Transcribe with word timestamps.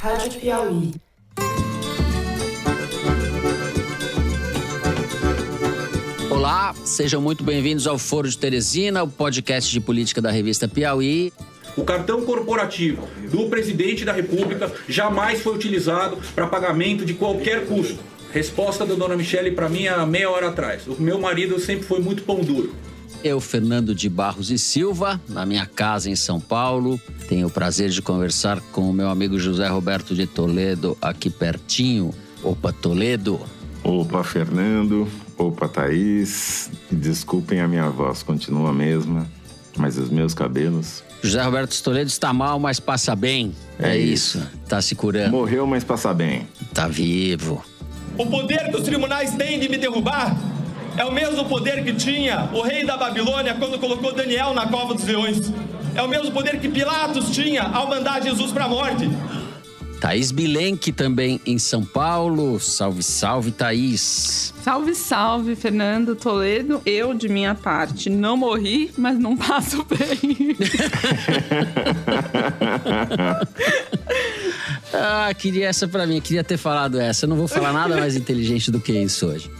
Rádio 0.00 0.40
Piauí. 0.40 0.92
Olá, 6.30 6.74
sejam 6.84 7.20
muito 7.20 7.42
bem-vindos 7.42 7.86
ao 7.86 7.98
Foro 7.98 8.28
de 8.28 8.36
Teresina, 8.36 9.02
o 9.02 9.08
podcast 9.08 9.70
de 9.70 9.80
política 9.80 10.20
da 10.20 10.30
revista 10.30 10.68
Piauí. 10.68 11.32
O 11.76 11.84
cartão 11.84 12.24
corporativo 12.24 13.08
do 13.30 13.48
presidente 13.48 14.04
da 14.04 14.12
República 14.12 14.72
jamais 14.88 15.40
foi 15.40 15.54
utilizado 15.54 16.18
para 16.34 16.46
pagamento 16.46 17.04
de 17.04 17.14
qualquer 17.14 17.66
custo. 17.66 17.98
Resposta 18.32 18.84
da 18.84 18.94
dona 18.94 19.16
Michele 19.16 19.50
para 19.52 19.68
mim 19.68 19.86
há 19.86 20.04
meia 20.04 20.30
hora 20.30 20.48
atrás. 20.48 20.86
O 20.86 21.00
meu 21.00 21.18
marido 21.18 21.58
sempre 21.58 21.86
foi 21.86 22.00
muito 22.00 22.22
pão 22.22 22.40
duro. 22.40 22.74
Eu, 23.24 23.40
Fernando 23.40 23.94
de 23.94 24.08
Barros 24.08 24.50
e 24.50 24.58
Silva, 24.58 25.20
na 25.28 25.44
minha 25.44 25.66
casa 25.66 26.08
em 26.10 26.16
São 26.16 26.40
Paulo. 26.40 27.00
Tenho 27.28 27.48
o 27.48 27.50
prazer 27.50 27.90
de 27.90 28.00
conversar 28.00 28.60
com 28.72 28.88
o 28.88 28.92
meu 28.92 29.08
amigo 29.08 29.38
José 29.38 29.66
Roberto 29.68 30.14
de 30.14 30.26
Toledo, 30.26 30.96
aqui 31.02 31.28
pertinho. 31.28 32.14
Opa, 32.42 32.72
Toledo. 32.72 33.40
Opa, 33.82 34.22
Fernando. 34.22 35.08
Opa, 35.36 35.68
Thaís. 35.68 36.70
Desculpem 36.90 37.60
a 37.60 37.68
minha 37.68 37.88
voz, 37.90 38.22
continua 38.22 38.70
a 38.70 38.72
mesma, 38.72 39.26
mas 39.76 39.98
os 39.98 40.08
meus 40.08 40.32
cabelos. 40.32 41.02
José 41.22 41.42
Roberto 41.42 41.72
de 41.72 41.82
Toledo 41.82 42.08
está 42.08 42.32
mal, 42.32 42.60
mas 42.60 42.78
passa 42.78 43.16
bem. 43.16 43.52
É, 43.78 43.90
É 43.90 43.98
isso. 43.98 44.40
Tá 44.68 44.80
se 44.80 44.94
curando. 44.94 45.30
Morreu, 45.32 45.66
mas 45.66 45.82
passa 45.82 46.14
bem. 46.14 46.46
Tá 46.72 46.86
vivo. 46.86 47.64
O 48.16 48.26
poder 48.26 48.70
que 48.70 48.76
os 48.76 48.82
tribunais 48.82 49.34
têm 49.34 49.58
de 49.58 49.68
me 49.68 49.76
derrubar 49.76 50.36
é 50.96 51.04
o 51.04 51.12
mesmo 51.12 51.44
poder 51.44 51.84
que 51.84 51.92
tinha 51.92 52.48
o 52.52 52.62
rei 52.62 52.84
da 52.84 52.96
Babilônia 52.96 53.54
quando 53.54 53.78
colocou 53.78 54.12
Daniel 54.12 54.54
na 54.54 54.66
cova 54.66 54.94
dos 54.94 55.04
leões. 55.04 55.52
É 55.94 56.02
o 56.02 56.08
mesmo 56.08 56.30
poder 56.30 56.58
que 56.60 56.68
Pilatos 56.68 57.30
tinha 57.30 57.62
ao 57.62 57.88
mandar 57.88 58.22
Jesus 58.22 58.52
para 58.52 58.64
a 58.64 58.68
morte. 58.68 59.08
Thaís 60.00 60.30
Bilenque 60.30 60.92
também 60.92 61.40
em 61.46 61.58
São 61.58 61.82
Paulo. 61.82 62.60
Salve, 62.60 63.02
salve, 63.02 63.50
Thaís. 63.50 64.52
Salve, 64.62 64.94
salve, 64.94 65.56
Fernando 65.56 66.14
Toledo. 66.14 66.82
Eu, 66.84 67.14
de 67.14 67.28
minha 67.28 67.54
parte, 67.54 68.10
não 68.10 68.36
morri, 68.36 68.90
mas 68.96 69.18
não 69.18 69.36
passo 69.36 69.84
bem. 69.88 70.56
Ah, 74.98 75.32
queria 75.34 75.68
essa 75.68 75.86
pra 75.86 76.06
mim, 76.06 76.20
queria 76.20 76.44
ter 76.44 76.56
falado 76.56 76.98
essa. 76.98 77.26
Eu 77.26 77.28
não 77.28 77.36
vou 77.36 77.48
falar 77.48 77.72
nada 77.72 77.96
mais 77.96 78.16
inteligente 78.16 78.70
do 78.70 78.80
que 78.80 78.92
isso 78.92 79.26
hoje. 79.26 79.50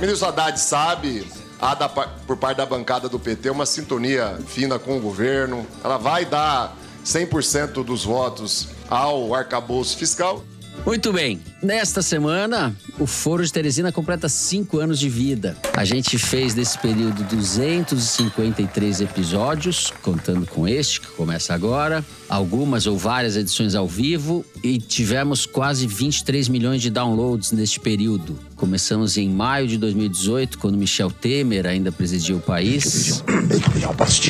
Ministro 0.00 0.28
Haddad 0.28 0.58
sabe, 0.58 1.26
há 1.60 1.74
da 1.74 1.88
por 1.88 2.36
parte 2.36 2.56
da 2.56 2.64
bancada 2.64 3.06
do 3.06 3.18
PT 3.18 3.50
uma 3.50 3.66
sintonia 3.66 4.38
fina 4.46 4.78
com 4.78 4.96
o 4.96 5.00
governo. 5.00 5.66
Ela 5.84 5.98
vai 5.98 6.24
dar 6.24 6.74
100% 7.04 7.84
dos 7.84 8.04
votos 8.04 8.68
ao 8.88 9.34
arcabouço 9.34 9.98
fiscal. 9.98 10.42
Muito 10.86 11.12
bem. 11.12 11.42
Nesta 11.62 12.00
semana, 12.00 12.74
o 12.98 13.06
Foro 13.06 13.44
de 13.44 13.52
Teresina 13.52 13.92
completa 13.92 14.28
cinco 14.30 14.78
anos 14.78 14.98
de 14.98 15.10
vida. 15.10 15.54
A 15.76 15.84
gente 15.84 16.16
fez 16.16 16.54
desse 16.54 16.78
período 16.78 17.22
253 17.24 19.02
episódios, 19.02 19.92
contando 20.00 20.46
com 20.46 20.66
este, 20.66 21.02
que 21.02 21.08
começa 21.08 21.52
agora, 21.52 22.02
algumas 22.30 22.86
ou 22.86 22.96
várias 22.96 23.36
edições 23.36 23.74
ao 23.74 23.88
vivo, 23.88 24.44
e 24.62 24.78
tivemos 24.78 25.44
quase 25.44 25.86
23 25.86 26.48
milhões 26.48 26.80
de 26.80 26.88
downloads 26.88 27.50
neste 27.50 27.80
período. 27.80 28.38
Começamos 28.54 29.18
em 29.18 29.28
maio 29.28 29.66
de 29.66 29.76
2018, 29.76 30.58
quando 30.58 30.78
Michel 30.78 31.10
Temer 31.10 31.66
ainda 31.66 31.90
presidia 31.90 32.36
o 32.36 32.40
país. 32.40 33.24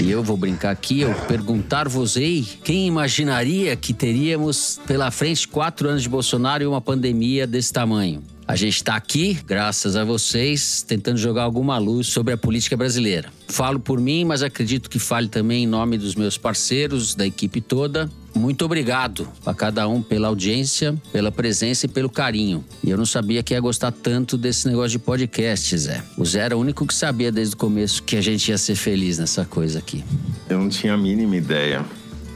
E 0.02 0.10
eu 0.10 0.22
vou 0.22 0.36
brincar 0.36 0.70
aqui, 0.70 1.00
eu 1.00 1.14
perguntar-vos-ei 1.28 2.46
quem 2.64 2.86
imaginaria 2.86 3.76
que 3.76 3.92
teríamos 3.92 4.80
pela 4.86 5.10
frente 5.10 5.46
quatro 5.46 5.88
anos 5.88 6.02
de 6.02 6.08
Bolsonaro 6.08 6.62
e 6.62 6.66
uma 6.66 6.80
pandemia 6.80 7.46
desse 7.46 7.72
tamanho. 7.72 8.22
A 8.50 8.56
gente 8.56 8.74
está 8.74 8.96
aqui, 8.96 9.38
graças 9.46 9.94
a 9.94 10.02
vocês, 10.02 10.82
tentando 10.82 11.16
jogar 11.16 11.44
alguma 11.44 11.78
luz 11.78 12.08
sobre 12.08 12.34
a 12.34 12.36
política 12.36 12.76
brasileira. 12.76 13.32
Falo 13.46 13.78
por 13.78 14.00
mim, 14.00 14.24
mas 14.24 14.42
acredito 14.42 14.90
que 14.90 14.98
fale 14.98 15.28
também 15.28 15.62
em 15.62 15.66
nome 15.68 15.96
dos 15.96 16.16
meus 16.16 16.36
parceiros, 16.36 17.14
da 17.14 17.24
equipe 17.24 17.60
toda. 17.60 18.10
Muito 18.34 18.64
obrigado 18.64 19.28
a 19.46 19.54
cada 19.54 19.86
um 19.86 20.02
pela 20.02 20.26
audiência, 20.26 21.00
pela 21.12 21.30
presença 21.30 21.86
e 21.86 21.88
pelo 21.88 22.10
carinho. 22.10 22.64
E 22.82 22.90
eu 22.90 22.98
não 22.98 23.06
sabia 23.06 23.40
que 23.40 23.54
ia 23.54 23.60
gostar 23.60 23.92
tanto 23.92 24.36
desse 24.36 24.66
negócio 24.66 24.90
de 24.90 24.98
podcast, 24.98 25.78
Zé. 25.78 26.02
O 26.18 26.24
Zé 26.24 26.40
era 26.40 26.56
o 26.56 26.60
único 26.60 26.84
que 26.84 26.94
sabia 26.94 27.30
desde 27.30 27.54
o 27.54 27.56
começo 27.56 28.02
que 28.02 28.16
a 28.16 28.20
gente 28.20 28.48
ia 28.48 28.58
ser 28.58 28.74
feliz 28.74 29.16
nessa 29.16 29.44
coisa 29.44 29.78
aqui. 29.78 30.02
Eu 30.48 30.58
não 30.58 30.68
tinha 30.68 30.94
a 30.94 30.98
mínima 30.98 31.36
ideia. 31.36 31.84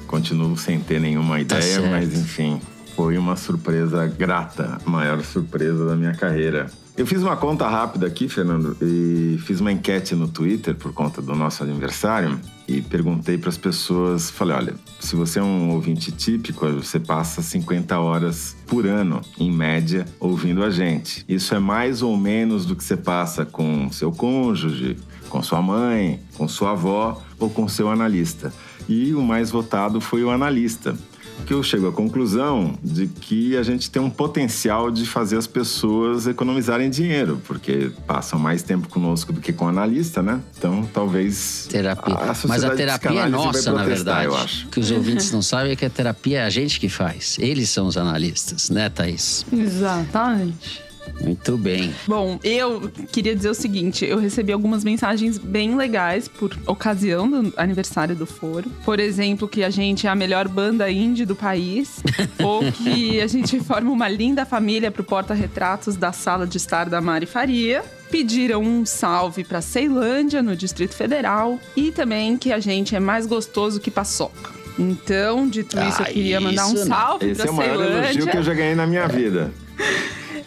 Continuo 0.07 0.57
sem 0.57 0.79
ter 0.79 1.01
nenhuma 1.01 1.41
ideia, 1.41 1.61
certo. 1.61 1.91
mas 1.91 2.17
enfim, 2.17 2.61
foi 2.95 3.19
uma 3.19 3.37
surpresa 3.37 4.07
grata, 4.07 4.79
a 4.85 4.91
maior 4.91 5.23
surpresa 5.23 5.85
da 5.85 5.97
minha 5.97 6.15
carreira. 6.15 6.71
Eu 6.97 7.05
fiz 7.05 7.21
uma 7.23 7.37
conta 7.37 7.69
rápida 7.69 8.07
aqui, 8.07 8.29
Fernando, 8.29 8.77
e 8.81 9.37
fiz 9.45 9.61
uma 9.61 9.73
enquete 9.73 10.15
no 10.15 10.29
Twitter 10.29 10.77
por 10.77 10.93
conta 10.93 11.21
do 11.21 11.35
nosso 11.35 11.65
aniversário 11.65 12.39
e 12.69 12.81
perguntei 12.81 13.37
para 13.37 13.49
as 13.49 13.59
pessoas, 13.59 14.31
falei, 14.31 14.55
olha, 14.55 14.75
se 15.01 15.17
você 15.17 15.41
é 15.41 15.43
um 15.43 15.73
ouvinte 15.73 16.13
típico, 16.13 16.69
você 16.69 17.01
passa 17.01 17.43
50 17.43 17.99
horas 17.99 18.57
por 18.65 18.87
ano, 18.87 19.21
em 19.37 19.51
média, 19.51 20.07
ouvindo 20.21 20.63
a 20.63 20.71
gente. 20.71 21.25
Isso 21.29 21.53
é 21.53 21.59
mais 21.59 22.01
ou 22.01 22.17
menos 22.17 22.65
do 22.65 22.77
que 22.77 22.85
você 22.85 22.97
passa 22.97 23.45
com 23.45 23.91
seu 23.91 24.13
cônjuge, 24.13 24.97
com 25.29 25.43
sua 25.43 25.61
mãe, 25.61 26.21
com 26.35 26.47
sua 26.47 26.71
avó 26.71 27.21
ou 27.41 27.51
com 27.51 27.67
seu 27.67 27.91
analista. 27.91 28.53
E 28.89 29.13
o 29.15 29.21
mais 29.21 29.51
votado 29.51 30.01
foi 30.01 30.23
o 30.23 30.31
analista 30.31 30.97
que 31.47 31.53
eu 31.53 31.63
chego 31.63 31.89
à 31.89 31.93
conclusão 31.93 32.79
de 32.83 33.07
que 33.07 33.57
a 33.57 33.63
gente 33.63 33.91
tem 33.91 34.01
um 34.01 34.11
potencial 34.11 34.91
de 34.91 35.07
fazer 35.07 35.37
as 35.37 35.47
pessoas 35.47 36.27
economizarem 36.27 36.89
dinheiro, 36.89 37.41
porque 37.47 37.91
passam 38.07 38.39
mais 38.39 38.63
tempo 38.63 38.89
conosco 38.89 39.33
do 39.33 39.41
que 39.41 39.53
com 39.53 39.67
o 39.67 39.69
analista, 39.69 40.23
né? 40.23 40.41
Então, 40.57 40.89
talvez. 40.93 41.67
Terapia. 41.71 42.15
a 42.15 42.27
Mas 42.27 42.39
sociedade 42.39 42.73
a 42.73 42.77
terapia 42.77 43.21
é 43.21 43.29
nossa, 43.29 43.73
na 43.73 43.85
verdade. 43.85 44.27
Eu 44.27 44.37
acho. 44.37 44.67
O 44.67 44.71
que 44.71 44.81
os 44.81 44.91
ouvintes 44.91 45.31
não 45.33 45.43
sabem 45.43 45.73
é 45.73 45.77
que 45.77 45.85
a 45.85 45.91
terapia 45.91 46.41
é 46.41 46.45
a 46.45 46.51
gente 46.51 46.81
que 46.81 46.89
faz. 46.89 47.37
Eles 47.39 47.71
são 47.71 47.87
os 47.87 47.97
analistas, 47.97 48.71
né, 48.71 48.89
Thaís? 48.89 49.45
Exatamente. 49.53 50.84
Muito 51.21 51.57
bem. 51.57 51.95
Bom, 52.07 52.39
eu 52.43 52.91
queria 53.13 53.35
dizer 53.35 53.49
o 53.51 53.55
seguinte: 53.55 54.05
eu 54.05 54.19
recebi 54.19 54.53
algumas 54.53 54.85
mensagens 54.85 55.39
bem 55.39 55.77
legais 55.77 56.29
por 56.29 56.57
ocasião 56.67 57.29
do 57.31 57.53
aniversário 57.57 58.15
do 58.15 58.27
Foro. 58.27 58.71
Por 58.85 58.99
exemplo, 59.01 59.49
que 59.49 59.63
a 59.65 59.71
gente 59.71 60.07
é 60.07 60.11
a 60.11 60.15
melhor 60.15 60.49
banda 60.49 60.91
indie 60.91 61.25
do 61.25 61.35
país, 61.37 62.03
ou 62.43 62.61
que 62.73 63.21
a 63.21 63.27
gente 63.27 63.59
forma 63.61 63.91
uma 63.91 64.09
linda 64.09 64.45
família 64.45 64.91
pro 64.91 65.05
porta-retratos 65.05 65.97
da 65.97 66.13
sala 66.13 66.47
de 66.47 66.57
estar 66.57 66.89
da 66.89 67.01
Mari 67.01 67.27
Faria. 67.27 67.83
Pediram 68.11 68.63
um 68.63 68.85
salve 68.87 69.43
pra 69.45 69.61
Ceilândia, 69.61 70.41
no 70.43 70.55
Distrito 70.55 70.95
Federal, 70.95 71.59
e 71.75 71.91
também 71.91 72.37
que 72.37 72.53
a 72.53 72.61
gente 72.61 72.95
é 72.95 73.01
mais 73.01 73.27
gostoso 73.27 73.81
que 73.81 73.91
paçoca. 73.91 74.51
Então, 74.79 75.49
dito 75.49 75.77
isso, 75.81 76.03
Ah, 76.03 76.09
eu 76.09 76.13
queria 76.15 76.41
mandar 76.41 76.67
um 76.67 76.75
isso 76.75 76.89
não. 76.89 76.97
salve 76.97 77.31
Esse 77.31 77.47
é 77.47 77.51
o 77.51 77.55
maior 77.55 77.75
elogio 77.75 77.93
Ceilândia. 78.03 78.27
que 78.33 78.37
eu 78.37 78.43
já 78.43 78.55
ganhei 78.55 78.75
na 78.75 78.87
minha 78.87 79.07
vida. 79.09 79.53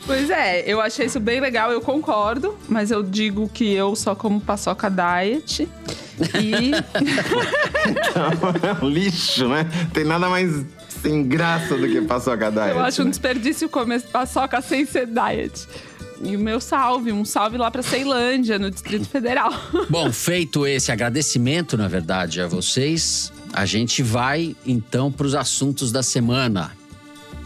Pois 0.06 0.30
é, 0.30 0.64
eu 0.66 0.80
achei 0.80 1.06
isso 1.06 1.20
bem 1.20 1.42
legal, 1.42 1.72
eu 1.72 1.82
concordo, 1.82 2.58
mas 2.70 2.92
eu 2.92 3.04
digo 3.04 3.50
que 3.50 3.74
eu 3.74 3.96
só 3.96 4.16
como 4.16 4.40
paçoca 4.40 4.90
diet. 4.90 5.68
E 6.40 6.72
É 8.82 8.86
um 8.86 8.90
lixo, 8.90 9.50
né? 9.50 9.70
Tem 9.94 10.06
nada 10.06 10.30
mais 10.30 10.66
sem 11.02 11.28
graça 11.28 11.78
do 11.78 11.88
que 11.88 12.02
paçoca 12.02 12.50
diet. 12.50 12.70
eu 12.70 12.80
acho 12.80 13.02
um 13.02 13.06
né? 13.06 13.12
desperdício 13.12 13.70
comer 13.70 14.02
paçoca 14.02 14.62
sem 14.62 14.86
ser 14.86 15.08
diet. 15.08 15.68
E 16.22 16.36
o 16.36 16.40
meu 16.40 16.60
salve, 16.60 17.12
um 17.12 17.24
salve 17.24 17.58
lá 17.58 17.70
pra 17.70 17.84
Ceilândia, 17.84 18.58
no 18.58 18.72
Distrito 18.72 19.08
Federal. 19.08 19.54
Bom, 19.90 20.12
feito 20.12 20.66
esse 20.66 20.92
agradecimento, 20.92 21.78
na 21.78 21.88
verdade, 21.88 22.42
a 22.42 22.48
vocês, 22.48 23.32
a 23.54 23.66
gente 23.66 24.02
vai 24.02 24.56
então 24.66 25.12
para 25.12 25.28
os 25.28 25.36
assuntos 25.36 25.92
da 25.92 26.02
semana. 26.02 26.72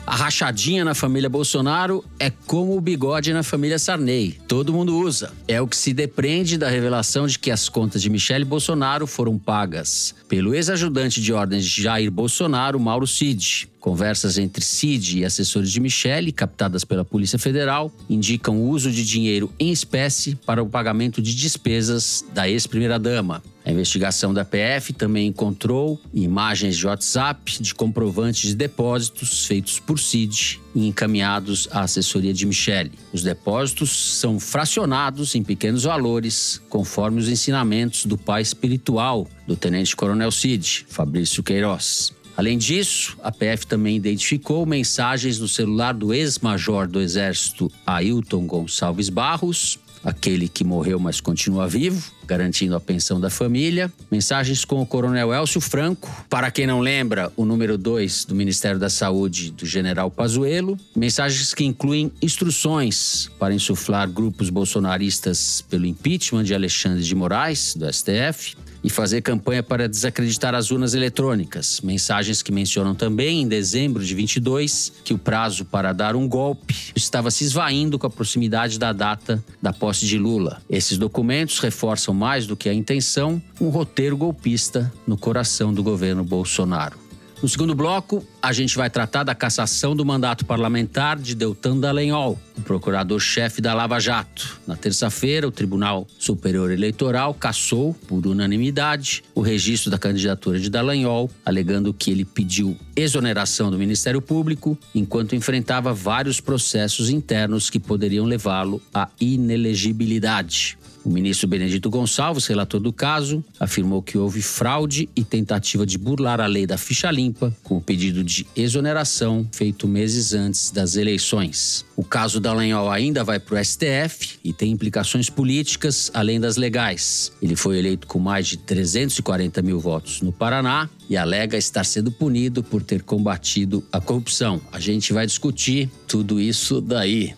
A 0.06 0.16
rachadinha 0.16 0.84
na 0.84 0.96
família 0.96 1.30
Bolsonaro 1.30 2.04
é 2.20 2.30
como 2.30 2.76
o 2.76 2.82
bigode 2.82 3.32
na 3.34 3.44
família 3.44 3.78
Sarney. 3.78 4.38
Todo 4.48 4.74
mundo 4.74 4.98
usa. 4.98 5.32
É 5.48 5.62
o 5.62 5.68
que 5.68 5.78
se 5.78 5.94
depreende 5.94 6.58
da 6.58 6.70
revelação 6.70 7.28
de 7.28 7.38
que 7.38 7.52
as 7.52 7.70
contas 7.70 8.02
de 8.02 8.10
Michele 8.10 8.44
Bolsonaro 8.44 9.06
foram 9.06 9.38
pagas 9.38 10.16
pelo 10.28 10.56
ex-ajudante 10.56 11.22
de 11.22 11.32
ordens 11.32 11.66
de 11.66 11.84
Jair 11.84 12.10
Bolsonaro, 12.10 12.80
Mauro 12.80 13.06
Cid. 13.06 13.71
Conversas 13.82 14.38
entre 14.38 14.64
Cid 14.64 15.18
e 15.18 15.26
assessores 15.26 15.72
de 15.72 15.80
Michele, 15.80 16.32
captadas 16.32 16.86
pela 16.86 17.04
Polícia 17.04 17.40
Federal, 17.40 17.92
indicam 18.08 18.56
o 18.58 18.70
uso 18.70 18.92
de 18.92 19.04
dinheiro 19.04 19.52
em 19.60 19.72
espécie 19.72 20.36
para 20.36 20.62
o 20.62 20.70
pagamento 20.70 21.20
de 21.20 21.34
despesas 21.34 22.24
da 22.32 22.48
ex-primeira-dama. 22.48 23.42
A 23.66 23.72
investigação 23.72 24.34
da 24.34 24.46
PF 24.46 24.94
também 24.94 25.28
encontrou 25.28 26.00
imagens 26.14 26.78
de 26.78 26.86
WhatsApp 26.86 27.60
de 27.60 27.74
comprovantes 27.74 28.50
de 28.50 28.56
depósitos 28.56 29.48
feitos 29.48 29.80
por 29.80 30.00
Cid 30.00 30.60
e 30.76 30.88
encaminhados 30.88 31.68
à 31.72 31.82
assessoria 31.82 32.34
de 32.34 32.46
Michele. 32.46 32.92
Os 33.12 33.24
depósitos 33.24 34.20
são 34.20 34.40
fracionados 34.40 35.34
em 35.34 35.44
pequenos 35.44 35.84
valores, 35.84 36.62
conforme 36.70 37.20
os 37.20 37.28
ensinamentos 37.28 38.06
do 38.06 38.18
pai 38.18 38.44
espiritual 38.44 39.28
do 39.48 39.56
tenente-coronel 39.56 40.32
Cid, 40.32 40.86
Fabrício 40.88 41.42
Queiroz. 41.42 42.14
Além 42.36 42.58
disso, 42.58 43.18
a 43.22 43.32
PF 43.32 43.68
também 43.68 43.96
identificou 43.96 44.66
mensagens 44.66 45.40
no 45.40 45.48
celular 45.48 45.94
do 45.94 46.14
ex-major 46.14 46.88
do 46.88 47.02
Exército 47.02 47.72
Ailton 47.86 48.46
Gonçalves 48.48 49.10
Barros, 49.10 49.80
aquele 50.04 50.48
que 50.48 50.64
morreu, 50.64 51.00
mas 51.00 51.20
continua 51.22 51.68
vivo, 51.68 52.12
garantindo 52.32 52.78
a 52.78 52.80
pensão 52.80 53.20
da 53.20 53.30
família. 53.30 53.92
Mensagens 54.10 54.64
com 54.64 54.82
o 54.82 54.86
coronel 54.86 55.34
Elcio 55.34 55.60
Franco, 55.60 56.10
para 56.30 56.50
quem 56.50 56.66
não 56.66 56.80
lembra, 56.80 57.30
o 57.36 57.44
número 57.44 57.78
2 57.78 58.24
do 58.24 58.34
Ministério 58.34 58.80
da 58.80 58.90
Saúde 58.90 59.52
do 59.52 59.66
general 59.66 60.10
Pazuello. 60.10 60.78
Mensagens 60.96 61.54
que 61.54 61.66
incluem 61.66 62.10
instruções 62.22 63.30
para 63.38 63.54
insuflar 63.54 64.10
grupos 64.10 64.50
bolsonaristas 64.50 65.62
pelo 65.70 65.86
impeachment 65.86 66.46
de 66.46 66.56
Alexandre 66.56 67.04
de 67.04 67.14
Moraes, 67.14 67.76
do 67.76 67.92
STF 67.92 68.56
e 68.84 68.90
fazer 68.90 69.22
campanha 69.22 69.62
para 69.62 69.88
desacreditar 69.88 70.56
as 70.56 70.72
urnas 70.72 70.94
eletrônicas. 70.94 71.82
Mensagens 71.82 72.42
que 72.42 72.52
mencionam 72.52 72.96
também, 72.96 73.42
em 73.42 73.48
dezembro 73.48 74.04
de 74.04 74.16
22, 74.16 74.92
que 75.04 75.14
o 75.14 75.18
prazo 75.18 75.66
para 75.66 75.94
dar 75.94 76.16
um 76.16 76.28
golpe 76.28 76.76
estava 76.96 77.30
se 77.30 77.44
esvaindo 77.44 78.00
com 78.00 78.08
a 78.08 78.10
proximidade 78.10 78.80
da 78.80 78.92
data 78.92 79.44
da 79.62 79.72
posse 79.72 80.06
de 80.06 80.18
Lula. 80.18 80.62
Esses 80.70 80.98
documentos 80.98 81.60
reforçam 81.60 82.14
mais 82.22 82.46
do 82.46 82.56
que 82.56 82.70
a 82.70 82.74
intenção 82.74 83.42
um 83.60 83.70
roteiro 83.70 84.16
golpista 84.16 84.94
no 85.08 85.18
coração 85.18 85.74
do 85.74 85.82
governo 85.82 86.24
Bolsonaro. 86.24 86.96
No 87.42 87.50
segundo 87.50 87.74
bloco, 87.74 88.24
a 88.40 88.54
gente 88.54 88.78
vai 88.78 88.88
tratar 88.88 89.24
da 89.24 89.34
cassação 89.34 89.96
do 89.96 90.06
mandato 90.06 90.46
parlamentar 90.46 91.18
de 91.18 91.34
Deltan 91.34 91.80
Dallagnol, 91.80 92.40
o 92.56 92.62
procurador-chefe 92.62 93.60
da 93.60 93.74
Lava 93.74 94.00
Jato. 94.00 94.62
Na 94.68 94.76
terça-feira, 94.76 95.48
o 95.48 95.52
Tribunal 95.52 96.06
Superior 96.20 96.70
Eleitoral 96.70 97.34
cassou, 97.34 97.96
por 98.08 98.28
unanimidade, 98.28 99.24
o 99.34 99.42
registro 99.42 99.90
da 99.90 99.98
candidatura 99.98 100.60
de 100.60 100.70
Dallagnol, 100.70 101.32
alegando 101.44 101.92
que 101.92 102.12
ele 102.12 102.24
pediu 102.24 102.78
exoneração 102.96 103.72
do 103.72 103.80
Ministério 103.80 104.22
Público 104.22 104.78
enquanto 104.94 105.36
enfrentava 105.36 105.92
vários 105.92 106.40
processos 106.40 107.10
internos 107.10 107.72
que 107.72 107.80
poderiam 107.80 108.26
levá-lo 108.26 108.80
à 108.94 109.10
inelegibilidade. 109.20 110.78
O 111.04 111.10
ministro 111.10 111.48
Benedito 111.48 111.90
Gonçalves, 111.90 112.46
relator 112.46 112.80
do 112.80 112.94
caso, 112.94 113.44
afirmou 113.60 114.04
que 114.04 114.20
houve 114.20 114.42
fraude 114.42 115.10
e 115.16 115.24
tentativa 115.24 115.84
de 115.84 115.98
burlar 115.98 116.40
a 116.40 116.46
lei 116.46 116.68
da 116.68 116.78
ficha 116.78 117.10
limpa 117.10 117.56
com 117.64 117.78
o 117.78 117.82
pedido 117.82 118.24
de 118.24 118.46
exoneração 118.56 119.48
feito 119.52 119.88
meses 119.88 120.34
antes 120.34 120.70
das 120.70 120.96
eleições. 120.96 121.84
O 121.96 122.04
caso 122.04 122.40
da 122.40 122.52
Dallagnol 122.52 122.90
ainda 122.92 123.24
vai 123.24 123.40
para 123.40 123.60
o 123.60 123.66
STF 123.66 124.40
e 124.44 124.54
tem 124.54 124.72
implicações 124.72 125.30
políticas 125.30 126.12
além 126.14 126.40
das 126.40 126.58
legais. 126.58 127.32
Ele 127.42 127.56
foi 127.56 127.80
eleito 127.80 128.06
com 128.06 128.20
mais 128.20 128.48
de 128.48 128.58
340 128.58 129.62
mil 129.62 129.80
votos 129.80 130.22
no 130.22 130.32
Paraná 130.32 130.90
e 131.10 131.18
alega 131.18 131.58
estar 131.58 131.84
sendo 131.84 132.12
punido 132.12 132.64
por 132.64 132.84
ter 132.84 133.02
combatido 133.02 133.84
a 133.92 134.00
corrupção. 134.00 134.62
A 134.72 134.80
gente 134.80 135.14
vai 135.14 135.26
discutir 135.26 135.90
tudo 136.08 136.40
isso 136.40 136.80
daí. 136.80 137.34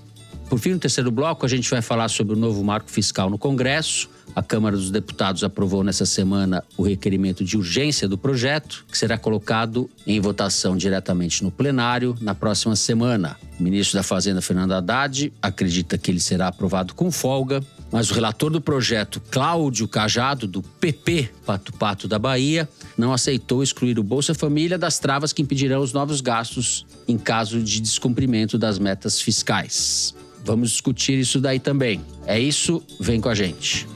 Por 0.53 0.59
fim, 0.59 0.73
no 0.73 0.77
terceiro 0.77 1.09
bloco, 1.09 1.47
a 1.47 1.49
gente 1.49 1.67
vai 1.67 1.81
falar 1.81 2.07
sobre 2.09 2.35
o 2.35 2.37
novo 2.37 2.63
marco 2.63 2.87
fiscal 2.87 3.27
no 3.27 3.39
Congresso. 3.39 4.07
A 4.35 4.41
Câmara 4.41 4.75
dos 4.75 4.89
Deputados 4.89 5.43
aprovou 5.43 5.83
nessa 5.83 6.05
semana 6.05 6.63
o 6.75 6.83
requerimento 6.83 7.43
de 7.43 7.55
urgência 7.55 8.07
do 8.07 8.17
projeto, 8.17 8.83
que 8.89 8.97
será 8.97 9.17
colocado 9.17 9.89
em 10.07 10.19
votação 10.19 10.75
diretamente 10.75 11.43
no 11.43 11.51
plenário 11.51 12.15
na 12.19 12.33
próxima 12.33 12.75
semana. 12.75 13.37
O 13.59 13.63
ministro 13.63 13.97
da 13.97 14.03
Fazenda, 14.03 14.41
Fernando 14.41 14.73
Haddad, 14.73 15.31
acredita 15.41 15.97
que 15.97 16.09
ele 16.09 16.19
será 16.19 16.47
aprovado 16.47 16.95
com 16.95 17.11
folga, 17.11 17.63
mas 17.91 18.09
o 18.09 18.13
relator 18.15 18.49
do 18.49 18.59
projeto, 18.59 19.21
Cláudio 19.29 19.87
Cajado, 19.87 20.47
do 20.47 20.63
PP 20.63 21.29
Pato 21.45 21.71
Pato 21.73 22.07
da 22.07 22.17
Bahia, 22.17 22.67
não 22.97 23.13
aceitou 23.13 23.61
excluir 23.61 23.99
o 23.99 24.03
Bolsa 24.03 24.33
Família 24.33 24.79
das 24.79 24.97
travas 24.97 25.31
que 25.31 25.43
impedirão 25.43 25.81
os 25.81 25.93
novos 25.93 26.21
gastos 26.21 26.87
em 27.07 27.17
caso 27.19 27.61
de 27.61 27.79
descumprimento 27.79 28.57
das 28.57 28.79
metas 28.79 29.21
fiscais. 29.21 30.15
Vamos 30.43 30.71
discutir 30.71 31.17
isso 31.19 31.39
daí 31.39 31.59
também. 31.59 32.01
É 32.25 32.39
isso, 32.39 32.83
vem 32.99 33.21
com 33.21 33.29
a 33.29 33.35
gente. 33.35 33.87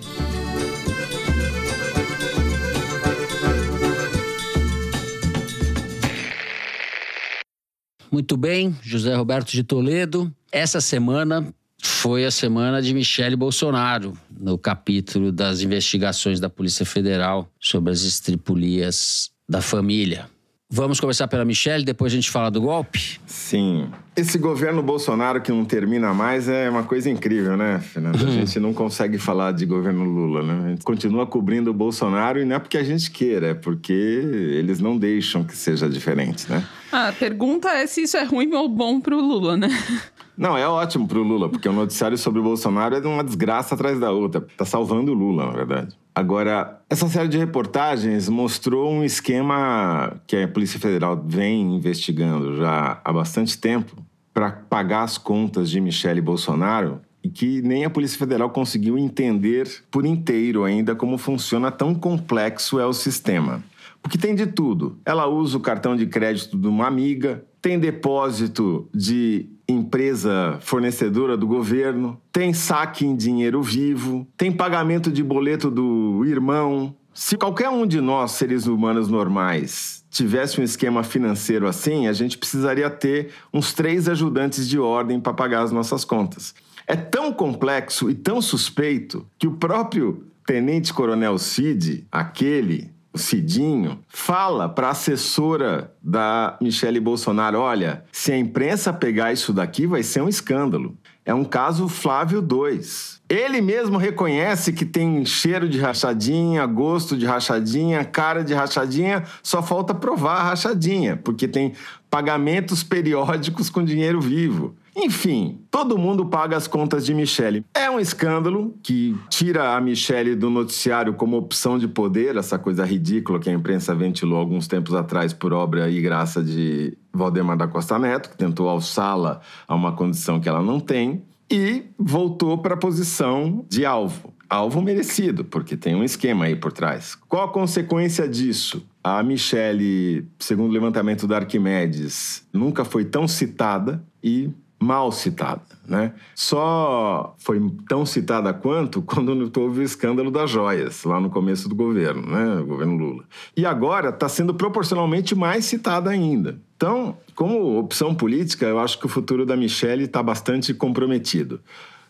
Muito 8.11 8.37
bem, 8.37 8.75
José 8.81 9.15
Roberto 9.15 9.51
de 9.51 9.63
Toledo. 9.63 10.33
Essa 10.51 10.79
semana 10.79 11.53
foi 11.81 12.25
a 12.25 12.31
semana 12.31 12.81
de 12.81 12.93
Michele 12.93 13.35
Bolsonaro, 13.35 14.17
no 14.31 14.57
capítulo 14.57 15.31
das 15.31 15.61
investigações 15.61 16.39
da 16.39 16.49
Polícia 16.49 16.85
Federal 16.85 17.49
sobre 17.59 17.91
as 17.91 18.01
estripulias 18.01 19.31
da 19.47 19.61
família. 19.61 20.29
Vamos 20.69 20.99
começar 20.99 21.29
pela 21.29 21.45
Michelle, 21.45 21.85
depois 21.85 22.11
a 22.11 22.15
gente 22.15 22.29
fala 22.29 22.51
do 22.51 22.59
golpe? 22.59 23.21
Sim. 23.25 23.87
Esse 24.17 24.37
governo 24.37 24.83
Bolsonaro 24.83 25.41
que 25.41 25.49
não 25.49 25.63
termina 25.63 26.13
mais 26.13 26.49
é 26.49 26.69
uma 26.69 26.83
coisa 26.83 27.09
incrível, 27.09 27.55
né, 27.55 27.79
Fernando? 27.79 28.15
A 28.15 28.29
gente 28.29 28.59
não 28.59 28.73
consegue 28.73 29.17
falar 29.17 29.53
de 29.53 29.65
governo 29.65 30.03
Lula, 30.03 30.43
né? 30.43 30.65
A 30.65 30.69
gente 30.71 30.83
continua 30.83 31.25
cobrindo 31.25 31.71
o 31.71 31.73
Bolsonaro 31.73 32.41
e 32.41 32.43
não 32.43 32.57
é 32.57 32.59
porque 32.59 32.77
a 32.77 32.83
gente 32.83 33.09
queira, 33.09 33.47
é 33.47 33.53
porque 33.53 33.93
eles 33.93 34.81
não 34.81 34.97
deixam 34.97 35.41
que 35.41 35.55
seja 35.55 35.87
diferente, 35.87 36.51
né? 36.51 36.61
A 36.91 37.13
pergunta 37.13 37.69
é 37.69 37.87
se 37.87 38.01
isso 38.01 38.17
é 38.17 38.23
ruim 38.23 38.53
ou 38.53 38.67
bom 38.67 38.99
pro 38.99 39.21
Lula, 39.21 39.55
né? 39.55 39.69
Não, 40.37 40.55
é 40.55 40.67
ótimo 40.67 41.07
pro 41.07 41.23
Lula, 41.23 41.49
porque 41.49 41.67
o 41.67 41.73
noticiário 41.73 42.15
sobre 42.15 42.39
o 42.39 42.43
Bolsonaro 42.43 42.95
é 42.95 42.99
uma 42.99 43.23
desgraça 43.23 43.73
atrás 43.73 43.99
da 43.99 44.11
outra. 44.11 44.45
Tá 44.55 44.65
salvando 44.65 45.11
o 45.11 45.15
Lula, 45.15 45.47
na 45.47 45.51
verdade. 45.51 45.97
Agora, 46.17 46.81
essa 46.89 47.07
série 47.07 47.27
de 47.27 47.37
reportagens 47.37 48.27
mostrou 48.27 48.91
um 48.91 49.03
esquema 49.03 50.19
que 50.25 50.35
a 50.35 50.47
Polícia 50.47 50.79
Federal 50.79 51.23
vem 51.23 51.75
investigando 51.75 52.57
já 52.57 52.99
há 53.05 53.13
bastante 53.13 53.55
tempo 53.55 54.03
para 54.33 54.49
pagar 54.49 55.03
as 55.03 55.19
contas 55.19 55.69
de 55.69 55.79
Michele 55.79 56.19
Bolsonaro 56.19 57.01
e 57.23 57.29
que 57.29 57.61
nem 57.61 57.85
a 57.85 57.89
Polícia 57.91 58.17
Federal 58.17 58.49
conseguiu 58.49 58.97
entender 58.97 59.69
por 59.91 60.07
inteiro 60.07 60.63
ainda 60.63 60.95
como 60.95 61.19
funciona 61.19 61.69
tão 61.69 61.93
complexo 61.93 62.79
é 62.79 62.85
o 62.87 62.93
sistema. 62.93 63.63
Porque 64.01 64.17
tem 64.17 64.33
de 64.33 64.47
tudo. 64.47 64.97
Ela 65.05 65.27
usa 65.27 65.55
o 65.55 65.61
cartão 65.61 65.95
de 65.95 66.07
crédito 66.07 66.57
de 66.57 66.67
uma 66.67 66.87
amiga, 66.87 67.45
tem 67.61 67.77
depósito 67.77 68.89
de 68.91 69.51
empresa 69.67 70.57
fornecedora 70.61 71.35
do 71.35 71.45
governo, 71.45 72.19
tem 72.31 72.53
saque 72.53 73.05
em 73.05 73.15
dinheiro 73.15 73.61
vivo, 73.61 74.25
tem 74.37 74.51
pagamento 74.51 75.11
de 75.11 75.23
boleto 75.23 75.69
do 75.69 76.23
irmão. 76.25 76.95
Se 77.13 77.35
qualquer 77.35 77.69
um 77.69 77.85
de 77.85 77.99
nós, 77.99 78.31
seres 78.31 78.65
humanos 78.65 79.09
normais, 79.09 80.05
tivesse 80.09 80.61
um 80.61 80.63
esquema 80.63 81.03
financeiro 81.03 81.67
assim, 81.67 82.07
a 82.07 82.13
gente 82.13 82.37
precisaria 82.37 82.89
ter 82.89 83.31
uns 83.53 83.73
três 83.73 84.07
ajudantes 84.07 84.67
de 84.67 84.79
ordem 84.79 85.19
para 85.19 85.33
pagar 85.33 85.63
as 85.63 85.71
nossas 85.71 86.05
contas. 86.05 86.55
É 86.85 86.95
tão 86.95 87.33
complexo 87.33 88.09
e 88.09 88.13
tão 88.13 88.41
suspeito 88.41 89.25
que 89.37 89.47
o 89.47 89.51
próprio 89.51 90.27
Tenente 90.45 90.93
Coronel 90.93 91.37
Cid, 91.37 92.07
aquele 92.09 92.89
Cidinho, 93.17 93.99
fala 94.07 94.69
para 94.69 94.87
a 94.87 94.91
assessora 94.91 95.93
da 96.01 96.57
Michele 96.61 96.99
Bolsonaro: 96.99 97.59
olha, 97.59 98.03
se 98.11 98.31
a 98.31 98.37
imprensa 98.37 98.93
pegar 98.93 99.33
isso 99.33 99.51
daqui, 99.51 99.85
vai 99.85 100.03
ser 100.03 100.21
um 100.21 100.29
escândalo. 100.29 100.97
É 101.25 101.33
um 101.33 101.43
caso 101.43 101.89
Flávio 101.89 102.41
2. 102.41 103.17
Ele 103.27 103.59
mesmo 103.59 103.97
reconhece 103.97 104.71
que 104.71 104.85
tem 104.85 105.25
cheiro 105.25 105.67
de 105.67 105.77
rachadinha, 105.77 106.65
gosto 106.65 107.17
de 107.17 107.25
rachadinha, 107.25 108.05
cara 108.05 108.41
de 108.41 108.53
rachadinha, 108.53 109.23
só 109.43 109.61
falta 109.61 109.93
provar 109.93 110.37
a 110.37 110.43
rachadinha, 110.43 111.17
porque 111.17 111.45
tem 111.45 111.73
pagamentos 112.09 112.81
periódicos 112.81 113.69
com 113.69 113.83
dinheiro 113.83 114.21
vivo. 114.21 114.73
Enfim, 114.99 115.59
todo 115.69 115.95
mundo 115.95 116.25
paga 116.25 116.57
as 116.57 116.67
contas 116.67 117.05
de 117.05 117.13
Michele. 117.13 117.63
É 117.71 117.87
um 117.87 117.99
escândalo 117.99 118.75
que 118.81 119.15
tira 119.29 119.75
a 119.75 119.79
Michele 119.79 120.35
do 120.35 120.49
noticiário 120.49 121.13
como 121.13 121.37
opção 121.37 121.77
de 121.77 121.87
poder, 121.87 122.35
essa 122.35 122.57
coisa 122.57 122.83
ridícula 122.83 123.39
que 123.39 123.47
a 123.47 123.53
imprensa 123.53 123.93
ventilou 123.93 124.39
alguns 124.39 124.67
tempos 124.67 124.95
atrás 124.95 125.33
por 125.33 125.53
obra 125.53 125.87
e 125.87 126.01
graça 126.01 126.43
de 126.43 126.97
Valdemar 127.13 127.55
da 127.55 127.67
Costa 127.67 127.99
Neto, 127.99 128.31
que 128.31 128.37
tentou 128.37 128.67
alçá-la 128.67 129.39
a 129.67 129.75
uma 129.75 129.91
condição 129.91 130.39
que 130.39 130.49
ela 130.49 130.63
não 130.63 130.79
tem, 130.79 131.21
e 131.47 131.83
voltou 131.95 132.57
para 132.57 132.73
a 132.73 132.77
posição 132.77 133.63
de 133.69 133.85
alvo. 133.85 134.33
Alvo 134.49 134.81
merecido, 134.81 135.45
porque 135.45 135.77
tem 135.77 135.93
um 135.93 136.03
esquema 136.03 136.45
aí 136.45 136.55
por 136.55 136.71
trás. 136.71 137.15
Qual 137.27 137.43
a 137.43 137.51
consequência 137.51 138.27
disso? 138.27 138.83
A 139.03 139.21
Michelle, 139.21 140.27
segundo 140.39 140.69
o 140.69 140.73
levantamento 140.73 141.27
da 141.27 141.37
Arquimedes, 141.37 142.47
nunca 142.51 142.83
foi 142.83 143.05
tão 143.05 143.27
citada 143.27 144.03
e 144.23 144.49
mal 144.79 145.11
citada, 145.11 145.61
né? 145.87 146.13
Só 146.35 147.35
foi 147.39 147.59
tão 147.87 148.05
citada 148.05 148.53
quanto 148.53 149.01
quando 149.01 149.51
houve 149.59 149.81
o 149.81 149.83
escândalo 149.83 150.29
das 150.29 150.49
joias, 150.49 151.03
lá 151.03 151.19
no 151.19 151.29
começo 151.29 151.67
do 151.67 151.75
governo, 151.75 152.27
né? 152.27 152.59
O 152.61 152.65
governo 152.65 152.95
Lula. 152.95 153.23
E 153.55 153.65
agora 153.65 154.09
está 154.09 154.29
sendo 154.29 154.53
proporcionalmente 154.53 155.33
mais 155.33 155.65
citada 155.65 156.09
ainda. 156.09 156.59
Então, 156.75 157.17
como 157.35 157.79
opção 157.79 158.13
política, 158.13 158.65
eu 158.65 158.79
acho 158.79 158.99
que 158.99 159.05
o 159.05 159.09
futuro 159.09 159.45
da 159.45 159.55
Michelle 159.55 160.03
está 160.03 160.21
bastante 160.21 160.73
comprometido. 160.73 161.59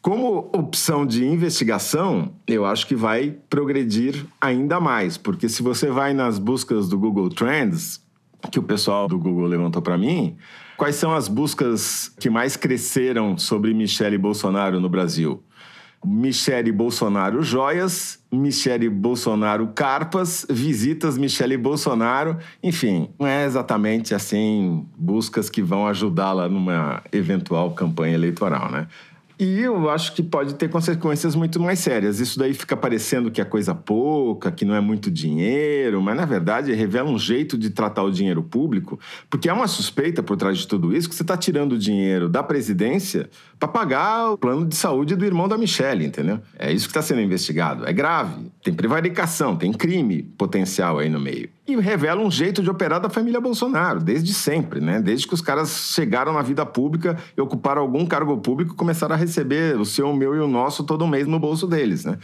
Como 0.02 0.50
opção 0.54 1.06
de 1.06 1.26
investigação, 1.26 2.34
eu 2.46 2.66
acho 2.66 2.88
que 2.88 2.96
vai 2.96 3.36
progredir 3.50 4.26
ainda 4.40 4.80
mais, 4.80 5.18
porque 5.18 5.50
se 5.50 5.64
você 5.64 5.90
vai 5.90 6.14
nas 6.14 6.38
buscas 6.38 6.88
do 6.88 6.98
Google 6.98 7.30
Trends, 7.30 8.02
que 8.52 8.60
o 8.60 8.64
pessoal 8.64 9.08
do 9.08 9.18
Google 9.18 9.48
levantou 9.48 9.82
para 9.82 9.98
mim. 9.98 10.38
Quais 10.78 10.96
são 10.96 11.12
as 11.12 11.28
buscas 11.28 12.14
que 12.20 12.30
mais 12.30 12.56
cresceram 12.56 13.36
sobre 13.36 13.74
Michele 13.74 14.16
Bolsonaro 14.16 14.80
no 14.80 14.88
Brasil? 14.88 15.44
Michele 16.06 16.72
Bolsonaro 16.72 17.42
joias, 17.42 18.24
Michele 18.32 18.88
Bolsonaro 18.88 19.72
carpas, 19.74 20.46
visitas 20.48 21.18
Michele 21.18 21.58
Bolsonaro, 21.58 22.38
enfim, 22.62 23.10
não 23.20 23.26
é 23.26 23.44
exatamente 23.44 24.14
assim 24.14 24.86
buscas 24.96 25.50
que 25.50 25.64
vão 25.64 25.88
ajudá-la 25.88 26.48
numa 26.48 27.02
eventual 27.12 27.72
campanha 27.72 28.14
eleitoral, 28.14 28.72
né? 28.72 28.88
E 29.40 29.60
eu 29.60 29.88
acho 29.88 30.14
que 30.14 30.24
pode 30.24 30.56
ter 30.56 30.68
consequências 30.68 31.36
muito 31.36 31.60
mais 31.60 31.78
sérias. 31.78 32.20
Isso 32.20 32.40
daí 32.40 32.56
fica 32.56 32.76
parecendo 32.76 33.30
que 33.30 33.40
é 33.40 33.46
coisa 33.46 33.76
pouca, 33.76 34.52
que 34.52 34.66
não 34.66 34.74
é 34.74 34.82
muito 34.82 35.12
dinheiro, 35.12 36.02
mas 36.02 36.18
na 36.18 36.26
verdade 36.26 36.74
revela 36.74 37.08
um 37.08 37.20
jeito 37.20 37.56
de 37.56 37.70
tratar 37.70 38.02
o 38.02 38.12
dinheiro 38.12 38.42
público, 38.42 39.00
porque 39.30 39.48
há 39.48 39.54
uma 39.54 39.68
suspeita 39.68 40.24
por 40.24 40.38
trás 40.38 40.58
de 40.58 40.68
tudo 40.68 40.96
isso 40.96 41.08
que 41.08 41.14
você 41.14 41.22
está 41.22 41.38
tirando 41.38 41.74
o 41.74 41.78
dinheiro 41.78 42.28
da 42.28 42.42
presidência 42.42 43.30
para 43.60 43.68
pagar 43.68 44.32
o 44.32 44.38
plano 44.38 44.66
de 44.66 44.76
saúde 44.76 45.16
do 45.16 45.26
irmão 45.26 45.48
da 45.48 45.58
Michelle, 45.58 46.06
entendeu? 46.06 46.40
É 46.58 46.72
isso 46.72 46.86
que 46.86 46.92
está 46.92 47.02
sendo 47.02 47.22
investigado. 47.22 47.88
É 47.88 47.94
grave. 47.94 48.52
Tem 48.64 48.74
prevaricação, 48.74 49.56
tem 49.56 49.74
crime 49.74 50.22
potencial 50.22 51.00
aí 51.00 51.10
no 51.10 51.20
meio. 51.20 51.50
E 51.68 51.76
revela 51.76 52.22
um 52.22 52.32
jeito 52.32 52.64
de 52.64 52.70
operar 52.70 53.02
da 53.02 53.10
família 53.10 53.42
Bolsonaro, 53.42 54.00
desde 54.00 54.34
sempre, 54.34 54.80
né? 54.80 55.02
Desde 55.02 55.28
que 55.28 55.34
os 55.34 55.42
caras 55.42 55.92
chegaram 55.94 56.32
na 56.32 56.42
vida 56.42 56.66
pública 56.66 57.18
e 57.36 57.42
ocuparam 57.42 57.82
algum 57.82 58.06
cargo 58.06 58.38
público, 58.38 58.76
começaram 58.76 59.16
a 59.16 59.18
receber 59.18 59.78
o 59.78 59.84
seu, 59.84 60.10
o 60.10 60.16
meu 60.16 60.36
e 60.36 60.40
o 60.40 60.48
nosso 60.48 60.84
todo 60.84 61.06
mês 61.08 61.28
no 61.28 61.40
bolso 61.40 61.68
deles, 61.68 62.06
né? 62.06 62.18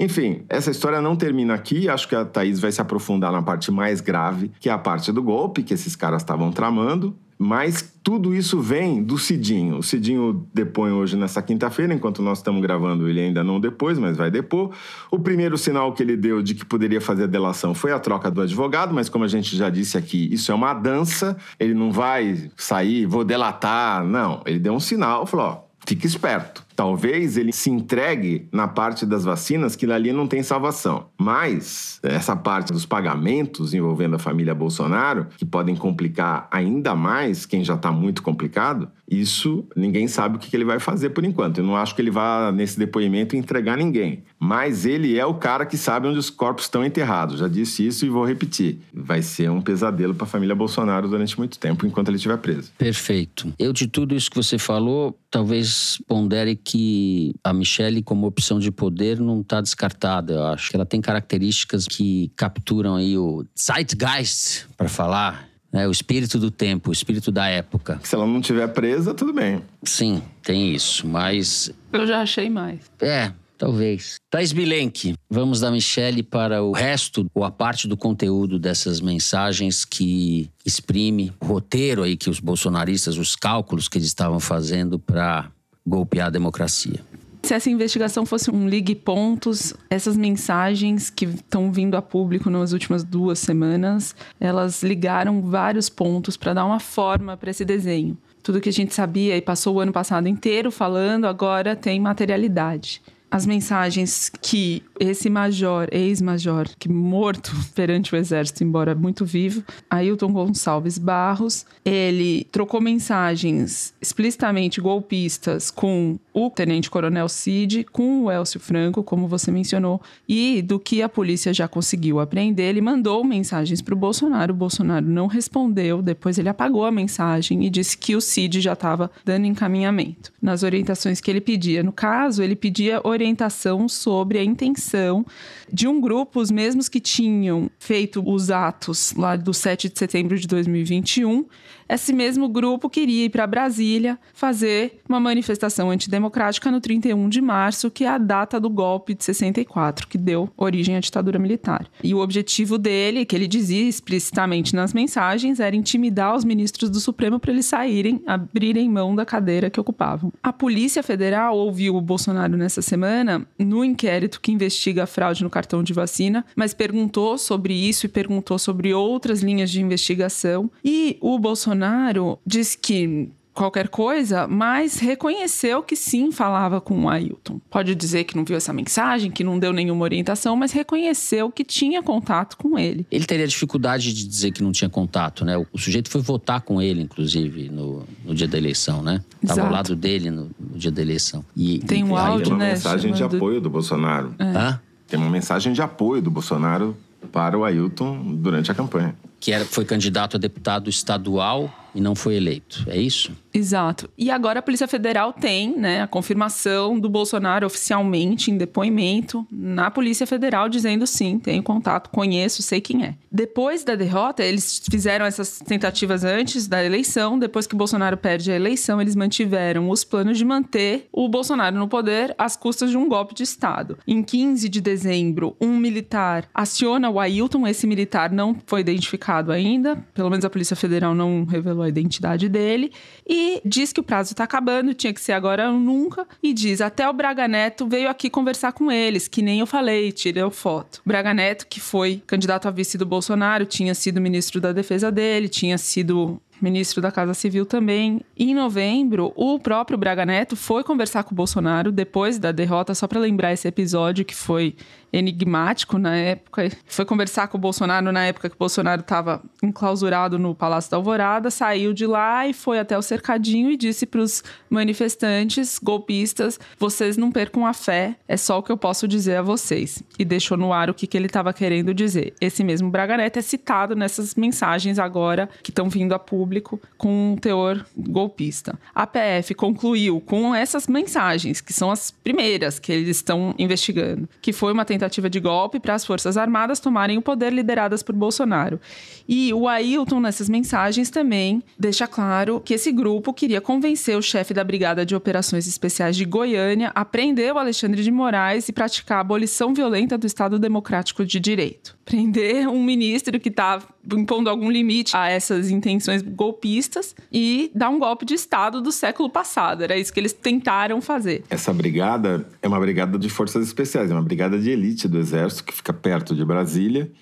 Enfim, 0.00 0.42
essa 0.48 0.70
história 0.70 1.00
não 1.00 1.14
termina 1.14 1.54
aqui. 1.54 1.88
Acho 1.88 2.08
que 2.08 2.16
a 2.16 2.24
Thaís 2.24 2.58
vai 2.58 2.72
se 2.72 2.80
aprofundar 2.80 3.30
na 3.30 3.42
parte 3.42 3.70
mais 3.70 4.00
grave, 4.00 4.50
que 4.58 4.68
é 4.68 4.72
a 4.72 4.78
parte 4.78 5.12
do 5.12 5.22
golpe 5.22 5.62
que 5.62 5.74
esses 5.74 5.94
caras 5.94 6.22
estavam 6.22 6.50
tramando. 6.50 7.14
Mas 7.38 7.94
tudo 8.02 8.34
isso 8.34 8.60
vem 8.60 9.00
do 9.02 9.16
Cidinho. 9.16 9.76
O 9.76 9.82
Cidinho 9.82 10.44
depõe 10.52 10.90
hoje 10.90 11.16
nessa 11.16 11.40
quinta-feira, 11.40 11.94
enquanto 11.94 12.20
nós 12.20 12.38
estamos 12.38 12.60
gravando, 12.60 13.08
ele 13.08 13.20
ainda 13.20 13.44
não 13.44 13.60
depois, 13.60 13.96
mas 13.96 14.16
vai 14.16 14.28
depor. 14.28 14.72
O 15.08 15.20
primeiro 15.20 15.56
sinal 15.56 15.92
que 15.92 16.02
ele 16.02 16.16
deu 16.16 16.42
de 16.42 16.54
que 16.54 16.64
poderia 16.64 17.00
fazer 17.00 17.24
a 17.24 17.26
delação 17.28 17.74
foi 17.74 17.92
a 17.92 17.98
troca 18.00 18.28
do 18.28 18.40
advogado, 18.40 18.92
mas 18.92 19.08
como 19.08 19.24
a 19.24 19.28
gente 19.28 19.56
já 19.56 19.70
disse 19.70 19.96
aqui, 19.96 20.28
isso 20.32 20.50
é 20.50 20.54
uma 20.54 20.74
dança, 20.74 21.36
ele 21.60 21.74
não 21.74 21.92
vai 21.92 22.50
sair, 22.56 23.06
vou 23.06 23.24
delatar, 23.24 24.04
não. 24.04 24.42
Ele 24.44 24.58
deu 24.58 24.72
um 24.72 24.80
sinal, 24.80 25.24
falou, 25.24 25.46
ó, 25.46 25.60
fica 25.86 26.06
esperto. 26.06 26.67
Talvez 26.78 27.36
ele 27.36 27.50
se 27.50 27.70
entregue 27.70 28.48
na 28.52 28.68
parte 28.68 29.04
das 29.04 29.24
vacinas 29.24 29.74
que 29.74 29.84
ali 29.90 30.12
não 30.12 30.28
tem 30.28 30.44
salvação. 30.44 31.06
Mas 31.18 31.98
essa 32.04 32.36
parte 32.36 32.72
dos 32.72 32.86
pagamentos 32.86 33.74
envolvendo 33.74 34.14
a 34.14 34.18
família 34.20 34.54
Bolsonaro, 34.54 35.26
que 35.36 35.44
podem 35.44 35.74
complicar 35.74 36.46
ainda 36.52 36.94
mais 36.94 37.44
quem 37.44 37.64
já 37.64 37.74
está 37.74 37.90
muito 37.90 38.22
complicado, 38.22 38.88
isso 39.10 39.64
ninguém 39.74 40.06
sabe 40.06 40.36
o 40.36 40.38
que 40.38 40.54
ele 40.54 40.64
vai 40.64 40.78
fazer 40.78 41.10
por 41.10 41.24
enquanto. 41.24 41.58
Eu 41.58 41.64
não 41.64 41.76
acho 41.76 41.94
que 41.94 42.02
ele 42.02 42.10
vá, 42.10 42.52
nesse 42.52 42.78
depoimento, 42.78 43.36
entregar 43.36 43.76
ninguém. 43.76 44.22
Mas 44.38 44.84
ele 44.84 45.18
é 45.18 45.24
o 45.24 45.34
cara 45.34 45.64
que 45.64 45.76
sabe 45.76 46.06
onde 46.06 46.18
os 46.18 46.30
corpos 46.30 46.64
estão 46.64 46.84
enterrados. 46.84 47.38
Já 47.38 47.48
disse 47.48 47.86
isso 47.86 48.04
e 48.04 48.08
vou 48.08 48.24
repetir. 48.24 48.78
Vai 48.92 49.22
ser 49.22 49.50
um 49.50 49.60
pesadelo 49.60 50.14
para 50.14 50.24
a 50.24 50.28
família 50.28 50.54
Bolsonaro 50.54 51.08
durante 51.08 51.38
muito 51.38 51.58
tempo, 51.58 51.86
enquanto 51.86 52.08
ele 52.08 52.16
estiver 52.16 52.36
preso. 52.38 52.70
Perfeito. 52.76 53.52
Eu, 53.58 53.72
de 53.72 53.86
tudo 53.86 54.14
isso 54.14 54.30
que 54.30 54.36
você 54.36 54.58
falou, 54.58 55.18
talvez 55.30 56.00
pondere 56.06 56.54
que 56.54 57.34
a 57.42 57.52
Michelle, 57.52 58.02
como 58.02 58.26
opção 58.26 58.58
de 58.58 58.70
poder, 58.70 59.18
não 59.18 59.40
está 59.40 59.60
descartada. 59.60 60.34
Eu 60.34 60.46
acho 60.46 60.70
que 60.70 60.76
ela 60.76 60.86
tem 60.86 61.00
características 61.00 61.86
que 61.86 62.30
capturam 62.36 62.96
aí 62.96 63.16
o 63.16 63.44
zeitgeist, 63.58 64.66
para 64.76 64.88
falar, 64.88 65.47
né? 65.72 65.86
o 65.86 65.90
espírito 65.90 66.38
do 66.38 66.50
tempo, 66.50 66.90
o 66.90 66.92
espírito 66.92 67.30
da 67.30 67.46
época. 67.48 68.00
Se 68.02 68.14
ela 68.14 68.26
não 68.26 68.40
tiver 68.40 68.68
presa, 68.68 69.14
tudo 69.14 69.32
bem. 69.32 69.62
Sim, 69.82 70.22
tem 70.42 70.74
isso, 70.74 71.06
mas. 71.06 71.70
Eu 71.92 72.06
já 72.06 72.22
achei 72.22 72.48
mais. 72.48 72.80
É, 73.00 73.32
Talvez. 73.58 74.14
Thais 74.30 74.52
Bilenque, 74.52 75.16
vamos 75.28 75.58
da 75.58 75.68
Michelle 75.68 76.22
para 76.22 76.62
o 76.62 76.70
resto, 76.70 77.26
ou 77.34 77.44
a 77.44 77.50
parte 77.50 77.88
do 77.88 77.96
conteúdo 77.96 78.56
dessas 78.56 79.00
mensagens 79.00 79.84
que 79.84 80.48
exprime 80.64 81.32
o 81.40 81.44
roteiro 81.44 82.04
aí 82.04 82.16
que 82.16 82.30
os 82.30 82.38
bolsonaristas, 82.38 83.18
os 83.18 83.34
cálculos 83.34 83.88
que 83.88 83.98
eles 83.98 84.06
estavam 84.06 84.38
fazendo 84.38 84.96
para 84.96 85.50
golpear 85.84 86.28
a 86.28 86.30
democracia. 86.30 87.00
Se 87.48 87.54
essa 87.54 87.70
investigação 87.70 88.26
fosse 88.26 88.50
um 88.50 88.68
ligue 88.68 88.94
pontos, 88.94 89.72
essas 89.88 90.18
mensagens 90.18 91.08
que 91.08 91.24
estão 91.24 91.72
vindo 91.72 91.96
a 91.96 92.02
público 92.02 92.50
nas 92.50 92.74
últimas 92.74 93.02
duas 93.02 93.38
semanas, 93.38 94.14
elas 94.38 94.82
ligaram 94.82 95.40
vários 95.40 95.88
pontos 95.88 96.36
para 96.36 96.52
dar 96.52 96.66
uma 96.66 96.78
forma 96.78 97.38
para 97.38 97.50
esse 97.50 97.64
desenho. 97.64 98.18
Tudo 98.42 98.60
que 98.60 98.68
a 98.68 98.72
gente 98.72 98.92
sabia 98.92 99.34
e 99.34 99.40
passou 99.40 99.76
o 99.76 99.80
ano 99.80 99.92
passado 99.92 100.28
inteiro 100.28 100.70
falando, 100.70 101.24
agora 101.24 101.74
tem 101.74 101.98
materialidade 101.98 103.00
as 103.30 103.44
mensagens 103.44 104.30
que 104.40 104.82
esse 104.98 105.28
major, 105.28 105.88
ex-major, 105.92 106.66
que 106.78 106.88
morto 106.88 107.52
perante 107.74 108.14
o 108.14 108.16
exército, 108.16 108.64
embora 108.64 108.94
muito 108.94 109.24
vivo, 109.24 109.62
Ailton 109.90 110.32
Gonçalves 110.32 110.98
Barros, 110.98 111.66
ele 111.84 112.46
trocou 112.50 112.80
mensagens 112.80 113.92
explicitamente 114.00 114.80
golpistas 114.80 115.70
com 115.70 116.18
o 116.46 116.50
tenente-coronel 116.50 117.28
Cid, 117.28 117.84
com 117.84 118.22
o 118.22 118.30
Elcio 118.30 118.60
Franco, 118.60 119.02
como 119.02 119.26
você 119.26 119.50
mencionou, 119.50 120.00
e 120.28 120.62
do 120.62 120.78
que 120.78 121.02
a 121.02 121.08
polícia 121.08 121.52
já 121.52 121.66
conseguiu 121.66 122.20
aprender, 122.20 122.64
ele 122.64 122.80
mandou 122.80 123.24
mensagens 123.24 123.82
para 123.82 123.94
o 123.94 123.96
Bolsonaro, 123.96 124.52
o 124.52 124.56
Bolsonaro 124.56 125.04
não 125.04 125.26
respondeu, 125.26 126.00
depois 126.00 126.38
ele 126.38 126.48
apagou 126.48 126.84
a 126.84 126.90
mensagem 126.90 127.64
e 127.64 127.70
disse 127.70 127.98
que 127.98 128.14
o 128.14 128.20
Cid 128.20 128.60
já 128.60 128.72
estava 128.72 129.10
dando 129.24 129.46
encaminhamento 129.46 130.32
nas 130.40 130.62
orientações 130.62 131.20
que 131.20 131.30
ele 131.30 131.40
pedia. 131.40 131.82
No 131.82 131.92
caso, 131.92 132.42
ele 132.42 132.54
pedia 132.54 133.00
orientação 133.04 133.88
sobre 133.88 134.38
a 134.38 134.44
intenção 134.44 135.26
de 135.72 135.88
um 135.88 136.00
grupo, 136.00 136.40
os 136.40 136.50
mesmos 136.50 136.88
que 136.88 137.00
tinham 137.00 137.70
feito 137.78 138.22
os 138.24 138.50
atos 138.50 139.12
lá 139.14 139.36
do 139.36 139.52
7 139.52 139.88
de 139.88 139.98
setembro 139.98 140.38
de 140.38 140.46
2021, 140.46 141.44
esse 141.88 142.12
mesmo 142.12 142.48
grupo 142.48 142.90
queria 142.90 143.24
ir 143.24 143.30
para 143.30 143.46
Brasília 143.46 144.18
fazer 144.34 145.00
uma 145.08 145.18
manifestação 145.18 145.90
antidemocrática 145.90 146.27
no 146.70 146.80
31 146.80 147.28
de 147.28 147.40
março, 147.40 147.90
que 147.90 148.04
é 148.04 148.08
a 148.08 148.18
data 148.18 148.60
do 148.60 148.68
golpe 148.70 149.14
de 149.14 149.24
64, 149.24 150.06
que 150.08 150.18
deu 150.18 150.50
origem 150.56 150.96
à 150.96 151.00
ditadura 151.00 151.38
militar. 151.38 151.88
E 152.02 152.14
o 152.14 152.18
objetivo 152.18 152.78
dele, 152.78 153.24
que 153.24 153.34
ele 153.34 153.46
dizia 153.46 153.88
explicitamente 153.88 154.74
nas 154.74 154.92
mensagens, 154.92 155.60
era 155.60 155.74
intimidar 155.74 156.34
os 156.34 156.44
ministros 156.44 156.90
do 156.90 157.00
Supremo 157.00 157.38
para 157.38 157.52
eles 157.52 157.66
saírem, 157.66 158.22
abrirem 158.26 158.88
mão 158.88 159.14
da 159.14 159.24
cadeira 159.24 159.70
que 159.70 159.80
ocupavam. 159.80 160.32
A 160.42 160.52
Polícia 160.52 161.02
Federal 161.02 161.56
ouviu 161.56 161.96
o 161.96 162.00
Bolsonaro 162.00 162.56
nessa 162.56 162.82
semana 162.82 163.46
no 163.58 163.84
inquérito 163.84 164.40
que 164.40 164.52
investiga 164.52 165.04
a 165.04 165.06
fraude 165.06 165.42
no 165.42 165.50
cartão 165.50 165.82
de 165.82 165.92
vacina, 165.92 166.44
mas 166.54 166.74
perguntou 166.74 167.38
sobre 167.38 167.74
isso 167.74 168.06
e 168.06 168.08
perguntou 168.08 168.58
sobre 168.58 168.92
outras 168.92 169.42
linhas 169.42 169.70
de 169.70 169.80
investigação. 169.80 170.70
E 170.84 171.16
o 171.20 171.38
Bolsonaro 171.38 172.38
disse 172.46 172.76
que 172.76 173.30
qualquer 173.58 173.88
coisa, 173.88 174.46
mas 174.46 175.00
reconheceu 175.00 175.82
que 175.82 175.96
sim 175.96 176.30
falava 176.30 176.80
com 176.80 177.04
o 177.04 177.08
Ailton. 177.08 177.60
Pode 177.68 177.92
dizer 177.96 178.22
que 178.22 178.36
não 178.36 178.44
viu 178.44 178.56
essa 178.56 178.72
mensagem, 178.72 179.32
que 179.32 179.42
não 179.42 179.58
deu 179.58 179.72
nenhuma 179.72 180.04
orientação, 180.04 180.54
mas 180.54 180.70
reconheceu 180.70 181.50
que 181.50 181.64
tinha 181.64 182.00
contato 182.00 182.56
com 182.56 182.78
ele. 182.78 183.04
Ele 183.10 183.24
teria 183.24 183.48
dificuldade 183.48 184.14
de 184.14 184.26
dizer 184.28 184.52
que 184.52 184.62
não 184.62 184.70
tinha 184.70 184.88
contato, 184.88 185.44
né? 185.44 185.58
O 185.72 185.78
sujeito 185.78 186.08
foi 186.08 186.20
votar 186.20 186.60
com 186.60 186.80
ele, 186.80 187.02
inclusive, 187.02 187.68
no, 187.68 188.04
no 188.24 188.32
dia 188.32 188.46
da 188.46 188.56
eleição, 188.56 189.02
né? 189.02 189.22
Estava 189.42 189.62
ao 189.62 189.72
lado 189.72 189.96
dele 189.96 190.30
no, 190.30 190.50
no, 190.58 190.78
dia 190.78 190.92
da 190.92 191.02
eleição. 191.02 191.44
E, 191.56 191.80
Tem 191.80 192.04
um 192.04 192.16
áudio, 192.16 192.44
tem 192.44 192.52
uma 192.52 192.64
né? 192.64 192.72
mensagem 192.74 193.10
de 193.10 193.18
chamando- 193.18 193.36
apoio 193.36 193.60
do 193.60 193.68
Bolsonaro. 193.68 194.34
É. 194.38 194.44
Hã? 194.44 194.80
Tem 195.08 195.18
uma 195.18 195.30
mensagem 195.30 195.72
de 195.72 195.82
apoio 195.82 196.22
do 196.22 196.30
Bolsonaro 196.30 196.96
para 197.32 197.58
o 197.58 197.64
Ailton 197.64 198.36
durante 198.36 198.70
a 198.70 198.74
campanha. 198.74 199.16
Que 199.40 199.52
era, 199.52 199.64
foi 199.64 199.84
candidato 199.84 200.36
a 200.36 200.38
deputado 200.38 200.88
estadual 200.88 201.72
e 201.98 202.00
não 202.00 202.14
foi 202.14 202.36
eleito. 202.36 202.84
É 202.86 202.96
isso? 202.96 203.32
Exato. 203.52 204.08
E 204.16 204.30
agora 204.30 204.60
a 204.60 204.62
Polícia 204.62 204.86
Federal 204.86 205.32
tem 205.32 205.76
né, 205.76 206.00
a 206.00 206.06
confirmação 206.06 206.98
do 206.98 207.08
Bolsonaro 207.08 207.66
oficialmente 207.66 208.52
em 208.52 208.56
depoimento 208.56 209.44
na 209.50 209.90
Polícia 209.90 210.24
Federal, 210.24 210.68
dizendo 210.68 211.08
sim, 211.08 211.40
tenho 211.40 211.60
contato, 211.60 212.10
conheço, 212.10 212.62
sei 212.62 212.80
quem 212.80 213.04
é. 213.04 213.14
Depois 213.32 213.82
da 213.82 213.96
derrota, 213.96 214.44
eles 214.44 214.80
fizeram 214.88 215.26
essas 215.26 215.58
tentativas 215.58 216.22
antes 216.22 216.68
da 216.68 216.84
eleição. 216.84 217.36
Depois 217.36 217.66
que 217.66 217.74
o 217.74 217.78
Bolsonaro 217.78 218.16
perde 218.16 218.52
a 218.52 218.54
eleição, 218.54 219.00
eles 219.02 219.16
mantiveram 219.16 219.90
os 219.90 220.04
planos 220.04 220.38
de 220.38 220.44
manter 220.44 221.08
o 221.10 221.28
Bolsonaro 221.28 221.76
no 221.76 221.88
poder 221.88 222.32
às 222.38 222.56
custas 222.56 222.90
de 222.90 222.96
um 222.96 223.08
golpe 223.08 223.34
de 223.34 223.42
Estado. 223.42 223.98
Em 224.06 224.22
15 224.22 224.68
de 224.68 224.80
dezembro, 224.80 225.56
um 225.60 225.76
militar 225.76 226.48
aciona 226.54 227.10
o 227.10 227.18
Ailton. 227.18 227.66
Esse 227.66 227.88
militar 227.88 228.30
não 228.30 228.56
foi 228.66 228.82
identificado 228.82 229.50
ainda, 229.50 229.96
pelo 230.14 230.30
menos 230.30 230.44
a 230.44 230.50
Polícia 230.50 230.76
Federal 230.76 231.12
não 231.12 231.44
revelou 231.44 231.87
a 231.88 231.90
identidade 231.90 232.48
dele. 232.48 232.92
E 233.26 233.60
diz 233.64 233.92
que 233.92 234.00
o 234.00 234.04
prazo 234.04 234.32
está 234.32 234.44
acabando, 234.44 234.94
tinha 234.94 235.12
que 235.12 235.20
ser 235.20 235.32
agora 235.32 235.70
ou 235.70 235.78
nunca, 235.78 236.26
e 236.42 236.52
diz: 236.52 236.80
até 236.80 237.08
o 237.08 237.12
Braga 237.12 237.48
Neto 237.48 237.86
veio 237.86 238.08
aqui 238.08 238.30
conversar 238.30 238.72
com 238.72 238.90
eles, 238.92 239.26
que 239.28 239.42
nem 239.42 239.60
eu 239.60 239.66
falei, 239.66 240.12
tirou 240.12 240.50
foto. 240.50 241.00
Braga 241.04 241.34
Neto, 241.34 241.66
que 241.66 241.80
foi 241.80 242.22
candidato 242.26 242.68
a 242.68 242.70
vice 242.70 242.96
do 242.96 243.06
Bolsonaro, 243.06 243.66
tinha 243.66 243.94
sido 243.94 244.20
ministro 244.20 244.60
da 244.60 244.72
defesa 244.72 245.10
dele, 245.10 245.48
tinha 245.48 245.78
sido 245.78 246.40
ministro 246.60 247.00
da 247.00 247.10
Casa 247.10 247.34
Civil 247.34 247.64
também. 247.64 248.20
Em 248.36 248.54
novembro, 248.54 249.32
o 249.36 249.58
próprio 249.58 249.96
Braga 249.96 250.26
Neto 250.26 250.56
foi 250.56 250.82
conversar 250.82 251.24
com 251.24 251.32
o 251.32 251.36
Bolsonaro 251.36 251.92
depois 251.92 252.38
da 252.38 252.52
derrota, 252.52 252.94
só 252.94 253.06
para 253.06 253.20
lembrar 253.20 253.52
esse 253.52 253.68
episódio 253.68 254.24
que 254.24 254.34
foi 254.34 254.74
enigmático 255.12 255.98
na 255.98 256.14
época. 256.16 256.70
Foi 256.86 257.04
conversar 257.04 257.48
com 257.48 257.58
o 257.58 257.60
Bolsonaro 257.60 258.12
na 258.12 258.26
época 258.26 258.48
que 258.48 258.54
o 258.54 258.58
Bolsonaro 258.58 259.00
estava 259.00 259.42
enclausurado 259.62 260.38
no 260.38 260.54
Palácio 260.54 260.90
da 260.90 260.96
Alvorada, 260.96 261.50
saiu 261.50 261.92
de 261.92 262.06
lá 262.06 262.46
e 262.46 262.52
foi 262.52 262.78
até 262.78 262.96
o 262.96 263.02
cercadinho 263.02 263.70
e 263.70 263.76
disse 263.76 264.06
para 264.06 264.20
os 264.20 264.42
manifestantes 264.68 265.78
golpistas: 265.82 266.58
vocês 266.78 267.16
não 267.16 267.32
percam 267.32 267.66
a 267.66 267.72
fé, 267.72 268.16
é 268.26 268.36
só 268.36 268.58
o 268.58 268.62
que 268.62 268.70
eu 268.70 268.76
posso 268.76 269.08
dizer 269.08 269.36
a 269.36 269.42
vocês. 269.42 270.02
E 270.18 270.24
deixou 270.24 270.56
no 270.56 270.72
ar 270.72 270.90
o 270.90 270.94
que, 270.94 271.06
que 271.06 271.16
ele 271.16 271.26
estava 271.26 271.52
querendo 271.52 271.94
dizer. 271.94 272.34
Esse 272.40 272.62
mesmo 272.62 272.90
Braga 272.90 273.16
Neto 273.16 273.38
é 273.38 273.42
citado 273.42 273.96
nessas 273.96 274.34
mensagens 274.34 274.98
agora 274.98 275.48
que 275.62 275.70
estão 275.70 275.88
vindo 275.88 276.12
a 276.12 276.18
público 276.18 276.80
com 276.96 277.32
um 277.32 277.36
teor 277.36 277.84
golpista. 277.96 278.78
A 278.94 279.06
PF 279.06 279.54
concluiu 279.54 280.20
com 280.20 280.54
essas 280.54 280.86
mensagens, 280.86 281.60
que 281.60 281.72
são 281.72 281.90
as 281.90 282.10
primeiras 282.10 282.78
que 282.78 282.92
eles 282.92 283.16
estão 283.16 283.54
investigando, 283.58 284.28
que 284.40 284.52
foi 284.52 284.72
uma 284.72 284.84
tentativa 284.84 284.97
tentativa 284.98 285.30
de 285.30 285.38
golpe 285.38 285.78
para 285.78 285.94
as 285.94 286.04
Forças 286.04 286.36
Armadas 286.36 286.80
tomarem 286.80 287.16
o 287.16 287.22
poder 287.22 287.52
lideradas 287.52 288.02
por 288.02 288.14
Bolsonaro. 288.14 288.80
E 289.28 289.52
o 289.54 289.68
Ailton, 289.68 290.20
nessas 290.20 290.48
mensagens, 290.48 291.10
também 291.10 291.62
deixa 291.78 292.06
claro 292.06 292.60
que 292.60 292.74
esse 292.74 292.90
grupo 292.90 293.32
queria 293.32 293.60
convencer 293.60 294.16
o 294.16 294.22
chefe 294.22 294.52
da 294.52 294.64
Brigada 294.64 295.06
de 295.06 295.14
Operações 295.14 295.66
Especiais 295.66 296.16
de 296.16 296.24
Goiânia 296.24 296.90
a 296.94 297.04
prender 297.04 297.54
o 297.54 297.58
Alexandre 297.58 298.02
de 298.02 298.10
Moraes 298.10 298.68
e 298.68 298.72
praticar 298.72 299.18
a 299.18 299.20
abolição 299.20 299.72
violenta 299.72 300.18
do 300.18 300.26
Estado 300.26 300.58
Democrático 300.58 301.24
de 301.24 301.38
Direito. 301.38 301.97
Prender 302.08 302.66
um 302.66 302.82
ministro 302.82 303.38
que 303.38 303.50
está 303.50 303.82
impondo 304.14 304.48
algum 304.48 304.70
limite 304.70 305.14
a 305.14 305.28
essas 305.28 305.70
intenções 305.70 306.22
golpistas 306.22 307.14
e 307.30 307.70
dar 307.74 307.90
um 307.90 307.98
golpe 307.98 308.24
de 308.24 308.32
Estado 308.32 308.80
do 308.80 308.90
século 308.90 309.28
passado. 309.28 309.84
Era 309.84 309.94
isso 309.94 310.10
que 310.10 310.18
eles 310.18 310.32
tentaram 310.32 311.02
fazer. 311.02 311.44
Essa 311.50 311.70
brigada 311.70 312.48
é 312.62 312.66
uma 312.66 312.80
brigada 312.80 313.18
de 313.18 313.28
forças 313.28 313.66
especiais, 313.66 314.10
é 314.10 314.14
uma 314.14 314.22
brigada 314.22 314.58
de 314.58 314.70
elite 314.70 315.06
do 315.06 315.18
Exército, 315.18 315.64
que 315.64 315.74
fica 315.74 315.92
perto 315.92 316.34
de 316.34 316.42
Brasília, 316.46 317.12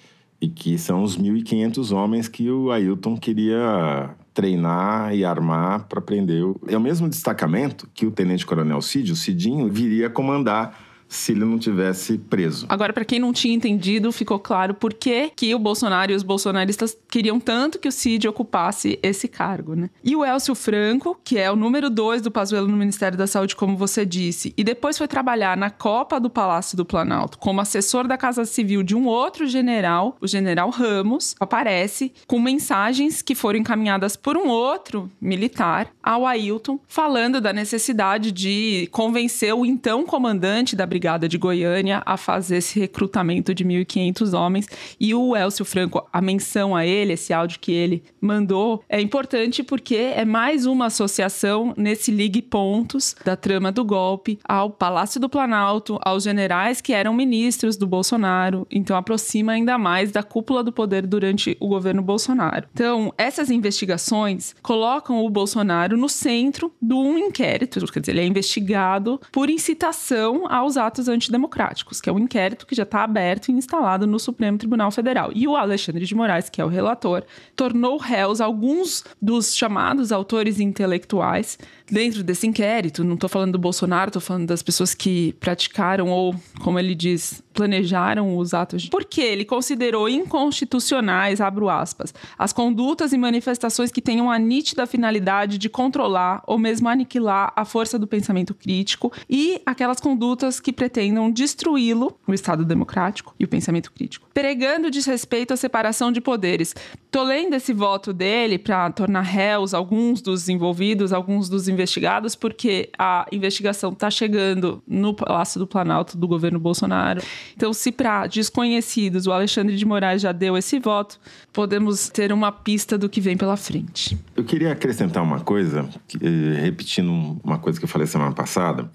e 0.40 0.48
que 0.48 0.78
são 0.78 1.02
os 1.02 1.18
1.500 1.18 1.92
homens 1.92 2.28
que 2.28 2.48
o 2.48 2.70
Ailton 2.70 3.16
queria 3.16 4.14
treinar 4.32 5.14
e 5.14 5.24
armar 5.24 5.88
para 5.88 6.00
prender. 6.00 6.44
É 6.68 6.76
o 6.76 6.80
mesmo 6.80 7.08
destacamento 7.08 7.88
que 7.92 8.06
o 8.06 8.10
tenente-coronel 8.12 8.80
Cid, 8.80 9.10
o 9.10 9.16
Cidinho, 9.16 9.68
viria 9.68 10.08
comandar 10.08 10.78
se 11.08 11.32
ele 11.32 11.44
não 11.44 11.58
tivesse 11.58 12.18
preso. 12.18 12.66
Agora, 12.68 12.92
para 12.92 13.04
quem 13.04 13.18
não 13.18 13.32
tinha 13.32 13.54
entendido, 13.54 14.10
ficou 14.12 14.38
claro 14.38 14.74
por 14.74 14.92
que, 14.92 15.30
que 15.34 15.54
o 15.54 15.58
Bolsonaro 15.58 16.12
e 16.12 16.14
os 16.14 16.22
bolsonaristas 16.22 16.96
queriam 17.08 17.38
tanto 17.38 17.78
que 17.78 17.88
o 17.88 17.92
Cid 17.92 18.26
ocupasse 18.28 18.98
esse 19.02 19.28
cargo, 19.28 19.74
né? 19.74 19.90
E 20.02 20.16
o 20.16 20.24
Elcio 20.24 20.54
Franco, 20.54 21.18
que 21.24 21.38
é 21.38 21.50
o 21.50 21.56
número 21.56 21.88
dois 21.88 22.22
do 22.22 22.30
Pazuello 22.30 22.68
no 22.68 22.76
Ministério 22.76 23.16
da 23.16 23.26
Saúde, 23.26 23.56
como 23.56 23.76
você 23.76 24.04
disse, 24.04 24.52
e 24.56 24.64
depois 24.64 24.98
foi 24.98 25.08
trabalhar 25.08 25.56
na 25.56 25.70
Copa 25.70 26.18
do 26.20 26.30
Palácio 26.30 26.76
do 26.76 26.84
Planalto 26.84 27.38
como 27.38 27.60
assessor 27.60 28.06
da 28.06 28.16
Casa 28.16 28.44
Civil 28.44 28.82
de 28.82 28.94
um 28.94 29.06
outro 29.06 29.46
general, 29.46 30.16
o 30.20 30.26
general 30.26 30.70
Ramos, 30.70 31.34
aparece 31.38 32.12
com 32.26 32.40
mensagens 32.40 33.22
que 33.22 33.34
foram 33.34 33.58
encaminhadas 33.58 34.16
por 34.16 34.36
um 34.36 34.48
outro 34.48 35.10
militar 35.20 35.88
ao 36.02 36.26
Ailton, 36.26 36.78
falando 36.86 37.40
da 37.40 37.52
necessidade 37.52 38.32
de 38.32 38.88
convencer 38.90 39.54
o 39.54 39.64
então 39.64 40.04
comandante 40.04 40.74
da 40.76 40.86
Brigada 40.96 41.28
de 41.28 41.36
Goiânia 41.36 42.02
a 42.06 42.16
fazer 42.16 42.56
esse 42.56 42.80
recrutamento 42.80 43.54
de 43.54 43.62
1.500 43.66 44.32
homens. 44.32 44.66
E 44.98 45.14
o 45.14 45.36
Elcio 45.36 45.62
Franco, 45.62 46.08
a 46.10 46.22
menção 46.22 46.74
a 46.74 46.86
ele, 46.86 47.12
esse 47.12 47.34
áudio 47.34 47.60
que 47.60 47.70
ele 47.70 48.02
mandou, 48.18 48.82
é 48.88 48.98
importante 48.98 49.62
porque 49.62 49.94
é 49.94 50.24
mais 50.24 50.64
uma 50.64 50.86
associação 50.86 51.74
nesse 51.76 52.10
ligue 52.10 52.40
pontos 52.40 53.14
da 53.22 53.36
trama 53.36 53.70
do 53.70 53.84
golpe 53.84 54.38
ao 54.42 54.70
Palácio 54.70 55.20
do 55.20 55.28
Planalto, 55.28 55.98
aos 56.02 56.24
generais 56.24 56.80
que 56.80 56.94
eram 56.94 57.12
ministros 57.12 57.76
do 57.76 57.86
Bolsonaro. 57.86 58.66
Então 58.70 58.96
aproxima 58.96 59.52
ainda 59.52 59.76
mais 59.76 60.10
da 60.10 60.22
cúpula 60.22 60.64
do 60.64 60.72
poder 60.72 61.06
durante 61.06 61.58
o 61.60 61.68
governo 61.68 62.00
Bolsonaro. 62.00 62.66
Então, 62.72 63.12
essas 63.18 63.50
investigações 63.50 64.54
colocam 64.62 65.22
o 65.22 65.28
Bolsonaro 65.28 65.94
no 65.98 66.08
centro 66.08 66.72
de 66.80 66.94
um 66.94 67.18
inquérito, 67.18 67.84
quer 67.92 68.00
dizer, 68.00 68.12
ele 68.12 68.20
é 68.22 68.26
investigado 68.26 69.20
por 69.30 69.50
incitação 69.50 70.44
aos 70.48 70.78
atos 70.86 71.08
antidemocráticos, 71.08 72.00
que 72.00 72.08
é 72.08 72.12
um 72.12 72.18
inquérito 72.18 72.66
que 72.66 72.74
já 72.74 72.84
está 72.84 73.02
aberto 73.02 73.48
e 73.48 73.52
instalado 73.52 74.06
no 74.06 74.18
Supremo 74.18 74.56
Tribunal 74.56 74.90
Federal. 74.90 75.30
E 75.34 75.46
o 75.46 75.56
Alexandre 75.56 76.04
de 76.04 76.14
Moraes, 76.14 76.48
que 76.48 76.60
é 76.60 76.64
o 76.64 76.68
relator, 76.68 77.24
tornou 77.54 77.98
réus 77.98 78.40
alguns 78.40 79.04
dos 79.20 79.54
chamados 79.54 80.12
autores 80.12 80.60
intelectuais 80.60 81.58
dentro 81.90 82.22
desse 82.22 82.46
inquérito. 82.46 83.04
Não 83.04 83.14
estou 83.14 83.28
falando 83.28 83.52
do 83.52 83.58
Bolsonaro, 83.58 84.08
estou 84.08 84.22
falando 84.22 84.46
das 84.46 84.62
pessoas 84.62 84.94
que 84.94 85.34
praticaram 85.40 86.08
ou, 86.08 86.34
como 86.62 86.78
ele 86.78 86.94
diz, 86.94 87.42
planejaram 87.56 88.36
os 88.36 88.52
atos. 88.52 88.88
Porque 88.88 89.20
ele 89.20 89.44
considerou 89.44 90.08
inconstitucionais, 90.08 91.40
abro 91.40 91.68
aspas, 91.70 92.14
as 92.38 92.52
condutas 92.52 93.12
e 93.12 93.18
manifestações 93.18 93.90
que 93.90 94.02
tenham 94.02 94.30
a 94.30 94.38
nítida 94.38 94.86
finalidade 94.86 95.56
de 95.56 95.68
controlar 95.68 96.42
ou 96.46 96.58
mesmo 96.58 96.88
aniquilar 96.88 97.52
a 97.56 97.64
força 97.64 97.98
do 97.98 98.06
pensamento 98.06 98.54
crítico 98.54 99.10
e 99.28 99.60
aquelas 99.64 99.98
condutas 99.98 100.60
que 100.60 100.72
pretendam 100.72 101.30
destruí-lo, 101.30 102.18
o 102.26 102.34
Estado 102.34 102.64
democrático 102.64 103.34
e 103.40 103.44
o 103.44 103.48
pensamento 103.48 103.90
crítico, 103.90 104.28
pregando 104.34 104.90
desrespeito 104.90 105.54
à 105.54 105.56
separação 105.56 106.12
de 106.12 106.20
poderes. 106.20 106.74
Tô 107.10 107.22
lendo 107.22 107.54
esse 107.54 107.72
voto 107.72 108.12
dele 108.12 108.58
para 108.58 108.90
tornar 108.90 109.22
réus 109.22 109.72
alguns 109.72 110.20
dos 110.20 110.50
envolvidos, 110.50 111.12
alguns 111.12 111.48
dos 111.48 111.66
investigados, 111.66 112.34
porque 112.34 112.90
a 112.98 113.26
investigação 113.32 113.92
está 113.92 114.10
chegando 114.10 114.82
no 114.86 115.14
Palácio 115.14 115.58
do 115.58 115.66
Planalto 115.66 116.18
do 116.18 116.28
governo 116.28 116.58
Bolsonaro. 116.58 117.22
Então, 117.54 117.72
se 117.72 117.92
para 117.92 118.26
desconhecidos 118.26 119.26
o 119.26 119.32
Alexandre 119.32 119.76
de 119.76 119.84
Moraes 119.84 120.22
já 120.22 120.32
deu 120.32 120.56
esse 120.56 120.78
voto, 120.78 121.20
podemos 121.52 122.08
ter 122.08 122.32
uma 122.32 122.50
pista 122.50 122.96
do 122.96 123.08
que 123.08 123.20
vem 123.20 123.36
pela 123.36 123.56
frente. 123.56 124.18
Eu 124.34 124.44
queria 124.44 124.72
acrescentar 124.72 125.22
uma 125.22 125.40
coisa, 125.40 125.88
eh, 126.20 126.60
repetindo 126.60 127.38
uma 127.44 127.58
coisa 127.58 127.78
que 127.78 127.84
eu 127.84 127.88
falei 127.88 128.06
semana 128.06 128.32
passada, 128.32 128.90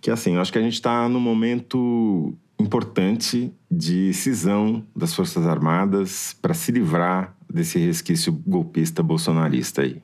que 0.00 0.10
assim, 0.10 0.34
eu 0.34 0.40
acho 0.40 0.52
que 0.52 0.58
a 0.58 0.62
gente 0.62 0.74
está 0.74 1.08
num 1.08 1.20
momento 1.20 2.34
importante 2.58 3.52
de 3.70 4.12
cisão 4.14 4.82
das 4.94 5.14
Forças 5.14 5.46
Armadas 5.46 6.34
para 6.40 6.54
se 6.54 6.72
livrar 6.72 7.35
desse 7.52 7.78
resquício 7.78 8.32
golpista 8.46 9.02
bolsonarista 9.02 9.82
aí. 9.82 10.02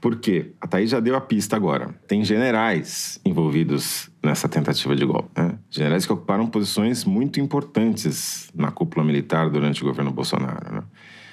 Por 0.00 0.16
quê? 0.16 0.52
A 0.60 0.66
Thaís 0.66 0.90
já 0.90 1.00
deu 1.00 1.16
a 1.16 1.20
pista 1.20 1.56
agora. 1.56 1.94
Tem 2.06 2.24
generais 2.24 3.20
envolvidos 3.24 4.10
nessa 4.22 4.48
tentativa 4.48 4.94
de 4.94 5.04
golpe. 5.04 5.30
Né? 5.36 5.58
Generais 5.70 6.06
que 6.06 6.12
ocuparam 6.12 6.46
posições 6.46 7.04
muito 7.04 7.40
importantes 7.40 8.50
na 8.54 8.70
cúpula 8.70 9.04
militar 9.04 9.50
durante 9.50 9.82
o 9.82 9.86
governo 9.86 10.12
Bolsonaro. 10.12 10.74
Né? 10.74 10.82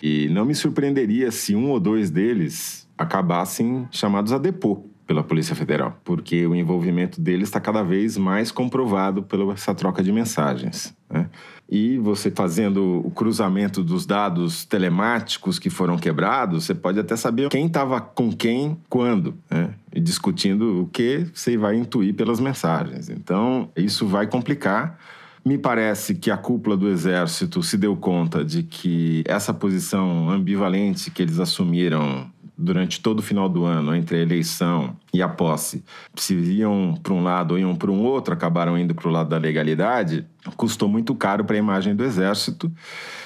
E 0.02 0.28
não 0.30 0.46
me 0.46 0.56
surpreenderia 0.56 1.32
se 1.32 1.56
um 1.56 1.70
ou 1.70 1.80
dois 1.80 2.10
deles 2.10 2.88
acabassem 2.98 3.88
chamados 3.92 4.32
a 4.32 4.38
depor 4.38 4.84
pela 5.10 5.24
Polícia 5.24 5.56
Federal, 5.56 6.00
porque 6.04 6.46
o 6.46 6.54
envolvimento 6.54 7.20
deles 7.20 7.48
está 7.48 7.60
cada 7.60 7.82
vez 7.82 8.16
mais 8.16 8.52
comprovado 8.52 9.24
pela 9.24 9.54
essa 9.54 9.74
troca 9.74 10.04
de 10.04 10.12
mensagens. 10.12 10.96
Né? 11.10 11.28
E 11.72 12.00
você 12.00 12.32
fazendo 12.32 13.02
o 13.06 13.12
cruzamento 13.12 13.84
dos 13.84 14.06
dados 14.06 14.66
telemáticos 14.66 15.60
que 15.60 15.70
foram 15.70 15.98
quebrados, 15.98 16.66
você 16.66 16.74
pode 16.74 17.00
até 17.00 17.16
saber 17.16 17.50
quem 17.50 17.68
estava 17.68 18.02
com 18.02 18.32
quem, 18.32 18.76
quando, 18.90 19.36
né? 19.52 19.70
e 19.94 20.00
discutindo 20.00 20.82
o 20.82 20.88
que 20.88 21.28
você 21.32 21.58
vai 21.58 21.76
intuir 21.76 22.16
pelas 22.16 22.40
mensagens. 22.40 23.10
Então, 23.10 23.70
isso 23.76 24.08
vai 24.08 24.26
complicar. 24.26 24.98
Me 25.46 25.58
parece 25.58 26.16
que 26.16 26.32
a 26.32 26.38
cúpula 26.38 26.76
do 26.76 26.90
Exército 26.90 27.62
se 27.62 27.78
deu 27.78 27.96
conta 27.96 28.44
de 28.44 28.64
que 28.64 29.24
essa 29.26 29.54
posição 29.54 30.30
ambivalente 30.30 31.12
que 31.12 31.22
eles 31.22 31.40
assumiram 31.40 32.30
durante 32.60 33.00
todo 33.00 33.20
o 33.20 33.22
final 33.22 33.48
do 33.48 33.64
ano, 33.64 33.96
entre 33.96 34.18
a 34.18 34.22
eleição 34.22 34.96
e 35.14 35.22
a 35.22 35.30
posse, 35.30 35.84
se 36.16 36.36
iam 36.36 36.94
para 37.02 37.14
um 37.14 37.24
lado 37.24 37.52
ou 37.52 37.60
iam 37.60 37.74
para 37.74 37.90
um 37.90 38.04
outro, 38.04 38.34
acabaram 38.34 38.78
indo 38.78 38.94
para 38.94 39.08
o 39.08 39.12
lado 39.12 39.30
da 39.30 39.38
legalidade, 39.38 40.26
custou 40.58 40.90
muito 40.90 41.16
caro 41.16 41.46
para 41.46 41.56
a 41.56 41.60
imagem 41.60 41.96
do 41.96 42.04
Exército 42.04 42.70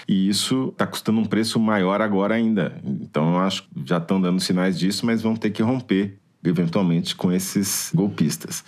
e 0.07 0.29
isso 0.29 0.69
está 0.69 0.85
custando 0.85 1.19
um 1.19 1.25
preço 1.25 1.59
maior 1.59 1.99
agora 1.99 2.35
ainda. 2.35 2.79
Então, 2.83 3.33
eu 3.33 3.39
acho 3.39 3.63
que 3.63 3.69
já 3.85 3.97
estão 3.97 4.21
dando 4.21 4.39
sinais 4.39 4.77
disso, 4.77 5.05
mas 5.05 5.21
vão 5.21 5.35
ter 5.35 5.49
que 5.49 5.63
romper 5.63 6.17
eventualmente 6.43 7.15
com 7.15 7.31
esses 7.31 7.91
golpistas. 7.93 8.63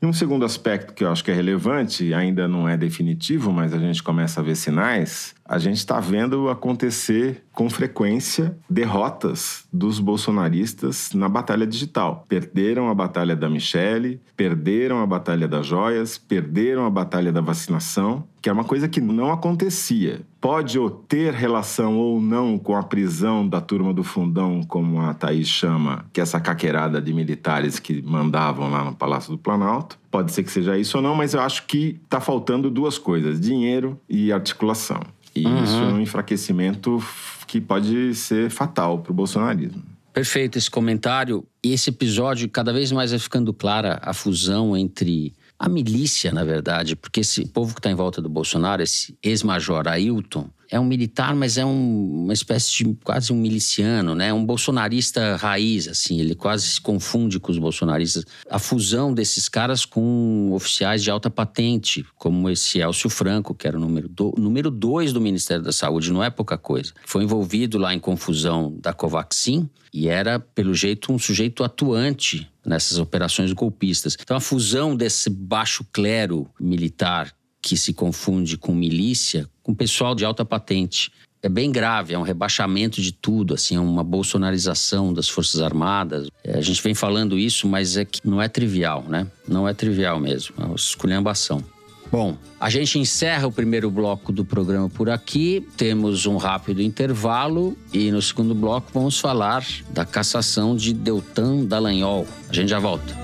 E 0.00 0.06
um 0.06 0.12
segundo 0.12 0.44
aspecto 0.44 0.94
que 0.94 1.02
eu 1.02 1.10
acho 1.10 1.24
que 1.24 1.30
é 1.30 1.34
relevante, 1.34 2.14
ainda 2.14 2.46
não 2.46 2.68
é 2.68 2.76
definitivo, 2.76 3.52
mas 3.52 3.74
a 3.74 3.78
gente 3.78 4.00
começa 4.00 4.40
a 4.40 4.44
ver 4.44 4.54
sinais, 4.54 5.34
a 5.48 5.58
gente 5.58 5.78
está 5.78 5.98
vendo 5.98 6.50
acontecer 6.50 7.42
com 7.52 7.70
frequência 7.70 8.56
derrotas 8.68 9.66
dos 9.72 9.98
bolsonaristas 9.98 11.12
na 11.14 11.28
batalha 11.28 11.66
digital. 11.66 12.26
Perderam 12.28 12.90
a 12.90 12.94
batalha 12.94 13.34
da 13.34 13.48
Michelle, 13.48 14.20
perderam 14.36 15.02
a 15.02 15.06
batalha 15.06 15.48
das 15.48 15.66
joias, 15.66 16.18
perderam 16.18 16.84
a 16.84 16.90
batalha 16.90 17.32
da 17.32 17.40
vacinação, 17.40 18.24
que 18.42 18.48
é 18.48 18.52
uma 18.52 18.62
coisa 18.62 18.88
que 18.88 19.00
não 19.00 19.32
acontecia. 19.32 20.20
Pode 20.40 20.78
ter 21.08 21.32
relação 21.32 21.96
ou 21.96 22.20
não 22.20 22.56
com 22.58 22.76
a 22.76 22.82
prisão 22.82 23.48
da 23.48 23.60
turma 23.60 23.92
do 23.92 24.04
fundão, 24.04 24.62
como 24.62 25.00
a 25.00 25.12
Thaís 25.12 25.48
chama, 25.48 26.04
que 26.12 26.20
é 26.20 26.22
essa 26.22 26.38
caquerada 26.38 27.00
de 27.00 27.12
militares 27.12 27.80
que 27.80 28.00
mandavam 28.02 28.70
lá 28.70 28.84
no 28.84 28.94
Palácio 28.94 29.32
do 29.32 29.38
Planalto. 29.38 29.98
Pode 30.10 30.32
ser 30.32 30.44
que 30.44 30.50
seja 30.52 30.78
isso 30.78 30.96
ou 30.96 31.02
não, 31.02 31.16
mas 31.16 31.34
eu 31.34 31.40
acho 31.40 31.66
que 31.66 32.00
está 32.04 32.20
faltando 32.20 32.70
duas 32.70 32.98
coisas: 32.98 33.40
dinheiro 33.40 33.98
e 34.08 34.32
articulação. 34.32 35.00
E 35.42 35.46
uhum. 35.46 35.64
isso 35.64 35.74
é 35.74 35.92
um 35.92 36.00
enfraquecimento 36.00 37.02
que 37.46 37.60
pode 37.60 38.14
ser 38.14 38.50
fatal 38.50 38.98
para 38.98 39.12
o 39.12 39.14
bolsonarismo. 39.14 39.82
Perfeito 40.12 40.58
esse 40.58 40.70
comentário. 40.70 41.46
E 41.64 41.72
esse 41.72 41.90
episódio, 41.90 42.48
cada 42.48 42.72
vez 42.72 42.90
mais 42.92 43.10
vai 43.10 43.18
ficando 43.18 43.52
clara 43.52 43.98
a 44.02 44.12
fusão 44.12 44.76
entre 44.76 45.32
a 45.58 45.68
milícia, 45.68 46.32
na 46.32 46.44
verdade, 46.44 46.94
porque 46.94 47.20
esse 47.20 47.46
povo 47.48 47.74
que 47.74 47.80
está 47.80 47.90
em 47.90 47.94
volta 47.94 48.22
do 48.22 48.28
Bolsonaro, 48.28 48.82
esse 48.82 49.16
ex-major 49.22 49.88
Ailton, 49.88 50.48
é 50.70 50.78
um 50.78 50.84
militar, 50.84 51.34
mas 51.34 51.56
é 51.56 51.64
um, 51.64 52.24
uma 52.24 52.32
espécie 52.32 52.72
de 52.72 52.96
quase 53.02 53.32
um 53.32 53.36
miliciano, 53.36 54.14
né? 54.14 54.32
Um 54.32 54.44
bolsonarista 54.44 55.36
raiz, 55.36 55.88
assim. 55.88 56.20
Ele 56.20 56.34
quase 56.34 56.66
se 56.66 56.80
confunde 56.80 57.40
com 57.40 57.50
os 57.50 57.58
bolsonaristas. 57.58 58.24
A 58.50 58.58
fusão 58.58 59.14
desses 59.14 59.48
caras 59.48 59.84
com 59.84 60.50
oficiais 60.52 61.02
de 61.02 61.10
alta 61.10 61.30
patente, 61.30 62.04
como 62.16 62.50
esse 62.50 62.78
Elcio 62.78 63.08
Franco, 63.08 63.54
que 63.54 63.66
era 63.66 63.76
o 63.76 63.80
número, 63.80 64.08
do, 64.08 64.34
número 64.36 64.70
dois 64.70 65.12
do 65.12 65.20
Ministério 65.20 65.62
da 65.62 65.72
Saúde, 65.72 66.12
não 66.12 66.22
é 66.22 66.30
pouca 66.30 66.58
coisa. 66.58 66.92
Foi 67.06 67.24
envolvido 67.24 67.78
lá 67.78 67.94
em 67.94 67.98
confusão 67.98 68.76
da 68.80 68.92
Covaxin 68.92 69.68
e 69.92 70.08
era, 70.08 70.38
pelo 70.38 70.74
jeito, 70.74 71.12
um 71.12 71.18
sujeito 71.18 71.64
atuante 71.64 72.48
nessas 72.64 72.98
operações 72.98 73.52
golpistas. 73.52 74.16
Então, 74.20 74.36
a 74.36 74.40
fusão 74.40 74.94
desse 74.94 75.30
baixo 75.30 75.84
clero 75.90 76.48
militar 76.60 77.32
que 77.68 77.76
se 77.76 77.92
confunde 77.92 78.56
com 78.56 78.74
milícia, 78.74 79.46
com 79.62 79.74
pessoal 79.74 80.14
de 80.14 80.24
alta 80.24 80.44
patente. 80.44 81.12
É 81.42 81.48
bem 81.48 81.70
grave, 81.70 82.14
é 82.14 82.18
um 82.18 82.22
rebaixamento 82.22 83.00
de 83.00 83.12
tudo, 83.12 83.54
assim, 83.54 83.76
é 83.76 83.80
uma 83.80 84.02
bolsonarização 84.02 85.12
das 85.12 85.28
Forças 85.28 85.60
Armadas. 85.60 86.28
É, 86.42 86.58
a 86.58 86.60
gente 86.60 86.82
vem 86.82 86.94
falando 86.94 87.38
isso, 87.38 87.68
mas 87.68 87.96
é 87.96 88.04
que 88.04 88.26
não 88.26 88.40
é 88.42 88.48
trivial, 88.48 89.04
né? 89.06 89.26
Não 89.46 89.68
é 89.68 89.74
trivial 89.74 90.18
mesmo, 90.18 90.54
é 90.58 90.64
uma 90.64 90.74
esculhambação. 90.74 91.62
Bom, 92.10 92.38
a 92.58 92.70
gente 92.70 92.98
encerra 92.98 93.46
o 93.46 93.52
primeiro 93.52 93.90
bloco 93.90 94.32
do 94.32 94.42
programa 94.42 94.88
por 94.88 95.10
aqui. 95.10 95.64
Temos 95.76 96.24
um 96.24 96.38
rápido 96.38 96.80
intervalo 96.80 97.76
e 97.92 98.10
no 98.10 98.22
segundo 98.22 98.54
bloco 98.54 98.90
vamos 98.94 99.20
falar 99.20 99.62
da 99.90 100.06
cassação 100.06 100.74
de 100.74 100.94
Deltan 100.94 101.66
Dallagnol. 101.66 102.26
A 102.48 102.52
gente 102.52 102.70
já 102.70 102.78
volta. 102.78 103.14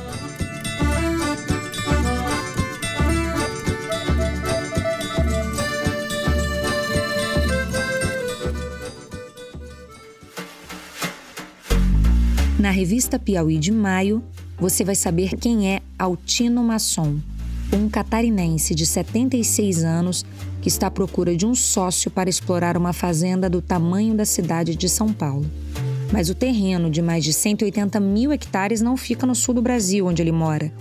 Na 12.64 12.70
revista 12.70 13.18
Piauí 13.18 13.58
de 13.58 13.70
maio, 13.70 14.24
você 14.58 14.82
vai 14.82 14.94
saber 14.94 15.36
quem 15.36 15.70
é 15.70 15.82
Altino 15.98 16.64
Masson, 16.64 17.18
um 17.70 17.90
catarinense 17.90 18.74
de 18.74 18.86
76 18.86 19.84
anos 19.84 20.24
que 20.62 20.68
está 20.70 20.86
à 20.86 20.90
procura 20.90 21.36
de 21.36 21.44
um 21.44 21.54
sócio 21.54 22.10
para 22.10 22.30
explorar 22.30 22.78
uma 22.78 22.94
fazenda 22.94 23.50
do 23.50 23.60
tamanho 23.60 24.14
da 24.14 24.24
cidade 24.24 24.74
de 24.76 24.88
São 24.88 25.12
Paulo. 25.12 25.44
Mas 26.10 26.30
o 26.30 26.34
terreno 26.34 26.88
de 26.88 27.02
mais 27.02 27.22
de 27.22 27.34
180 27.34 28.00
mil 28.00 28.32
hectares 28.32 28.80
não 28.80 28.96
fica 28.96 29.26
no 29.26 29.34
sul 29.34 29.52
do 29.52 29.60
Brasil, 29.60 30.06
onde 30.06 30.22
ele 30.22 30.32
mora. 30.32 30.72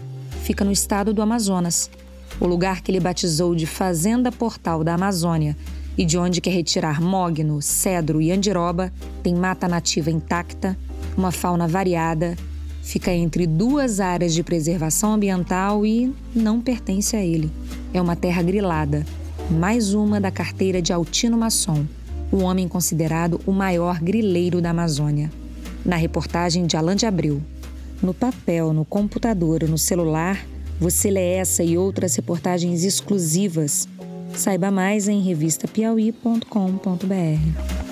Fica 0.42 0.64
no 0.64 0.72
estado 0.72 1.14
do 1.14 1.22
Amazonas, 1.22 1.92
o 2.40 2.48
lugar 2.48 2.80
que 2.80 2.92
ele 2.92 3.00
batizou 3.02 3.54
de 3.54 3.66
Fazenda 3.66 4.32
Portal 4.32 4.86
da 4.86 4.94
Amazônia 4.94 5.54
e 5.98 6.06
de 6.06 6.18
onde 6.18 6.40
quer 6.40 6.52
retirar 6.52 7.02
mogno, 7.02 7.62
cedro 7.62 8.22
e 8.22 8.32
andiroba, 8.32 8.90
tem 9.22 9.36
mata 9.36 9.68
nativa 9.68 10.10
intacta, 10.10 10.78
uma 11.18 11.32
fauna 11.32 11.68
variada, 11.68 12.36
fica 12.82 13.12
entre 13.12 13.48
duas 13.48 14.00
áreas 14.00 14.34
de 14.34 14.44
preservação 14.44 15.14
ambiental 15.14 15.86
e 15.86 16.14
não 16.36 16.62
pertence 16.62 17.16
a 17.16 17.24
ele. 17.24 17.52
É 17.94 18.02
uma 18.02 18.16
terra 18.16 18.42
grilada, 18.42 19.06
mais 19.50 19.94
uma 19.94 20.20
da 20.20 20.32
carteira 20.32 20.82
de 20.82 20.92
Altino 20.92 21.38
Masson, 21.38 21.86
o 22.32 22.38
homem 22.38 22.68
considerado 22.68 23.40
o 23.46 23.52
maior 23.52 24.00
grileiro 24.00 24.62
da 24.62 24.72
Amazônia. 24.72 25.32
Na 25.86 25.96
reportagem 25.96 26.66
de 26.66 26.78
Alain 26.78 26.96
de 26.96 27.06
Abreu. 27.06 27.42
No 28.02 28.14
papel, 28.14 28.74
no 28.74 28.84
computador 28.84 29.64
no 29.64 29.78
celular, 29.78 30.46
você 30.80 31.10
lê 31.10 31.36
essa 31.36 31.64
e 31.64 31.78
outras 31.78 32.16
reportagens 32.16 32.84
exclusivas. 32.84 33.88
Saiba 34.34 34.72
mais 34.72 35.08
em 35.08 35.22
revistapiauí.com.br. 35.22 37.83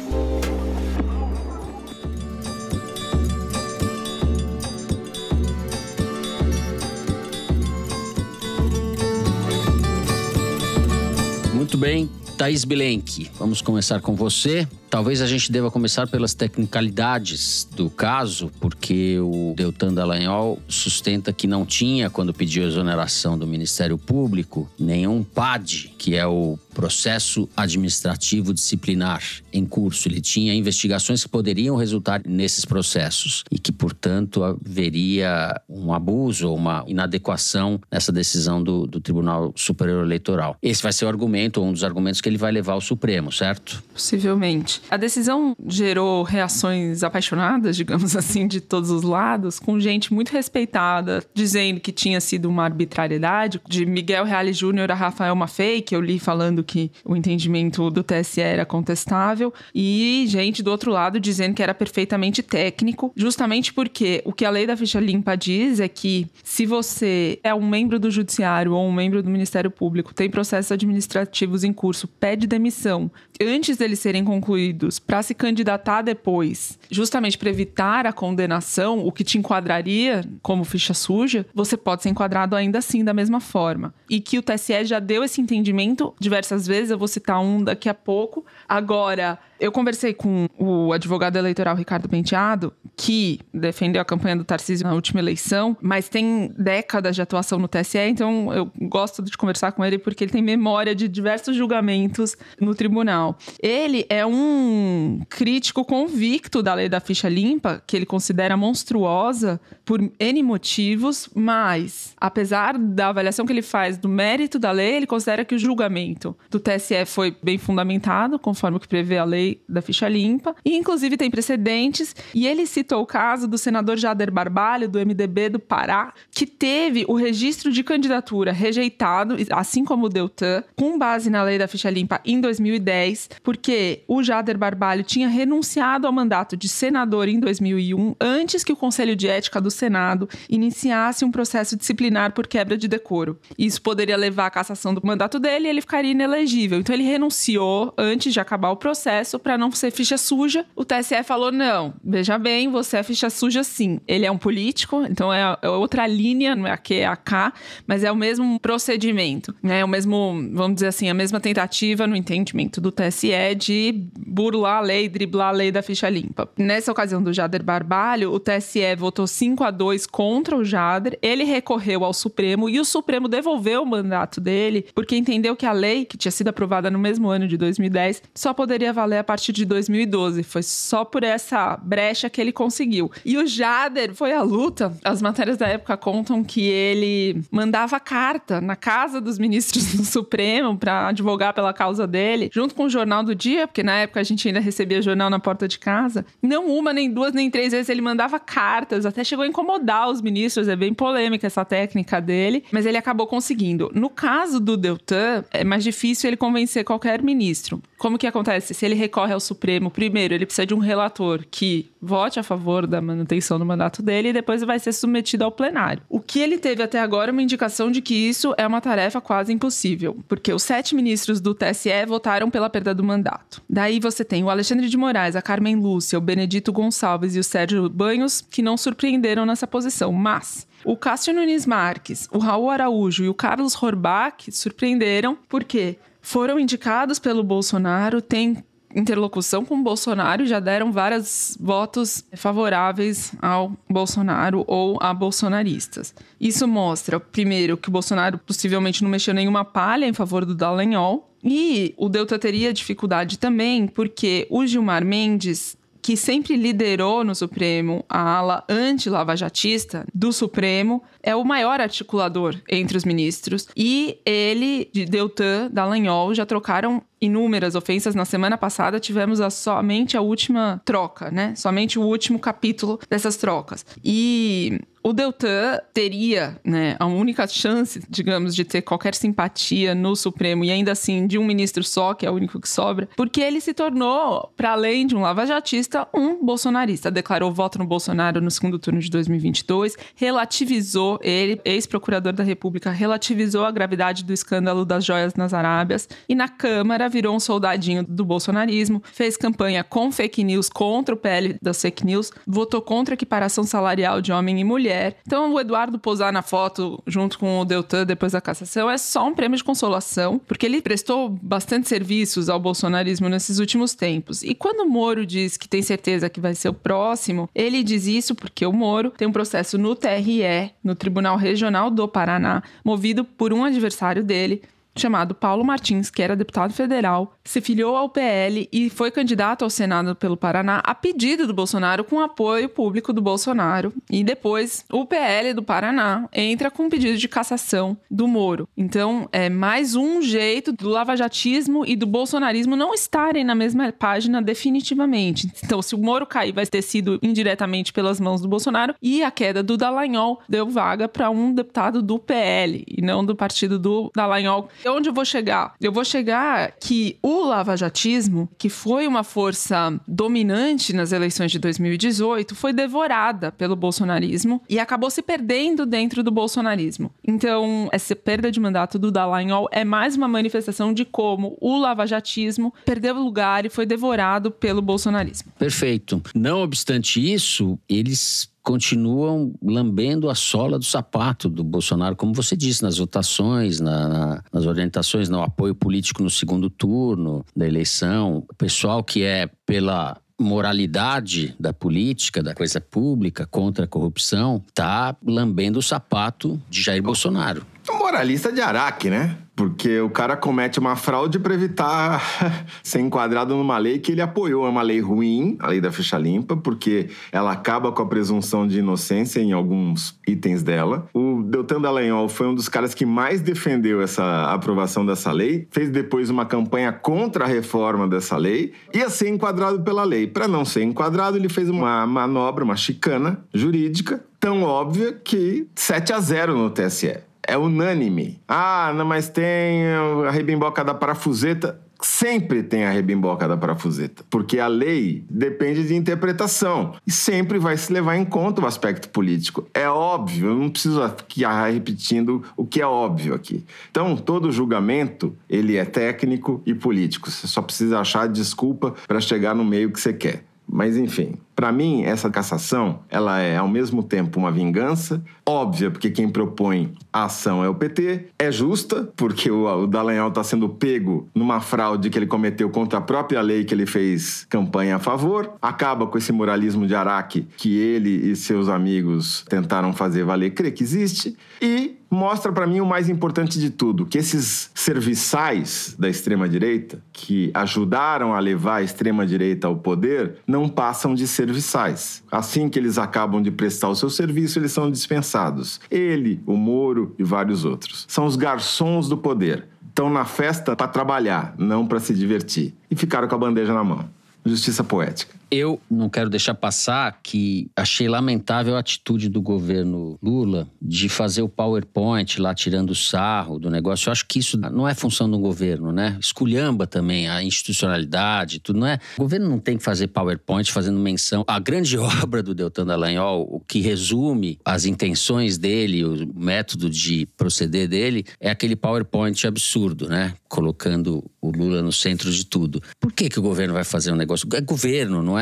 bem. 11.82 12.08
Thaís 12.38 12.64
Bilenque, 12.64 13.32
vamos 13.40 13.60
começar 13.60 14.02
com 14.02 14.16
você. 14.16 14.68
Talvez 14.92 15.22
a 15.22 15.26
gente 15.26 15.50
deva 15.50 15.72
começar 15.72 16.06
pelas 16.06 16.34
tecnicalidades 16.34 17.66
do 17.78 17.90
caso, 17.90 18.52
porque 18.60 19.18
o 19.22 19.54
Deltan 19.56 19.94
Dallagnol 19.94 20.62
sustenta 20.68 21.32
que 21.32 21.48
não 21.48 21.66
tinha, 21.66 22.10
quando 22.10 22.34
pediu 22.34 22.66
a 22.66 22.68
exoneração 22.68 23.38
do 23.38 23.48
Ministério 23.48 23.98
Público, 23.98 24.70
nenhum 24.78 25.24
PAD, 25.24 25.94
que 25.98 26.14
é 26.14 26.28
o 26.28 26.60
processo 26.74 27.48
administrativo 27.56 28.54
disciplinar 28.54 29.24
em 29.54 29.66
curso. 29.66 30.10
Ele 30.10 30.20
tinha 30.20 30.54
investigações 30.54 31.24
que 31.24 31.30
poderiam 31.30 31.78
resultar 31.78 32.22
nesses 32.26 32.66
processos 32.66 33.46
e 33.50 33.58
que, 33.58 33.72
portanto, 33.72 34.44
haveria 34.44 35.56
um 35.70 35.94
abuso 35.94 36.50
ou 36.50 36.56
uma 36.56 36.84
inadequação 36.86 37.80
nessa 37.90 38.12
decisão 38.12 38.62
do, 38.62 38.86
do 38.86 39.00
Tribunal 39.00 39.54
Superior 39.56 40.04
Eleitoral. 40.04 40.58
Esse 40.62 40.84
vai 40.84 40.92
ser 40.92 41.06
o 41.06 41.08
argumento, 41.08 41.62
ou 41.62 41.68
um 41.68 41.72
dos 41.72 41.84
argumentos 41.84 42.20
que 42.20 42.28
ele 42.28 42.38
vai 42.38 42.52
levar 42.52 42.74
ao 42.74 42.82
Supremo, 42.82 43.32
certo? 43.32 43.82
Possivelmente. 43.94 44.81
A 44.90 44.98
decisão 44.98 45.56
gerou 45.68 46.24
reações 46.24 47.04
apaixonadas, 47.04 47.76
digamos 47.76 48.16
assim, 48.18 48.48
de 48.48 48.62
todos 48.62 48.90
os 48.90 49.04
lados, 49.04 49.60
com 49.60 49.80
gente 49.80 50.14
muito 50.14 50.32
respeitada, 50.32 51.24
dizendo 51.34 51.80
que 51.80 51.92
tinha 51.92 52.20
sido 52.20 52.50
uma 52.50 52.64
arbitrariedade. 52.64 53.62
De 53.68 53.86
Miguel 53.86 54.26
Reale 54.26 54.54
Júnior 54.54 54.92
a 54.92 54.96
Rafael 54.96 55.36
Maffei, 55.36 55.82
que 55.82 55.96
eu 55.96 56.02
li 56.02 56.20
falando 56.20 56.64
que 56.64 56.92
o 57.06 57.16
entendimento 57.16 57.90
do 57.90 58.04
TSE 58.04 58.42
era 58.42 58.66
contestável, 58.66 59.54
e 59.74 60.26
gente 60.28 60.64
do 60.64 60.72
outro 60.72 60.92
lado 60.92 61.20
dizendo 61.20 61.54
que 61.54 61.64
era 61.64 61.74
perfeitamente 61.74 62.42
técnico, 62.42 63.12
justamente 63.16 63.74
porque 63.74 64.22
o 64.26 64.34
que 64.34 64.46
a 64.46 64.50
lei 64.50 64.66
da 64.66 64.78
ficha 64.78 65.00
limpa 65.00 65.36
diz 65.36 65.80
é 65.80 65.88
que 65.88 66.28
se 66.44 66.66
você 66.66 67.40
é 67.44 67.54
um 67.54 67.68
membro 67.68 68.00
do 68.00 68.12
judiciário 68.12 68.74
ou 68.74 68.88
um 68.88 68.92
membro 68.92 69.22
do 69.22 69.30
Ministério 69.30 69.72
Público, 69.72 70.14
tem 70.14 70.30
processos 70.30 70.72
administrativos 70.72 71.64
em 71.64 71.74
curso, 71.74 72.08
pede 72.08 72.48
demissão 72.48 73.12
antes 73.42 73.78
deles 73.78 74.00
serem 74.00 74.24
concluídos 74.24 74.71
para 75.06 75.22
se 75.24 75.34
candidatar 75.34 76.02
depois, 76.02 76.80
justamente 76.90 77.38
para 77.38 77.50
evitar 77.50 78.06
a 78.06 78.14
condenação, 78.14 79.06
o 79.06 79.12
que 79.12 79.24
te 79.24 79.38
enquadraria 79.38 80.24
como 80.42 80.64
ficha 80.64 80.94
suja, 80.94 81.46
você 81.54 81.78
pode 81.78 82.04
ser 82.04 82.10
enquadrado 82.10 82.56
ainda 82.56 82.80
assim 82.80 83.04
da 83.04 83.14
mesma 83.14 83.40
forma. 83.40 83.94
E 84.10 84.20
que 84.20 84.38
o 84.38 84.42
TSE 84.42 84.86
já 84.86 85.00
deu 85.00 85.24
esse 85.24 85.42
entendimento 85.42 86.14
diversas 86.20 86.68
vezes, 86.68 86.92
eu 86.92 86.98
vou 86.98 87.08
citar 87.08 87.40
um 87.42 87.64
daqui 87.64 87.90
a 87.90 87.94
pouco. 87.94 88.46
Agora, 88.68 89.40
eu 89.60 89.72
conversei 89.72 90.12
com 90.12 90.48
o 90.58 90.92
advogado 90.92 91.38
eleitoral 91.38 91.76
Ricardo 91.76 92.10
Penteado, 92.10 92.74
que 92.98 93.40
defendeu 93.54 94.02
a 94.02 94.06
campanha 94.06 94.36
do 94.36 94.44
Tarcísio 94.44 94.88
na 94.88 94.94
última 94.94 95.20
eleição, 95.20 95.78
mas 95.80 96.10
tem 96.10 96.52
décadas 96.58 97.16
de 97.16 97.22
atuação 97.22 97.60
no 97.60 97.68
TSE, 97.68 98.00
então 98.00 98.52
eu 98.54 98.72
gosto 98.82 99.22
de 99.22 99.38
conversar 99.38 99.72
com 99.74 99.86
ele 99.86 100.00
porque 100.00 100.24
ele 100.24 100.32
tem 100.32 100.42
memória 100.42 100.96
de 100.96 101.08
diversos 101.08 101.56
julgamentos 101.56 102.36
no 102.60 102.74
tribunal. 102.74 103.38
Ele 103.62 104.06
é 104.10 104.26
um 104.26 104.61
um 104.62 105.22
crítico 105.30 105.84
convicto 105.84 106.62
da 106.62 106.74
lei 106.74 106.88
da 106.88 107.00
ficha 107.00 107.28
limpa, 107.28 107.82
que 107.86 107.96
ele 107.96 108.06
considera 108.06 108.56
monstruosa 108.56 109.60
por 109.84 110.00
N 110.20 110.44
motivos, 110.44 111.30
mas, 111.34 112.14
apesar 112.18 112.78
da 112.78 113.10
avaliação 113.10 113.46
que 113.46 113.52
ele 113.52 113.62
faz 113.62 113.98
do 113.98 114.08
mérito 114.08 114.60
da 114.60 114.72
lei, 114.72 114.96
ele 114.96 115.08
considera 115.08 115.44
que 115.44 115.56
o 115.56 115.60
julgamento 115.60 116.36
do 116.50 116.60
TSE 116.60 117.06
foi 117.06 117.36
bem 117.44 117.58
fundamentado, 117.58 118.40
conforme 118.40 118.78
o 118.78 118.80
que 118.80 118.88
prevê 118.88 119.18
a 119.18 119.24
lei 119.24 119.62
da 119.68 119.82
ficha 119.82 120.08
limpa, 120.08 120.56
e 120.64 120.76
inclusive 120.76 121.18
tem 121.18 121.30
precedentes, 121.30 122.16
e 122.34 122.48
ele 122.48 122.66
citou 122.66 123.02
o 123.02 123.06
caso 123.06 123.48
do 123.48 123.58
senador 123.58 123.98
Jader 123.98 124.32
Barbalho, 124.32 124.88
do 124.88 125.00
MDB 125.00 125.50
do 125.50 125.60
Pará, 125.60 126.14
que 126.30 126.46
teve 126.46 127.06
o 127.08 127.14
registro 127.14 127.72
de 127.72 127.84
candidatura 127.84 128.52
rejeitado, 128.52 129.36
assim 129.52 129.84
como 129.84 130.06
o 130.06 130.10
Deltan, 130.10 130.64
com 130.76 130.98
base 130.98 131.30
na 131.30 131.44
lei 131.44 131.58
da 131.58 131.68
ficha 131.68 131.90
limpa 131.90 132.22
em 132.24 132.40
2010, 132.40 133.30
porque 133.44 134.04
o 134.08 134.22
Jader 134.24 134.51
Barbalho 134.58 135.04
tinha 135.04 135.28
renunciado 135.28 136.08
ao 136.08 136.14
mandato 136.14 136.58
de 136.58 136.68
senador 136.68 137.28
em 137.28 137.40
2001, 137.40 138.16
antes 138.20 138.64
que 138.64 138.74
o 138.74 138.76
Conselho 138.76 139.16
de 139.16 139.28
Ética 139.28 139.62
do 139.62 139.72
Senado 139.72 140.28
iniciasse 140.50 141.26
um 141.26 141.32
processo 141.32 141.76
disciplinar 141.76 142.34
por 142.34 142.48
quebra 142.48 142.78
de 142.78 142.88
decoro. 142.88 143.40
Isso 143.58 143.82
poderia 143.82 144.18
levar 144.18 144.48
à 144.48 144.50
cassação 144.52 144.94
do 144.94 145.02
mandato 145.06 145.40
dele 145.40 145.68
e 145.68 145.70
ele 145.70 145.82
ficaria 145.82 146.12
inelegível. 146.12 146.80
Então 146.80 146.94
ele 146.94 147.04
renunciou 147.04 147.94
antes 147.98 148.34
de 148.34 148.40
acabar 148.40 148.72
o 148.72 148.78
processo 148.78 149.40
para 149.40 149.58
não 149.58 149.72
ser 149.72 149.92
ficha 149.92 150.18
suja. 150.18 150.66
O 150.76 150.86
TSE 150.86 151.24
falou: 151.24 151.52
não, 151.52 151.94
veja 152.04 152.38
bem, 152.38 152.70
você 152.70 152.98
é 152.98 153.04
ficha 153.04 153.30
suja 153.30 153.64
sim. 153.64 154.00
Ele 154.08 154.26
é 154.26 154.32
um 154.32 154.38
político, 154.38 155.06
então 155.10 155.34
é, 155.34 155.58
é 155.62 155.70
outra 155.70 156.08
linha, 156.08 156.56
não 156.56 156.68
é 156.68 156.72
a 156.72 156.78
Q, 156.78 156.96
é 156.96 157.06
a 157.06 157.16
K, 157.16 157.54
mas 157.88 158.04
é 158.04 158.12
o 158.12 158.16
mesmo 158.16 158.60
procedimento, 158.60 159.56
né? 159.62 159.80
É 159.80 159.86
o 159.86 159.88
mesmo, 159.88 160.34
vamos 160.54 160.76
dizer 160.76 160.88
assim, 160.88 161.10
a 161.10 161.14
mesma 161.14 161.40
tentativa 161.40 162.06
no 162.08 162.16
entendimento 162.16 162.80
do 162.80 162.92
TSE 162.92 163.56
de 163.58 164.08
burlar 164.42 164.78
a 164.78 164.82
lei, 164.82 165.08
driblar 165.08 165.50
a 165.50 165.52
lei 165.52 165.72
da 165.72 165.84
ficha 165.84 166.10
limpa. 166.10 166.50
Nessa 166.58 166.92
ocasião 166.92 167.22
do 167.22 167.32
Jader 167.32 167.64
Barbalho, 167.64 168.34
o 168.34 168.40
TSE 168.40 168.96
votou 168.98 169.28
5 169.28 169.64
a 169.64 169.70
2 169.70 170.08
contra 170.08 170.58
o 170.58 170.66
Jader, 170.66 171.20
ele 171.22 171.44
recorreu 171.44 172.04
ao 172.04 172.12
Supremo 172.12 172.68
e 172.68 172.80
o 172.80 172.86
Supremo 172.86 173.28
devolveu 173.28 173.84
o 173.84 173.86
mandato 173.86 174.42
dele 174.42 174.88
porque 174.96 175.16
entendeu 175.16 175.56
que 175.56 175.66
a 175.68 175.72
lei, 175.72 176.06
que 176.06 176.18
tinha 176.18 176.32
sido 176.32 176.48
aprovada 176.48 176.90
no 176.90 176.98
mesmo 176.98 177.30
ano 177.30 177.48
de 177.48 177.56
2010, 177.56 178.24
só 178.34 178.52
poderia 178.52 178.92
valer 178.92 179.20
a 179.20 179.24
partir 179.24 179.52
de 179.52 179.64
2012. 179.64 180.42
Foi 180.42 180.64
só 180.64 181.06
por 181.06 181.24
essa 181.24 181.78
brecha 181.78 182.28
que 182.28 182.42
ele 182.42 182.52
conseguiu. 182.52 183.12
E 183.24 183.38
o 183.38 183.46
Jader 183.46 184.16
foi 184.16 184.34
à 184.34 184.42
luta. 184.42 184.92
As 185.04 185.22
matérias 185.22 185.58
da 185.58 185.68
época 185.68 185.96
contam 185.98 186.44
que 186.44 186.68
ele 186.68 187.44
mandava 187.52 188.00
carta 188.00 188.60
na 188.60 188.76
casa 188.76 189.22
dos 189.22 189.38
ministros 189.38 189.94
do 189.94 190.04
Supremo 190.04 190.76
para 190.76 191.10
advogar 191.10 191.54
pela 191.54 191.74
causa 191.74 192.08
dele, 192.08 192.50
junto 192.52 192.74
com 192.74 192.86
o 192.86 192.90
Jornal 192.90 193.24
do 193.24 193.36
Dia, 193.36 193.68
porque 193.68 193.84
na 193.84 193.98
época 193.98 194.21
a 194.22 194.24
gente 194.24 194.48
ainda 194.48 194.60
recebia 194.60 195.02
jornal 195.02 195.30
na 195.30 195.40
porta 195.40 195.68
de 195.68 195.78
casa. 195.78 196.26
Não 196.42 196.68
uma, 196.68 196.94
nem 196.94 197.12
duas, 197.12 197.34
nem 197.34 197.50
três 197.50 197.72
vezes 197.72 197.90
ele 197.90 198.02
mandava 198.02 198.40
cartas, 198.40 199.06
até 199.06 199.24
chegou 199.24 199.44
a 199.44 199.48
incomodar 199.48 200.10
os 200.10 200.22
ministros. 200.22 200.68
É 200.68 200.76
bem 200.76 200.94
polêmica 200.94 201.48
essa 201.48 201.66
técnica 201.66 202.22
dele, 202.22 202.64
mas 202.72 202.86
ele 202.86 202.98
acabou 202.98 203.28
conseguindo. 203.28 203.92
No 203.94 204.10
caso 204.10 204.60
do 204.60 204.78
Deltan, 204.78 205.44
é 205.52 205.64
mais 205.64 205.84
difícil 205.84 206.30
ele 206.30 206.38
convencer 206.38 206.84
qualquer 206.84 207.22
ministro. 207.22 207.82
Como 208.02 208.18
que 208.18 208.26
acontece? 208.26 208.74
Se 208.74 208.84
ele 208.84 208.96
recorre 208.96 209.32
ao 209.32 209.40
Supremo, 209.40 209.92
primeiro 209.92 210.34
ele 210.34 210.48
precisa 210.48 210.66
de 210.66 210.74
um 210.74 210.80
relator 210.80 211.46
que 211.52 211.92
vote 212.02 212.40
a 212.40 212.44
favor 212.44 212.88
da 212.88 213.00
manutenção 213.00 213.60
do 213.60 213.66
mandato 213.66 214.02
dele 214.02 214.30
e 214.30 214.34
depois 214.34 214.64
vai 214.64 214.80
ser 214.80 214.92
submetido 214.92 215.44
ao 215.44 215.52
plenário. 215.52 216.02
O 216.10 216.20
que 216.20 216.40
ele 216.40 216.58
teve 216.58 216.82
até 216.82 217.00
agora 217.00 217.30
é 217.30 217.32
uma 217.32 217.44
indicação 217.44 217.92
de 217.92 218.02
que 218.02 218.16
isso 218.16 218.56
é 218.58 218.66
uma 218.66 218.82
tarefa 218.82 219.22
quase 219.22 219.54
impossível, 219.54 220.18
porque 220.28 220.52
os 220.52 220.64
sete 220.64 220.96
ministros 220.96 221.40
do 221.40 221.54
TSE 221.54 221.92
votaram 222.08 222.50
pela 222.50 222.72
perda 222.72 222.96
do 222.96 223.04
mandato. 223.04 223.62
Daí 223.70 224.00
você 224.00 224.26
tem 224.26 224.44
o 224.44 224.50
Alexandre 224.50 224.90
de 224.90 224.98
Moraes, 224.98 225.36
a 225.36 225.42
Carmen 225.44 225.76
Lúcia, 225.76 226.18
o 226.18 226.22
Benedito 226.22 226.74
Gonçalves 226.74 227.36
e 227.36 227.40
o 227.40 227.44
Sérgio 227.44 227.88
Banhos, 227.88 228.42
que 228.42 228.64
não 228.64 228.78
surpreenderam 228.78 229.46
nessa 229.46 229.68
posição, 229.68 230.12
mas 230.12 230.68
o 230.84 230.98
Cássio 230.98 231.36
Nunes 231.36 231.68
Marques, 231.68 232.28
o 232.32 232.40
Raul 232.40 232.72
Araújo 232.72 233.24
e 233.24 233.30
o 233.30 233.34
Carlos 233.36 233.76
Horbach 233.80 234.52
surpreenderam, 234.52 235.38
porque 235.48 236.00
foram 236.22 236.60
indicados 236.60 237.20
pelo 237.20 237.44
Bolsonaro, 237.44 238.22
têm 238.22 238.64
interlocução 238.96 239.64
com 239.64 239.76
o 239.76 239.84
Bolsonaro 239.84 240.46
já 240.46 240.60
deram 240.60 240.92
vários 240.92 241.58
votos 241.60 242.26
favoráveis 242.34 243.32
ao 243.42 243.72
Bolsonaro 243.90 244.64
ou 244.68 244.98
a 245.02 245.14
bolsonaristas. 245.14 246.14
Isso 246.40 246.68
mostra, 246.68 247.20
primeiro, 247.20 247.78
que 247.78 247.90
o 247.90 247.92
Bolsonaro 247.92 248.38
possivelmente 248.38 249.04
não 249.04 249.10
mexeu 249.10 249.34
nenhuma 249.34 249.64
palha 249.64 250.06
em 250.06 250.14
favor 250.14 250.46
do 250.46 250.56
Dallagnol. 250.56 251.30
E 251.44 251.96
o 251.98 252.08
Delta 252.08 252.38
teria 252.38 252.72
dificuldade 252.72 253.40
também, 253.40 253.88
porque 253.88 254.46
o 254.50 254.66
Gilmar 254.66 255.04
Mendes 255.04 255.76
que 256.02 256.18
sempre 256.18 256.56
liderou 256.56 257.24
no 257.24 257.36
Supremo 257.36 258.04
a 258.10 258.38
ala 258.38 258.64
anti-lavajatista 258.68 260.06
do 260.14 260.34
Supremo, 260.34 261.04
é 261.22 261.36
o 261.36 261.44
maior 261.44 261.80
articulador 261.80 262.56
entre 262.70 262.98
os 262.98 263.06
ministros. 263.06 263.68
E 263.76 264.20
ele, 264.26 264.90
de 264.92 265.06
Deltan, 265.06 265.70
Dallagnol, 265.72 266.34
já 266.34 266.46
trocaram 266.46 267.02
inúmeras 267.22 267.76
ofensas. 267.76 268.16
Na 268.16 268.26
semana 268.26 268.58
passada 268.58 269.00
tivemos 269.00 269.40
a, 269.40 269.50
somente 269.50 270.18
a 270.18 270.22
última 270.22 270.82
troca, 270.84 271.30
né? 271.30 271.54
Somente 271.56 272.00
o 272.00 272.02
último 272.02 272.40
capítulo 272.40 273.00
dessas 273.10 273.38
trocas. 273.38 273.86
E 274.04 274.80
o 275.04 275.14
Deltan 275.14 275.80
teria, 275.94 276.60
né, 276.64 276.96
a 277.00 277.06
única 277.06 277.48
chance, 277.48 278.02
digamos, 278.10 278.56
de 278.56 278.64
ter 278.64 278.82
qualquer 278.82 279.16
simpatia 279.16 279.96
no 279.96 280.16
Supremo 280.16 280.64
e 280.64 280.72
ainda 280.72 280.92
assim 280.92 281.26
de 281.26 281.38
um 281.38 281.44
ministro 281.44 281.84
só, 281.84 282.14
que 282.14 282.26
é 282.26 282.32
o 282.32 282.34
único 282.34 282.60
que 282.60 282.70
sobra, 282.70 283.10
porque 283.18 283.42
ele 283.42 283.60
se 283.60 283.74
tornou, 283.74 284.52
para 284.56 284.72
além 284.72 285.08
de 285.08 285.16
um 285.16 285.22
lavajatista, 285.22 286.08
um 286.14 286.44
bolsonarista. 286.44 287.10
Declarou 287.10 287.52
voto 287.52 287.80
no 287.80 287.86
Bolsonaro 287.86 288.42
no 288.42 288.52
segundo 288.52 288.78
turno 288.78 289.00
de 289.00 289.10
2022, 289.10 289.98
relativizou 290.16 291.20
ele, 291.22 291.60
ex-procurador 291.66 292.34
da 292.34 292.44
República, 292.44 292.92
relativizou 292.92 293.66
a 293.66 293.72
gravidade 293.72 294.24
do 294.24 294.34
escândalo 294.34 294.86
das 294.86 295.04
joias 295.04 295.34
nas 295.34 295.54
Arábias 295.54 296.08
e 296.30 296.36
na 296.36 296.48
Câmara 296.48 297.10
virou 297.10 297.36
um 297.36 297.40
soldadinho 297.40 298.04
do 298.04 298.24
bolsonarismo, 298.24 299.02
fez 299.12 299.36
campanha 299.36 299.84
com 299.84 300.12
fake 300.12 300.44
news 300.44 300.70
contra 300.70 301.16
o 301.16 301.18
PL 301.18 301.58
das 301.62 301.82
fake 301.82 302.06
news, 302.06 302.32
votou 302.46 302.82
contra 302.82 303.14
a 303.14 303.16
equiparação 303.16 303.64
salarial 303.64 304.22
de 304.22 304.32
homem 304.32 304.60
e 304.60 304.64
mulher. 304.64 304.91
Então, 305.26 305.54
o 305.54 305.60
Eduardo 305.60 306.00
posar 306.00 306.32
na 306.32 306.42
foto 306.42 307.02
junto 307.08 307.38
com 307.38 307.60
o 307.60 307.66
Deltan 307.66 308.06
depois 308.06 308.32
da 308.32 308.42
cassação 308.42 308.90
é 308.90 308.98
só 308.98 309.26
um 309.28 309.34
prêmio 309.34 309.58
de 309.58 309.64
consolação, 309.64 310.40
porque 310.48 310.66
ele 310.66 310.82
prestou 310.82 311.30
bastante 311.30 311.88
serviços 311.88 312.50
ao 312.50 312.60
bolsonarismo 312.60 313.30
nesses 313.30 313.60
últimos 313.60 313.94
tempos. 313.94 314.44
E 314.44 314.54
quando 314.54 314.82
o 314.82 314.90
Moro 314.90 315.26
diz 315.26 315.58
que 315.58 315.68
tem 315.68 315.82
certeza 315.82 316.30
que 316.30 316.40
vai 316.40 316.56
ser 316.56 316.70
o 316.70 316.74
próximo, 316.74 317.50
ele 317.54 317.84
diz 317.84 318.08
isso 318.08 318.36
porque 318.36 318.66
o 318.66 318.74
Moro 318.74 319.12
tem 319.12 319.28
um 319.28 319.32
processo 319.32 319.78
no 319.78 319.96
TRE, 319.96 320.72
no 320.84 320.96
Tribunal 320.96 321.38
Regional 321.38 321.90
do 321.90 322.08
Paraná, 322.08 322.64
movido 322.84 323.24
por 323.24 323.54
um 323.54 323.64
adversário 323.64 324.24
dele, 324.24 324.62
chamado 324.96 325.34
Paulo 325.34 325.64
Martins, 325.64 326.10
que 326.10 326.22
era 326.22 326.36
deputado 326.36 326.74
federal, 326.74 327.34
se 327.44 327.62
filiou 327.62 327.96
ao 327.96 328.10
PL 328.10 328.68
e 328.72 328.90
foi 328.90 329.12
candidato 329.12 329.64
ao 329.64 329.70
Senado 329.70 330.16
pelo 330.16 330.38
Paraná 330.38 330.82
a 330.84 330.94
pedido 330.94 331.48
do 331.48 331.54
Bolsonaro 331.54 332.04
com 332.04 332.20
apoio 332.20 332.70
público 332.70 333.14
do 333.14 333.22
Bolsonaro. 333.22 333.94
E 334.10 334.24
depois 334.24 334.86
o 334.92 335.06
PL 335.06 335.54
do 335.54 335.64
Paraná 335.64 336.28
entra 336.34 336.70
com 336.70 336.84
um 336.84 336.90
pedido 336.90 337.18
de 337.18 337.28
cassação 337.28 337.98
do 338.10 338.28
Moro. 338.28 338.68
Então 338.78 339.28
é 339.32 339.50
mais 339.50 339.96
um 339.96 340.22
jeito 340.22 340.72
do 340.72 340.90
lavajatismo 340.90 341.86
e 341.86 341.96
do 341.96 342.06
bolsonarismo 342.06 342.76
não 342.76 342.94
estarem 342.94 343.44
na 343.44 343.56
mesma 343.56 343.92
página 343.92 344.42
definitivamente. 344.42 345.52
Então 345.64 345.82
se 345.82 345.96
o 345.96 345.98
Moro 345.98 346.26
cair 346.26 346.52
vai 346.52 346.66
ter 346.66 346.82
sido 346.82 347.20
indiretamente 347.22 347.94
pelas 347.94 348.20
mãos 348.20 348.42
do 348.42 348.48
Bolsonaro 348.48 348.96
e 349.02 349.24
a 349.24 349.32
queda 349.32 349.64
do 349.64 349.78
Dallagnol 349.78 350.42
deu 350.48 350.70
vaga 350.70 351.08
para 351.08 351.30
um 351.30 351.54
deputado 351.54 352.02
do 352.02 352.20
PL 352.20 352.84
e 352.88 353.02
não 353.02 353.26
do 353.26 353.36
partido 353.36 353.80
do 353.80 354.12
Dallagnol 354.16 354.70
Onde 354.86 355.10
eu 355.10 355.14
vou 355.14 355.26
chegar? 355.26 355.76
Eu 355.80 355.92
vou 355.92 356.04
chegar 356.04 356.74
que 356.80 357.18
o 357.22 357.31
lavajatismo, 357.40 358.50
que 358.58 358.70
foi 358.70 359.08
uma 359.08 359.24
força 359.24 360.00
dominante 360.08 360.94
nas 360.94 361.12
eleições 361.12 361.52
de 361.52 361.60
2018, 361.60 362.56
foi 362.56 362.74
devorada 362.74 363.52
pelo 363.52 363.76
bolsonarismo 363.76 364.62
e 364.70 364.80
acabou 364.80 365.10
se 365.10 365.22
perdendo 365.22 365.86
dentro 365.86 366.24
do 366.24 366.32
bolsonarismo. 366.32 367.12
Então, 367.26 367.90
essa 367.92 368.16
perda 368.16 368.52
de 368.52 368.60
mandato 368.60 369.00
do 369.00 369.12
Dallagnol 369.12 369.70
é 369.72 369.84
mais 369.84 370.16
uma 370.16 370.28
manifestação 370.28 370.94
de 370.94 371.06
como 371.06 371.58
o 371.62 371.78
lavajatismo 371.78 372.74
perdeu 372.86 373.16
lugar 373.16 373.66
e 373.66 373.70
foi 373.70 373.86
devorado 373.86 374.52
pelo 374.52 374.82
bolsonarismo. 374.82 375.52
Perfeito. 375.58 376.22
Não 376.36 376.62
obstante 376.62 377.20
isso, 377.22 377.80
eles 377.88 378.51
continuam 378.64 379.54
lambendo 379.62 380.30
a 380.30 380.36
sola 380.36 380.78
do 380.78 380.86
sapato 380.86 381.50
do 381.50 381.64
Bolsonaro, 381.64 382.16
como 382.16 382.34
você 382.34 382.56
disse, 382.56 382.84
nas 382.84 382.98
votações, 382.98 383.80
na, 383.80 384.08
na, 384.08 384.44
nas 384.52 384.66
orientações, 384.66 385.30
no 385.30 385.42
apoio 385.42 385.74
político 385.76 386.24
no 386.24 386.30
segundo 386.30 386.70
turno 386.70 387.46
da 387.56 387.68
eleição. 387.68 388.44
O 388.50 388.56
pessoal 388.56 389.04
que 389.04 389.24
é 389.24 389.50
pela 389.66 390.18
moralidade 390.40 391.56
da 391.60 391.72
política, 391.72 392.42
da 392.42 392.54
coisa 392.56 392.82
pública, 392.82 393.46
contra 393.46 393.86
a 393.86 393.88
corrupção, 393.88 394.64
tá 394.74 395.16
lambendo 395.26 395.80
o 395.80 395.84
sapato 395.84 396.60
de 396.70 396.82
Jair 396.82 397.04
Bolsonaro. 397.04 397.66
moralista 397.88 398.52
de 398.52 398.62
Araque, 398.62 399.10
né? 399.10 399.38
Porque 399.56 400.00
o 400.00 400.10
cara 400.10 400.38
comete 400.38 400.80
uma 400.80 400.96
fraude 400.96 401.38
para 401.38 401.54
evitar 401.54 402.22
ser 402.82 403.02
enquadrado 403.02 403.56
numa 403.56 403.78
lei 403.78 404.00
que 404.00 404.12
ele 404.12 404.22
apoiou. 404.22 404.66
É 404.66 404.70
uma 404.70 404.82
lei 404.82 405.00
ruim, 405.00 405.58
a 405.60 405.68
lei 405.68 405.82
da 405.82 405.92
ficha 405.92 406.18
limpa, 406.18 406.56
porque 406.56 407.10
ela 407.32 407.52
acaba 407.52 407.92
com 407.92 408.02
a 408.02 408.06
presunção 408.06 408.68
de 408.68 408.80
inocência 408.80 409.40
em 409.40 409.52
alguns 409.52 410.20
itens 410.28 410.64
dela. 410.64 411.08
O 411.14 411.44
Deltan 411.44 411.82
Dallagnol 411.82 412.30
foi 412.30 412.48
um 412.48 412.56
dos 412.56 412.70
caras 412.70 412.94
que 412.94 413.06
mais 413.06 413.42
defendeu 413.42 414.02
essa 414.02 414.52
aprovação 414.52 415.06
dessa 415.06 415.32
lei, 415.32 415.68
fez 415.70 415.90
depois 415.90 416.30
uma 416.30 416.46
campanha 416.46 416.92
contra 416.92 417.46
a 417.46 417.48
reforma 417.48 418.08
dessa 418.08 418.38
lei, 418.38 418.74
ia 418.94 419.10
ser 419.10 419.30
enquadrado 419.30 419.82
pela 419.82 420.04
lei. 420.04 420.28
Para 420.28 420.48
não 420.48 420.64
ser 420.64 420.84
enquadrado, 420.84 421.38
ele 421.38 421.50
fez 421.50 421.70
uma 421.70 422.08
manobra, 422.08 422.64
uma 422.64 422.76
chicana 422.76 423.44
jurídica, 423.54 424.24
tão 424.40 424.64
óbvia 424.64 425.14
que 425.14 425.68
7 425.76 426.14
a 426.14 426.20
0 426.20 426.58
no 426.58 426.70
TSE 426.70 427.31
é 427.48 427.58
unânime. 427.58 428.40
Ah, 428.48 428.94
não, 428.96 429.06
mas 429.06 429.30
tem 429.30 429.86
a 430.28 430.32
rebimboca 430.32 430.84
da 430.84 430.94
parafuseta. 430.94 431.80
Sempre 432.04 432.64
tem 432.64 432.84
a 432.84 432.90
rebimboca 432.90 433.48
da 433.48 433.56
parafuseta, 433.56 434.24
porque 434.28 434.58
a 434.58 434.66
lei 434.66 435.24
depende 435.30 435.86
de 435.88 435.94
interpretação 435.94 436.96
e 437.06 437.12
sempre 437.12 437.60
vai 437.60 437.78
se 437.78 437.94
levar 437.94 438.16
em 438.18 438.26
conta 438.26 438.60
o 438.60 438.66
aspecto 438.66 439.08
político. 439.10 439.68
É 439.72 439.88
óbvio, 439.88 440.50
eu 440.50 440.56
não 440.56 440.68
preciso 440.68 441.00
ficar 441.10 441.68
repetindo 441.70 442.44
o 442.58 442.66
que 442.66 442.82
é 442.82 442.88
óbvio 442.88 443.36
aqui. 443.36 443.64
Então, 443.92 444.16
todo 444.16 444.52
julgamento, 444.52 445.36
ele 445.48 445.78
é 445.78 445.86
técnico 445.86 446.60
e 446.66 446.74
político. 446.74 447.30
Você 447.30 447.46
só 447.46 447.62
precisa 447.62 448.00
achar 448.00 448.28
desculpa 448.28 448.96
para 449.08 449.22
chegar 449.22 449.54
no 449.54 449.64
meio 449.64 449.92
que 449.92 450.02
você 450.02 450.12
quer. 450.12 450.44
Mas 450.68 450.98
enfim, 450.98 451.36
para 451.62 451.72
mim, 451.72 452.02
essa 452.02 452.28
cassação, 452.28 453.02
ela 453.08 453.40
é 453.40 453.56
ao 453.56 453.68
mesmo 453.68 454.02
tempo 454.02 454.40
uma 454.40 454.52
vingança, 454.52 455.24
óbvia, 455.46 455.92
porque 455.92 456.10
quem 456.10 456.28
propõe 456.28 456.96
a 457.14 457.26
ação 457.26 457.64
é 457.64 457.70
o 457.70 457.76
PT, 457.76 458.30
é 458.40 458.52
justa, 458.52 459.14
porque 459.16 459.52
o, 459.52 459.84
o 459.84 459.86
Dallagnol 459.86 460.30
está 460.30 460.44
sendo 460.44 460.68
pego 460.68 461.30
numa 461.36 461.62
fraude 461.62 462.10
que 462.10 462.18
ele 462.18 462.26
cometeu 462.26 462.68
contra 462.72 462.98
a 462.98 463.02
própria 463.02 463.42
lei 463.42 463.64
que 463.64 463.76
ele 463.76 463.86
fez 463.86 464.48
campanha 464.50 464.96
a 464.96 465.00
favor, 465.00 465.52
acaba 465.62 466.08
com 466.08 466.18
esse 466.18 466.32
moralismo 466.32 466.88
de 466.88 466.96
Araque 466.96 467.48
que 467.56 467.78
ele 467.78 468.32
e 468.32 468.36
seus 468.36 468.68
amigos 468.68 469.46
tentaram 469.48 469.94
fazer 469.94 470.24
valer, 470.24 470.56
crê 470.56 470.72
que 470.72 470.82
existe, 470.82 471.38
e 471.62 471.96
mostra 472.12 472.52
para 472.52 472.68
mim 472.68 472.82
o 472.82 472.86
mais 472.86 473.08
importante 473.08 473.58
de 473.58 473.70
tudo, 473.70 474.06
que 474.06 474.18
esses 474.18 474.70
serviçais 474.76 475.96
da 475.98 476.10
extrema 476.10 476.48
direita 476.50 477.02
que 477.14 477.50
ajudaram 477.54 478.34
a 478.34 478.40
levar 478.40 478.78
a 478.78 478.84
extrema 478.84 479.26
direita 479.26 479.68
ao 479.68 479.78
poder 479.78 480.36
não 480.46 480.68
passam 480.68 481.16
de 481.16 481.26
ser 481.26 481.51
serviçais. 481.52 482.24
Assim 482.32 482.70
que 482.70 482.80
eles 482.80 482.98
acabam 482.98 483.42
de 483.42 483.52
prestar 483.52 483.90
o 483.90 483.96
seu 483.96 484.10
serviço, 484.10 484.58
eles 484.58 484.72
são 484.72 484.90
dispensados. 484.90 485.80
Ele, 485.90 486.42
o 486.46 486.56
Moro 486.56 487.14
e 487.20 487.24
vários 487.24 487.66
outros. 487.66 488.06
São 488.08 488.26
os 488.26 488.36
garçons 488.36 489.10
do 489.10 489.18
poder. 489.18 489.68
Estão 489.90 490.10
na 490.10 490.24
festa 490.24 490.76
para 490.76 490.88
trabalhar, 490.88 491.54
não 491.58 491.86
para 491.86 492.00
se 492.00 492.14
divertir. 492.14 492.74
E 492.90 492.96
ficaram 492.96 493.28
com 493.28 493.36
a 493.36 493.38
bandeja 493.38 493.74
na 493.74 493.84
mão. 493.84 494.10
Justiça 494.46 494.84
poética. 494.84 495.41
Eu 495.52 495.82
não 495.90 496.10
quero 496.10 496.30
deixar 496.30 496.54
passar 496.54 497.20
que 497.22 497.70
achei 497.76 498.08
lamentável 498.08 498.78
a 498.78 498.80
atitude 498.80 499.28
do 499.28 499.42
governo 499.42 500.18
Lula 500.24 500.66
de 500.82 501.10
fazer 501.10 501.42
o 501.42 501.50
PowerPoint 501.50 502.40
lá 502.40 502.56
tirando 502.56 502.96
sarro 502.96 503.60
do 503.60 503.70
negócio. 503.70 504.08
Eu 504.08 504.14
acho 504.14 504.26
que 504.26 504.40
isso 504.40 504.58
não 504.58 504.88
é 504.88 504.94
função 504.94 505.30
do 505.30 505.38
governo, 505.38 505.92
né? 505.92 506.18
Esculhamba 506.22 506.88
também 506.88 507.28
a 507.28 507.44
institucionalidade, 507.44 508.62
tudo 508.62 508.80
não 508.80 508.88
é. 508.88 508.98
O 509.18 509.24
governo 509.24 509.50
não 509.50 509.60
tem 509.60 509.78
que 509.78 509.84
fazer 509.84 510.08
PowerPoint 510.08 510.72
fazendo 510.72 510.98
menção 510.98 511.44
à 511.46 511.60
grande 511.60 511.98
obra 512.00 512.42
do 512.42 512.56
Deltan 512.56 512.86
Dallagnol, 512.86 513.46
o 513.52 513.60
que 513.60 513.82
resume 513.82 514.58
as 514.64 514.86
intenções 514.86 515.58
dele, 515.58 516.06
o 516.06 516.34
método 516.34 516.90
de 516.90 517.28
proceder 517.36 517.90
dele, 517.90 518.24
é 518.40 518.50
aquele 518.50 518.78
PowerPoint 518.78 519.46
absurdo, 519.46 520.08
né? 520.08 520.34
Colocando 520.48 521.30
o 521.42 521.52
Lula 521.52 521.82
no 521.82 521.92
centro 521.92 522.32
de 522.32 522.46
tudo. 522.46 522.82
Por 523.00 523.12
que, 523.12 523.28
que 523.28 523.40
o 523.40 523.42
governo 523.42 523.74
vai 523.74 523.84
fazer 523.84 524.14
um 524.14 524.16
negócio? 524.16 524.48
É 524.54 524.62
governo, 524.62 525.22
não 525.22 525.38
é. 525.38 525.41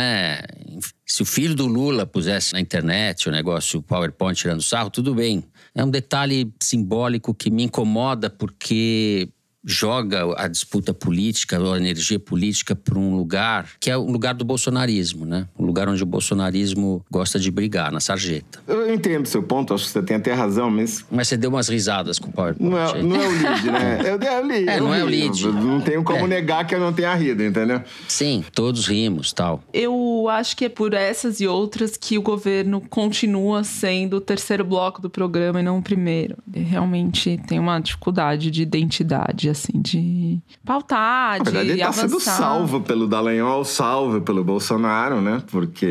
Se 1.05 1.21
o 1.21 1.25
filho 1.25 1.55
do 1.55 1.65
Lula 1.65 2.05
pusesse 2.05 2.53
na 2.53 2.59
internet 2.59 3.27
o 3.27 3.31
negócio 3.31 3.79
o 3.79 3.83
PowerPoint 3.83 4.39
tirando 4.39 4.61
sarro, 4.61 4.89
tudo 4.89 5.15
bem. 5.15 5.43
É 5.73 5.83
um 5.83 5.89
detalhe 5.89 6.51
simbólico 6.59 7.33
que 7.33 7.49
me 7.49 7.63
incomoda 7.63 8.29
porque 8.29 9.29
joga 9.63 10.33
a 10.37 10.47
disputa 10.47 10.93
política, 10.93 11.57
a 11.57 11.77
energia 11.77 12.19
política 12.19 12.75
para 12.75 12.97
um 12.97 13.15
lugar 13.15 13.67
que 13.79 13.89
é 13.89 13.97
o 13.97 14.05
lugar 14.09 14.33
do 14.33 14.45
bolsonarismo, 14.45 15.25
né? 15.25 15.47
Um 15.57 15.65
lugar 15.65 15.87
onde 15.89 16.01
o 16.01 16.05
bolsonarismo 16.05 17.05
gosta 17.11 17.39
de 17.39 17.51
brigar, 17.51 17.91
na 17.91 17.99
sarjeta. 17.99 18.59
Eu 18.67 18.93
entendo 18.93 19.25
seu 19.27 19.43
ponto, 19.43 19.73
acho 19.73 19.85
que 19.85 19.91
você 19.91 20.01
tem 20.01 20.17
até 20.17 20.33
razão, 20.33 20.69
mas... 20.69 21.05
Mas 21.11 21.27
você 21.27 21.37
deu 21.37 21.49
umas 21.49 21.67
risadas 21.67 22.19
com 22.19 22.29
o 22.29 22.31
PowerPoint. 22.31 22.69
Não 22.69 22.77
é, 22.77 23.03
não 23.03 23.15
é 23.15 23.27
o 23.27 23.31
lead, 23.31 23.71
né? 23.71 23.99
Eu, 24.05 24.19
eu 24.19 24.47
li, 24.47 24.67
é, 24.69 24.79
não 24.79 24.93
é 24.93 25.03
o 25.03 25.07
lead. 25.07 25.47
Não 25.47 25.81
tenho 25.81 26.03
como 26.03 26.25
É. 26.25 26.27
negar 26.27 26.65
que 26.65 26.73
eu 26.75 26.79
não 26.79 26.93
tenha 26.93 27.13
rido, 27.15 27.43
entendeu? 27.43 27.81
Sim, 28.07 28.43
todos 28.53 28.87
rimos, 28.87 29.33
tal. 29.33 29.63
Eu 29.73 30.27
acho 30.29 30.55
que 30.55 30.65
é 30.65 30.69
por 30.69 30.93
essas 30.93 31.39
e 31.39 31.47
outras 31.47 31.97
que 31.97 32.17
o 32.17 32.21
governo 32.21 32.81
continua 32.89 33.63
sendo 33.63 34.17
o 34.17 34.21
terceiro 34.21 34.63
bloco 34.63 35.01
do 35.01 35.09
programa 35.09 35.59
e 35.59 35.63
não 35.63 35.79
o 35.79 35.81
primeiro. 35.81 36.37
Ele 36.53 36.65
realmente 36.65 37.39
tem 37.47 37.59
uma 37.59 37.79
dificuldade 37.79 38.49
de 38.51 38.61
identidade, 38.61 39.48
assim, 39.49 39.81
de 39.81 40.39
pautar, 40.65 41.37
Na 41.39 41.43
verdade, 41.43 41.65
de 41.65 41.71
ele 41.73 41.81
está 41.81 41.87
avançar. 41.89 42.09
sendo 42.09 42.19
salvo 42.19 42.81
pelo 42.81 43.07
Dallagnol, 43.07 43.63
salvo 43.65 44.21
pelo 44.21 44.43
Bolsonaro, 44.43 45.21
né? 45.21 45.41
Porque 45.51 45.85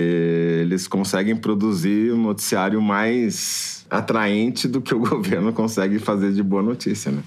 eles 0.62 0.87
conseguem 0.88 1.37
produzir 1.37 2.12
um 2.12 2.23
noticiário 2.23 2.81
mais 2.81 3.85
atraente 3.90 4.68
do 4.68 4.81
que 4.81 4.94
o 4.94 4.99
governo 5.01 5.53
consegue 5.53 5.99
fazer 5.99 6.33
de 6.33 6.42
boa 6.42 6.62
notícia, 6.62 7.11
né? 7.11 7.23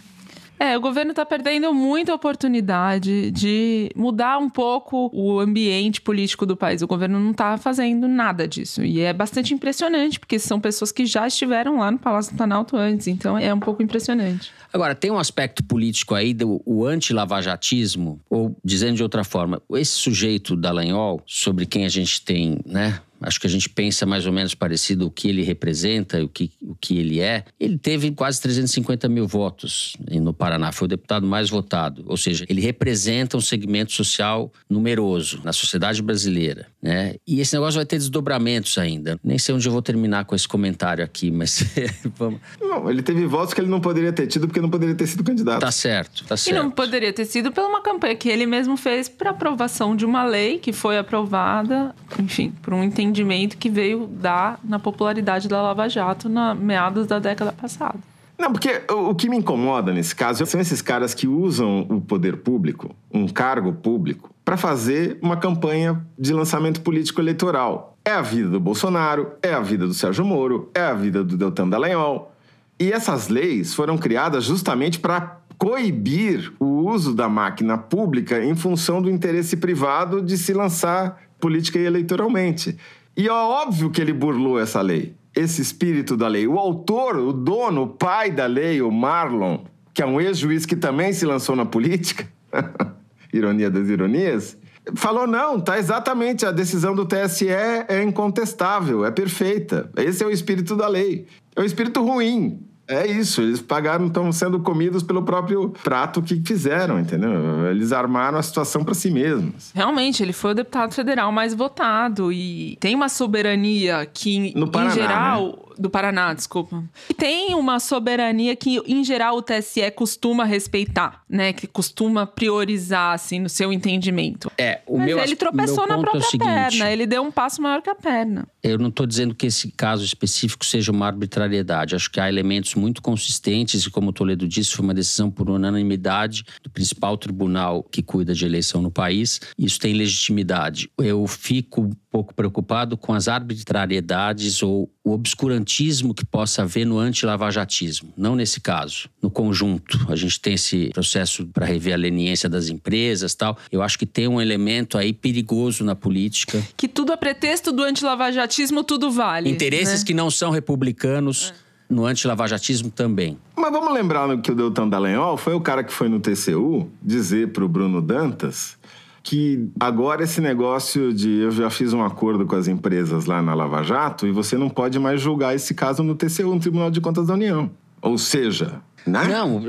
É, 0.61 0.77
o 0.77 0.79
governo 0.79 1.09
está 1.09 1.25
perdendo 1.25 1.73
muita 1.73 2.13
oportunidade 2.13 3.31
de 3.31 3.89
mudar 3.95 4.37
um 4.37 4.47
pouco 4.47 5.09
o 5.11 5.39
ambiente 5.39 5.99
político 5.99 6.45
do 6.45 6.55
país. 6.55 6.83
O 6.83 6.87
governo 6.87 7.19
não 7.19 7.31
está 7.31 7.57
fazendo 7.57 8.07
nada 8.07 8.47
disso. 8.47 8.83
E 8.83 8.99
é 8.99 9.11
bastante 9.11 9.55
impressionante, 9.55 10.19
porque 10.19 10.37
são 10.37 10.59
pessoas 10.59 10.91
que 10.91 11.03
já 11.03 11.25
estiveram 11.25 11.79
lá 11.79 11.89
no 11.89 11.97
Palácio 11.97 12.33
do 12.33 12.37
Planalto 12.37 12.77
antes. 12.77 13.07
Então 13.07 13.35
é 13.39 13.51
um 13.51 13.59
pouco 13.59 13.81
impressionante. 13.81 14.51
Agora, 14.71 14.93
tem 14.93 15.09
um 15.09 15.17
aspecto 15.17 15.63
político 15.63 16.13
aí 16.13 16.31
do 16.31 16.61
o 16.63 16.85
anti-lavajatismo, 16.85 18.21
ou 18.29 18.55
dizendo 18.63 18.97
de 18.97 19.01
outra 19.01 19.23
forma, 19.23 19.59
esse 19.71 19.93
sujeito 19.93 20.55
Dallagnol, 20.55 21.23
sobre 21.25 21.65
quem 21.65 21.85
a 21.85 21.89
gente 21.89 22.23
tem, 22.23 22.59
né? 22.67 23.01
Acho 23.21 23.39
que 23.39 23.47
a 23.47 23.49
gente 23.49 23.69
pensa 23.69 24.05
mais 24.05 24.25
ou 24.25 24.33
menos 24.33 24.55
parecido 24.55 25.05
o 25.05 25.11
que 25.11 25.29
ele 25.29 25.43
representa, 25.43 26.23
o 26.23 26.27
que, 26.27 26.51
o 26.61 26.75
que 26.75 26.97
ele 26.97 27.19
é. 27.19 27.45
Ele 27.59 27.77
teve 27.77 28.11
quase 28.11 28.41
350 28.41 29.07
mil 29.07 29.27
votos 29.27 29.93
no 30.09 30.33
Paraná, 30.33 30.71
foi 30.71 30.85
o 30.85 30.89
deputado 30.89 31.25
mais 31.25 31.49
votado. 31.49 32.03
Ou 32.07 32.17
seja, 32.17 32.45
ele 32.49 32.61
representa 32.61 33.37
um 33.37 33.41
segmento 33.41 33.91
social 33.91 34.51
numeroso 34.69 35.41
na 35.43 35.53
sociedade 35.53 36.01
brasileira. 36.01 36.67
Né? 36.81 37.15
E 37.27 37.39
esse 37.39 37.53
negócio 37.53 37.75
vai 37.77 37.85
ter 37.85 37.97
desdobramentos 37.97 38.77
ainda. 38.77 39.19
Nem 39.23 39.37
sei 39.37 39.53
onde 39.53 39.67
eu 39.67 39.71
vou 39.71 39.83
terminar 39.83 40.25
com 40.25 40.35
esse 40.35 40.47
comentário 40.47 41.03
aqui, 41.03 41.29
mas 41.29 41.63
vamos. 42.17 42.39
Não, 42.59 42.89
ele 42.89 43.03
teve 43.03 43.25
votos 43.27 43.53
que 43.53 43.61
ele 43.61 43.69
não 43.69 43.79
poderia 43.79 44.11
ter 44.11 44.25
tido 44.25 44.47
porque 44.47 44.59
não 44.59 44.69
poderia 44.69 44.95
ter 44.95 45.05
sido 45.05 45.23
candidato. 45.23 45.59
Tá 45.61 45.71
certo, 45.71 46.25
tá 46.25 46.33
E 46.35 46.37
certo. 46.39 46.57
não 46.57 46.71
poderia 46.71 47.13
ter 47.13 47.25
sido 47.25 47.51
pela 47.51 47.67
uma 47.67 47.81
campanha 47.81 48.15
que 48.15 48.27
ele 48.29 48.47
mesmo 48.47 48.75
fez 48.75 49.07
para 49.07 49.29
aprovação 49.29 49.95
de 49.95 50.05
uma 50.05 50.23
lei 50.23 50.57
que 50.57 50.73
foi 50.73 50.97
aprovada, 50.97 51.93
enfim, 52.17 52.51
por 52.61 52.73
um 52.73 52.83
entendimento 52.83 53.57
que 53.57 53.69
veio 53.69 54.07
dar 54.07 54.59
na 54.63 54.79
popularidade 54.79 55.47
da 55.47 55.61
Lava 55.61 55.87
Jato 55.87 56.27
na 56.27 56.55
meados 56.55 57.05
da 57.05 57.19
década 57.19 57.51
passada. 57.51 57.99
Não, 58.41 58.51
porque 58.51 58.81
o, 58.89 59.13
que 59.13 59.29
me 59.29 59.37
incomoda 59.37 59.93
nesse 59.93 60.15
caso 60.15 60.43
são 60.47 60.59
esses 60.59 60.81
caras 60.81 61.13
que 61.13 61.27
usam 61.27 61.85
o 61.87 62.01
poder 62.01 62.37
público, 62.37 62.89
um 63.13 63.27
cargo 63.27 63.71
público, 63.71 64.33
para 64.43 64.57
fazer 64.57 65.19
uma 65.21 65.37
campanha 65.37 66.03
de 66.17 66.33
lançamento 66.33 66.81
político 66.81 67.21
eleitoral. 67.21 67.95
É 68.03 68.09
a 68.09 68.21
vida 68.23 68.49
do 68.49 68.59
Bolsonaro, 68.59 69.33
é 69.43 69.53
a 69.53 69.59
vida 69.59 69.85
do 69.85 69.93
Sérgio 69.93 70.25
Moro, 70.25 70.71
é 70.73 70.81
a 70.81 70.93
vida 70.95 71.23
do 71.23 71.37
Deltan 71.37 71.69
Dallagnol. 71.69 72.33
E 72.79 72.91
essas 72.91 73.27
leis 73.27 73.75
foram 73.75 73.95
criadas 73.95 74.43
justamente 74.43 74.99
para 74.99 75.37
coibir 75.55 76.51
o 76.59 76.89
uso 76.89 77.13
da 77.13 77.29
máquina 77.29 77.77
pública 77.77 78.43
em 78.43 78.55
função 78.55 79.03
do 79.03 79.11
interesse 79.11 79.55
privado 79.55 80.19
de 80.19 80.35
se 80.35 80.51
lançar 80.51 81.21
política 81.39 81.77
e 81.77 81.85
eleitoralmente. 81.85 82.75
E 83.15 83.27
é 83.27 83.31
óbvio 83.31 83.91
que 83.91 84.01
ele 84.01 84.13
burlou 84.13 84.59
essa 84.59 84.81
lei, 84.81 85.13
esse 85.35 85.61
espírito 85.61 86.17
da 86.17 86.27
lei. 86.27 86.47
O 86.47 86.57
autor, 86.57 87.17
o 87.17 87.31
dono, 87.31 87.83
o 87.83 87.87
pai 87.87 88.31
da 88.31 88.45
lei, 88.45 88.81
o 88.81 88.91
Marlon, 88.91 89.59
que 89.93 90.01
é 90.01 90.05
um 90.05 90.19
ex-juiz 90.19 90.65
que 90.65 90.75
também 90.75 91.13
se 91.13 91.25
lançou 91.25 91.55
na 91.55 91.65
política, 91.65 92.27
ironia 93.33 93.69
das 93.69 93.87
ironias, 93.87 94.57
falou: 94.95 95.27
não, 95.27 95.59
tá 95.59 95.77
exatamente, 95.77 96.45
a 96.45 96.51
decisão 96.51 96.95
do 96.95 97.05
TSE 97.05 97.47
é 97.49 98.03
incontestável, 98.03 99.05
é 99.05 99.11
perfeita. 99.11 99.89
Esse 99.97 100.23
é 100.23 100.27
o 100.27 100.31
espírito 100.31 100.75
da 100.75 100.87
lei. 100.87 101.27
É 101.55 101.61
o 101.61 101.65
espírito 101.65 102.03
ruim. 102.03 102.65
É 102.91 103.07
isso, 103.07 103.41
eles 103.41 103.61
pagaram, 103.61 104.07
estão 104.07 104.31
sendo 104.33 104.59
comidos 104.59 105.01
pelo 105.01 105.23
próprio 105.23 105.69
prato 105.81 106.21
que 106.21 106.41
fizeram, 106.45 106.99
entendeu? 106.99 107.31
Eles 107.69 107.93
armaram 107.93 108.37
a 108.37 108.43
situação 108.43 108.83
para 108.83 108.93
si 108.93 109.09
mesmos. 109.09 109.71
Realmente, 109.73 110.21
ele 110.21 110.33
foi 110.33 110.51
o 110.51 110.53
deputado 110.53 110.93
federal 110.93 111.31
mais 111.31 111.53
votado 111.53 112.33
e 112.33 112.77
tem 112.81 112.93
uma 112.93 113.07
soberania 113.07 114.05
que, 114.05 114.53
No 114.57 114.69
Paraná, 114.69 114.91
em 114.91 114.93
geral, 114.93 115.71
Do 115.77 115.89
Paraná, 115.89 116.33
desculpa. 116.33 116.83
E 117.09 117.13
tem 117.13 117.55
uma 117.55 117.79
soberania 117.79 118.55
que, 118.55 118.79
em 118.85 119.03
geral, 119.03 119.37
o 119.37 119.41
TSE 119.41 119.89
costuma 119.91 120.43
respeitar, 120.43 121.21
né? 121.29 121.53
Que 121.53 121.67
costuma 121.67 122.25
priorizar, 122.25 123.13
assim, 123.13 123.39
no 123.39 123.49
seu 123.49 123.71
entendimento. 123.71 124.51
É, 124.57 124.81
o 124.85 124.97
Mas 124.97 125.05
meu 125.07 125.19
ele 125.19 125.35
tropeçou 125.35 125.87
meu 125.87 125.87
na 125.87 125.95
ponto 125.95 126.05
é 126.05 126.09
o 126.09 126.11
própria 126.11 126.29
seguinte, 126.29 126.77
perna. 126.77 126.91
Ele 126.91 127.07
deu 127.07 127.23
um 127.23 127.31
passo 127.31 127.61
maior 127.61 127.81
que 127.81 127.89
a 127.89 127.95
perna. 127.95 128.47
Eu 128.63 128.77
não 128.77 128.89
estou 128.89 129.05
dizendo 129.05 129.33
que 129.33 129.47
esse 129.47 129.71
caso 129.71 130.03
específico 130.03 130.65
seja 130.65 130.91
uma 130.91 131.07
arbitrariedade. 131.07 131.95
Acho 131.95 132.11
que 132.11 132.19
há 132.19 132.29
elementos 132.29 132.75
muito 132.75 133.01
consistentes, 133.01 133.83
e 133.83 133.89
como 133.89 134.09
o 134.09 134.13
Toledo 134.13 134.47
disse, 134.47 134.75
foi 134.75 134.85
uma 134.85 134.93
decisão 134.93 135.31
por 135.31 135.49
unanimidade 135.49 136.43
do 136.61 136.69
principal 136.69 137.17
tribunal 137.17 137.83
que 137.83 138.01
cuida 138.01 138.33
de 138.33 138.45
eleição 138.45 138.81
no 138.81 138.91
país. 138.91 139.39
Isso 139.57 139.79
tem 139.79 139.93
legitimidade. 139.93 140.89
Eu 140.97 141.25
fico 141.27 141.81
um 141.81 141.91
pouco 142.11 142.33
preocupado 142.35 142.97
com 142.97 143.13
as 143.13 143.27
arbitrariedades 143.27 144.61
ou 144.61 144.91
o 145.03 145.11
obscurantismo 145.11 146.13
que 146.13 146.25
possa 146.25 146.61
haver 146.61 146.85
no 146.85 146.99
anti-lavajatismo. 146.99 148.13
Não 148.15 148.35
nesse 148.35 148.59
caso, 148.59 149.09
no 149.21 149.31
conjunto. 149.31 150.05
A 150.09 150.15
gente 150.15 150.39
tem 150.39 150.53
esse 150.53 150.89
processo 150.89 151.47
para 151.47 151.65
rever 151.65 151.93
a 151.93 151.97
leniência 151.97 152.47
das 152.47 152.69
empresas 152.69 153.33
tal. 153.33 153.57
Eu 153.71 153.81
acho 153.81 153.97
que 153.97 154.05
tem 154.05 154.27
um 154.27 154.39
elemento 154.39 154.97
aí 154.97 155.13
perigoso 155.13 155.83
na 155.83 155.95
política. 155.95 156.61
Que 156.77 156.87
tudo 156.87 157.13
a 157.13 157.17
pretexto 157.17 157.71
do 157.71 157.81
antilavajatismo, 157.81 158.50
tudo 158.83 159.11
vale. 159.11 159.49
Interesses 159.49 160.01
né? 160.01 160.05
que 160.05 160.13
não 160.13 160.29
são 160.29 160.51
republicanos 160.51 161.53
no 161.89 162.05
antilavajatismo 162.05 162.89
também. 162.89 163.37
Mas 163.55 163.71
vamos 163.71 163.93
lembrar 163.93 164.37
que 164.41 164.51
o 164.51 164.55
Deltan 164.55 164.87
Dallagnol 164.87 165.37
foi 165.37 165.53
o 165.53 165.61
cara 165.61 165.83
que 165.83 165.91
foi 165.91 166.07
no 166.07 166.19
TCU 166.19 166.89
dizer 167.01 167.51
pro 167.51 167.67
Bruno 167.67 168.01
Dantas 168.01 168.77
que 169.23 169.69
agora 169.79 170.23
esse 170.23 170.41
negócio 170.41 171.13
de 171.13 171.29
eu 171.41 171.51
já 171.51 171.69
fiz 171.69 171.93
um 171.93 172.03
acordo 172.03 172.45
com 172.45 172.55
as 172.55 172.67
empresas 172.67 173.25
lá 173.25 173.41
na 173.41 173.53
Lava 173.53 173.83
Jato 173.83 174.25
e 174.25 174.31
você 174.31 174.57
não 174.57 174.69
pode 174.69 174.97
mais 174.97 175.21
julgar 175.21 175.55
esse 175.55 175.73
caso 175.73 176.01
no 176.01 176.15
TCU, 176.15 176.53
no 176.53 176.59
Tribunal 176.59 176.89
de 176.89 176.99
Contas 176.99 177.27
da 177.27 177.33
União. 177.33 177.69
Ou 178.01 178.17
seja, 178.17 178.81
né? 179.05 179.27
Não, 179.27 179.61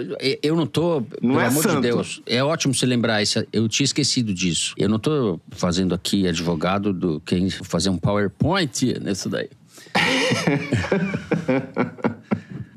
eu 0.43 0.55
não 0.57 0.67
tô. 0.67 1.01
Não 1.21 1.31
pelo 1.35 1.41
é 1.41 1.47
amor 1.47 1.63
santo. 1.63 1.75
de 1.77 1.81
Deus. 1.83 2.23
É 2.27 2.43
ótimo 2.43 2.75
você 2.75 2.85
lembrar 2.87 3.23
isso. 3.23 3.45
Eu 3.53 3.69
tinha 3.69 3.85
esquecido 3.85 4.33
disso. 4.35 4.75
Eu 4.77 4.89
não 4.89 4.99
tô 4.99 5.41
fazendo 5.51 5.95
aqui 5.95 6.27
advogado 6.29 6.93
do 6.93 7.21
quem 7.21 7.49
fazer 7.51 7.91
um 7.91 7.97
PowerPoint 7.99 8.99
nisso 9.01 9.29
daí. 9.29 9.49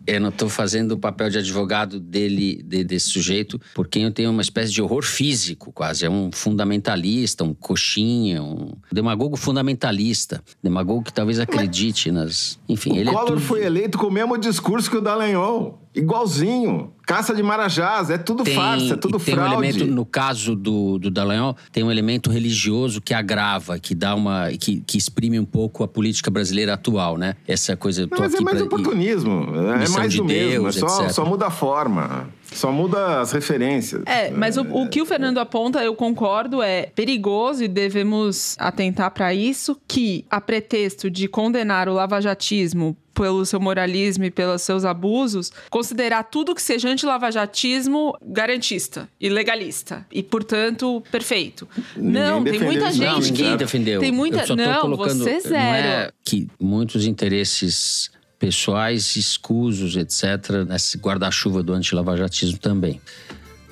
Eu 0.08 0.22
não 0.22 0.30
estou 0.30 0.48
fazendo 0.50 0.92
o 0.92 0.98
papel 1.00 1.32
de 1.32 1.40
advogado 1.40 2.00
dele, 2.00 2.62
de- 2.64 2.84
desse 2.84 3.08
sujeito, 3.10 3.60
por 3.74 3.88
quem 3.88 4.04
eu 4.04 4.12
tenho 4.12 4.30
uma 4.30 4.42
espécie 4.44 4.72
de 4.72 4.80
horror 4.80 5.04
físico, 5.04 5.72
quase. 5.72 6.06
É 6.06 6.10
um 6.10 6.30
fundamentalista, 6.32 7.44
um 7.44 7.56
coxinha, 7.56 8.44
um 8.44 8.74
demagogo 8.92 9.36
fundamentalista. 9.36 10.44
Demagogo 10.62 11.02
que 11.02 11.12
talvez 11.12 11.40
acredite 11.40 12.12
nas. 12.12 12.60
Enfim, 12.70 12.92
o 12.92 12.96
ele 12.98 13.10
é 13.10 13.12
Collor 13.14 13.26
tudo. 13.30 13.42
foi 13.42 13.64
eleito 13.66 13.98
com 13.98 14.06
o 14.06 14.12
mesmo 14.12 14.38
discurso 14.38 14.92
que 14.92 14.98
o 14.98 15.02
Dallagnol. 15.02 15.82
Igualzinho. 15.96 16.92
Caça 17.06 17.34
de 17.36 17.44
Marajás. 17.44 18.10
É 18.10 18.18
tudo 18.18 18.44
farsa, 18.46 18.94
é 18.94 18.98
tudo 18.98 19.20
tem 19.20 19.34
fraude. 19.36 19.56
um 19.56 19.64
elemento, 19.64 19.86
no 19.86 20.06
caso 20.06 20.56
do, 20.56 20.98
do 20.98 21.12
Dallagnol, 21.12 21.56
tem 21.72 21.84
um 21.84 21.92
elemento 21.92 22.30
religioso 22.32 23.00
que 23.00 23.14
agrava, 23.14 23.78
que 23.80 23.94
dá 23.94 24.16
uma. 24.16 24.50
que, 24.60 24.82
que 24.86 24.98
exprime 24.98 25.40
um 25.40 25.46
pouco 25.46 25.84
a 25.84 25.88
política 25.88 26.32
brasileira 26.32 26.74
atual, 26.74 27.18
né? 27.18 27.36
Essa 27.48 27.76
coisa. 27.78 28.08
Mas 28.12 28.34
é 28.34 28.42
mais 28.42 28.58
pra- 28.58 28.66
oportunismo. 28.66 29.48
É 29.74 29.78
Missão 29.80 29.98
mais 30.00 30.12
de 30.12 30.18
do 30.18 30.26
mesmo. 30.26 30.68
É 30.68 30.72
Deus, 30.72 30.76
só, 30.76 31.10
só 31.10 31.26
muda 31.26 31.48
a 31.48 31.52
forma. 31.52 32.28
Só 32.52 32.72
muda 32.72 33.22
as 33.22 33.32
referências. 33.32 34.04
É, 34.06 34.30
mas 34.32 34.58
o, 34.58 34.62
o 34.62 34.88
que 34.88 35.02
o 35.02 35.06
Fernando 35.06 35.40
aponta, 35.40 35.84
eu 35.84 35.96
concordo, 35.96 36.62
é 36.62 36.88
perigoso 36.96 37.64
e 37.64 37.68
devemos 37.68 38.56
atentar 38.60 39.12
para 39.12 39.34
isso, 39.34 39.80
que 39.88 40.26
a 40.30 40.40
pretexto 40.40 41.10
de 41.10 41.28
condenar 41.28 41.90
o 41.90 41.94
lavajatismo 41.94 42.96
pelo 43.16 43.46
seu 43.46 43.60
moralismo 43.60 44.26
e 44.26 44.32
pelos 44.32 44.62
seus 44.62 44.84
abusos, 44.84 45.52
considerar 45.70 46.24
tudo 46.24 46.54
que 46.54 46.62
seja 46.62 46.90
anti-lavajatismo 46.90 48.14
garantista 48.22 49.08
e 49.20 49.30
legalista. 49.30 50.06
E, 50.12 50.22
portanto, 50.22 51.02
perfeito. 51.10 51.68
não, 51.96 52.44
tem 52.44 52.60
muita 52.60 52.92
gente 52.92 53.06
Não, 53.06 53.20
ninguém 53.20 53.52
que... 53.52 53.58
defendeu. 53.58 54.02
Tem 54.02 54.12
muita... 54.12 54.42
Eu 54.42 54.48
só 54.48 54.56
tô 54.56 54.62
não, 54.62 54.82
colocando, 54.82 55.24
você 55.24 55.34
Não 55.34 55.40
zero. 55.40 55.88
é 55.88 56.12
que 56.24 56.48
muitos 56.60 57.08
interesses 57.08 58.12
pessoais 58.46 59.16
escusos, 59.16 59.96
etc., 59.96 60.64
nesse 60.68 61.00
guarda-chuva 61.00 61.64
do 61.64 61.74
antilavajatismo 61.74 62.60
também. 62.60 63.02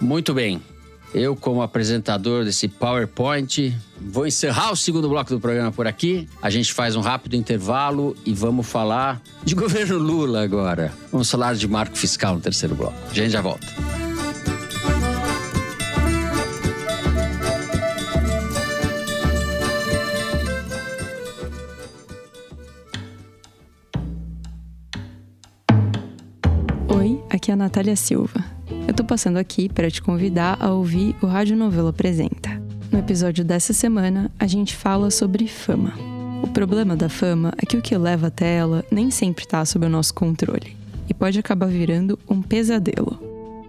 Muito 0.02 0.34
bem. 0.34 0.60
Eu, 1.14 1.36
como 1.36 1.62
apresentador 1.62 2.44
desse 2.44 2.68
PowerPoint, 2.68 3.72
vou 4.02 4.26
encerrar 4.26 4.72
o 4.72 4.76
segundo 4.76 5.08
bloco 5.08 5.30
do 5.30 5.40
programa 5.40 5.72
por 5.72 5.86
aqui. 5.86 6.28
A 6.42 6.50
gente 6.50 6.74
faz 6.74 6.96
um 6.96 7.02
rápido 7.02 7.36
intervalo 7.36 8.18
e 8.26 8.34
vamos 8.34 8.66
falar 8.66 9.22
de 9.44 9.54
governo 9.54 10.00
Lula 10.00 10.42
agora. 10.42 10.92
Vamos 11.12 11.30
falar 11.30 11.54
de 11.54 11.68
marco 11.68 11.96
fiscal 11.96 12.34
no 12.34 12.42
terceiro 12.42 12.74
bloco. 12.74 12.98
A 13.12 13.14
gente 13.14 13.30
já 13.30 13.42
volta. 13.42 13.68
Aqui 27.44 27.52
é 27.52 27.56
a 27.56 27.58
Natália 27.58 27.96
Silva. 27.98 28.42
Eu 28.88 28.94
tô 28.94 29.04
passando 29.04 29.36
aqui 29.36 29.68
para 29.68 29.92
te 29.92 30.02
convidar 30.02 30.56
a 30.62 30.72
ouvir 30.72 31.14
o 31.22 31.26
Rádio 31.26 31.58
Novelo 31.58 31.90
Apresenta. 31.90 32.50
No 32.90 32.98
episódio 32.98 33.44
dessa 33.44 33.74
semana, 33.74 34.32
a 34.40 34.48
gente 34.48 34.74
fala 34.74 35.12
sobre 35.12 35.46
fama. 35.46 35.94
O 36.42 36.48
problema 36.48 36.96
da 36.96 37.10
fama 37.10 37.52
é 37.62 37.66
que 37.66 37.76
o 37.76 37.82
que 37.82 37.98
leva 37.98 38.28
até 38.28 38.56
ela 38.56 38.86
nem 38.90 39.12
sempre 39.12 39.46
tá 39.46 39.66
sob 39.66 39.86
o 39.86 39.90
nosso 39.90 40.14
controle 40.14 40.78
e 41.10 41.14
pode 41.14 41.38
acabar 41.38 41.68
virando 41.68 42.18
um 42.30 42.42
pesadelo. 42.42 43.20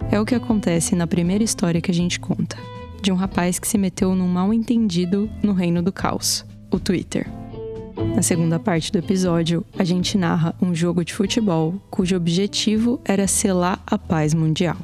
É 0.08 0.20
o 0.20 0.24
que 0.24 0.36
acontece 0.36 0.94
na 0.94 1.08
primeira 1.08 1.42
história 1.42 1.80
que 1.80 1.90
a 1.90 1.94
gente 1.94 2.20
conta, 2.20 2.56
de 3.02 3.10
um 3.10 3.16
rapaz 3.16 3.58
que 3.58 3.66
se 3.66 3.76
meteu 3.76 4.14
num 4.14 4.28
mal 4.28 4.54
entendido 4.54 5.28
no 5.42 5.52
reino 5.52 5.82
do 5.82 5.90
caos, 5.90 6.46
o 6.70 6.78
Twitter. 6.78 7.28
Na 8.14 8.22
segunda 8.22 8.58
parte 8.58 8.90
do 8.92 8.98
episódio, 8.98 9.64
a 9.78 9.84
gente 9.84 10.16
narra 10.16 10.54
um 10.60 10.74
jogo 10.74 11.04
de 11.04 11.14
futebol 11.14 11.74
cujo 11.90 12.16
objetivo 12.16 13.00
era 13.04 13.26
selar 13.26 13.82
a 13.86 13.98
paz 13.98 14.34
mundial. 14.34 14.76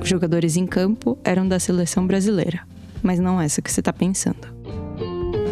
Os 0.00 0.08
jogadores 0.08 0.56
em 0.56 0.66
campo 0.66 1.18
eram 1.24 1.46
da 1.46 1.58
seleção 1.58 2.06
brasileira, 2.06 2.60
mas 3.02 3.18
não 3.18 3.40
essa 3.40 3.62
que 3.62 3.70
você 3.70 3.80
está 3.80 3.92
pensando. 3.92 4.48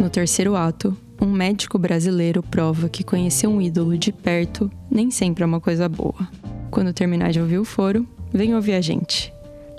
No 0.00 0.10
terceiro 0.10 0.56
ato, 0.56 0.96
um 1.20 1.30
médico 1.30 1.78
brasileiro 1.78 2.42
prova 2.42 2.88
que 2.88 3.04
conhecer 3.04 3.46
um 3.46 3.60
ídolo 3.60 3.96
de 3.96 4.10
perto 4.10 4.70
nem 4.90 5.10
sempre 5.10 5.44
é 5.44 5.46
uma 5.46 5.60
coisa 5.60 5.88
boa. 5.88 6.28
Quando 6.70 6.92
terminar 6.92 7.30
de 7.30 7.40
ouvir 7.40 7.58
o 7.58 7.64
foro, 7.64 8.06
vem 8.32 8.54
ouvir 8.54 8.72
a 8.72 8.80
gente. 8.80 9.32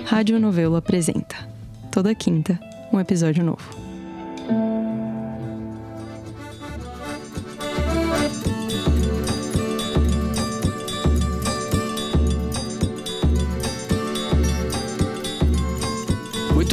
Rádio 0.05 0.39
Novelo 0.39 0.75
apresenta. 0.75 1.35
Toda 1.91 2.15
quinta, 2.15 2.59
um 2.91 2.99
episódio 2.99 3.43
novo. 3.43 3.82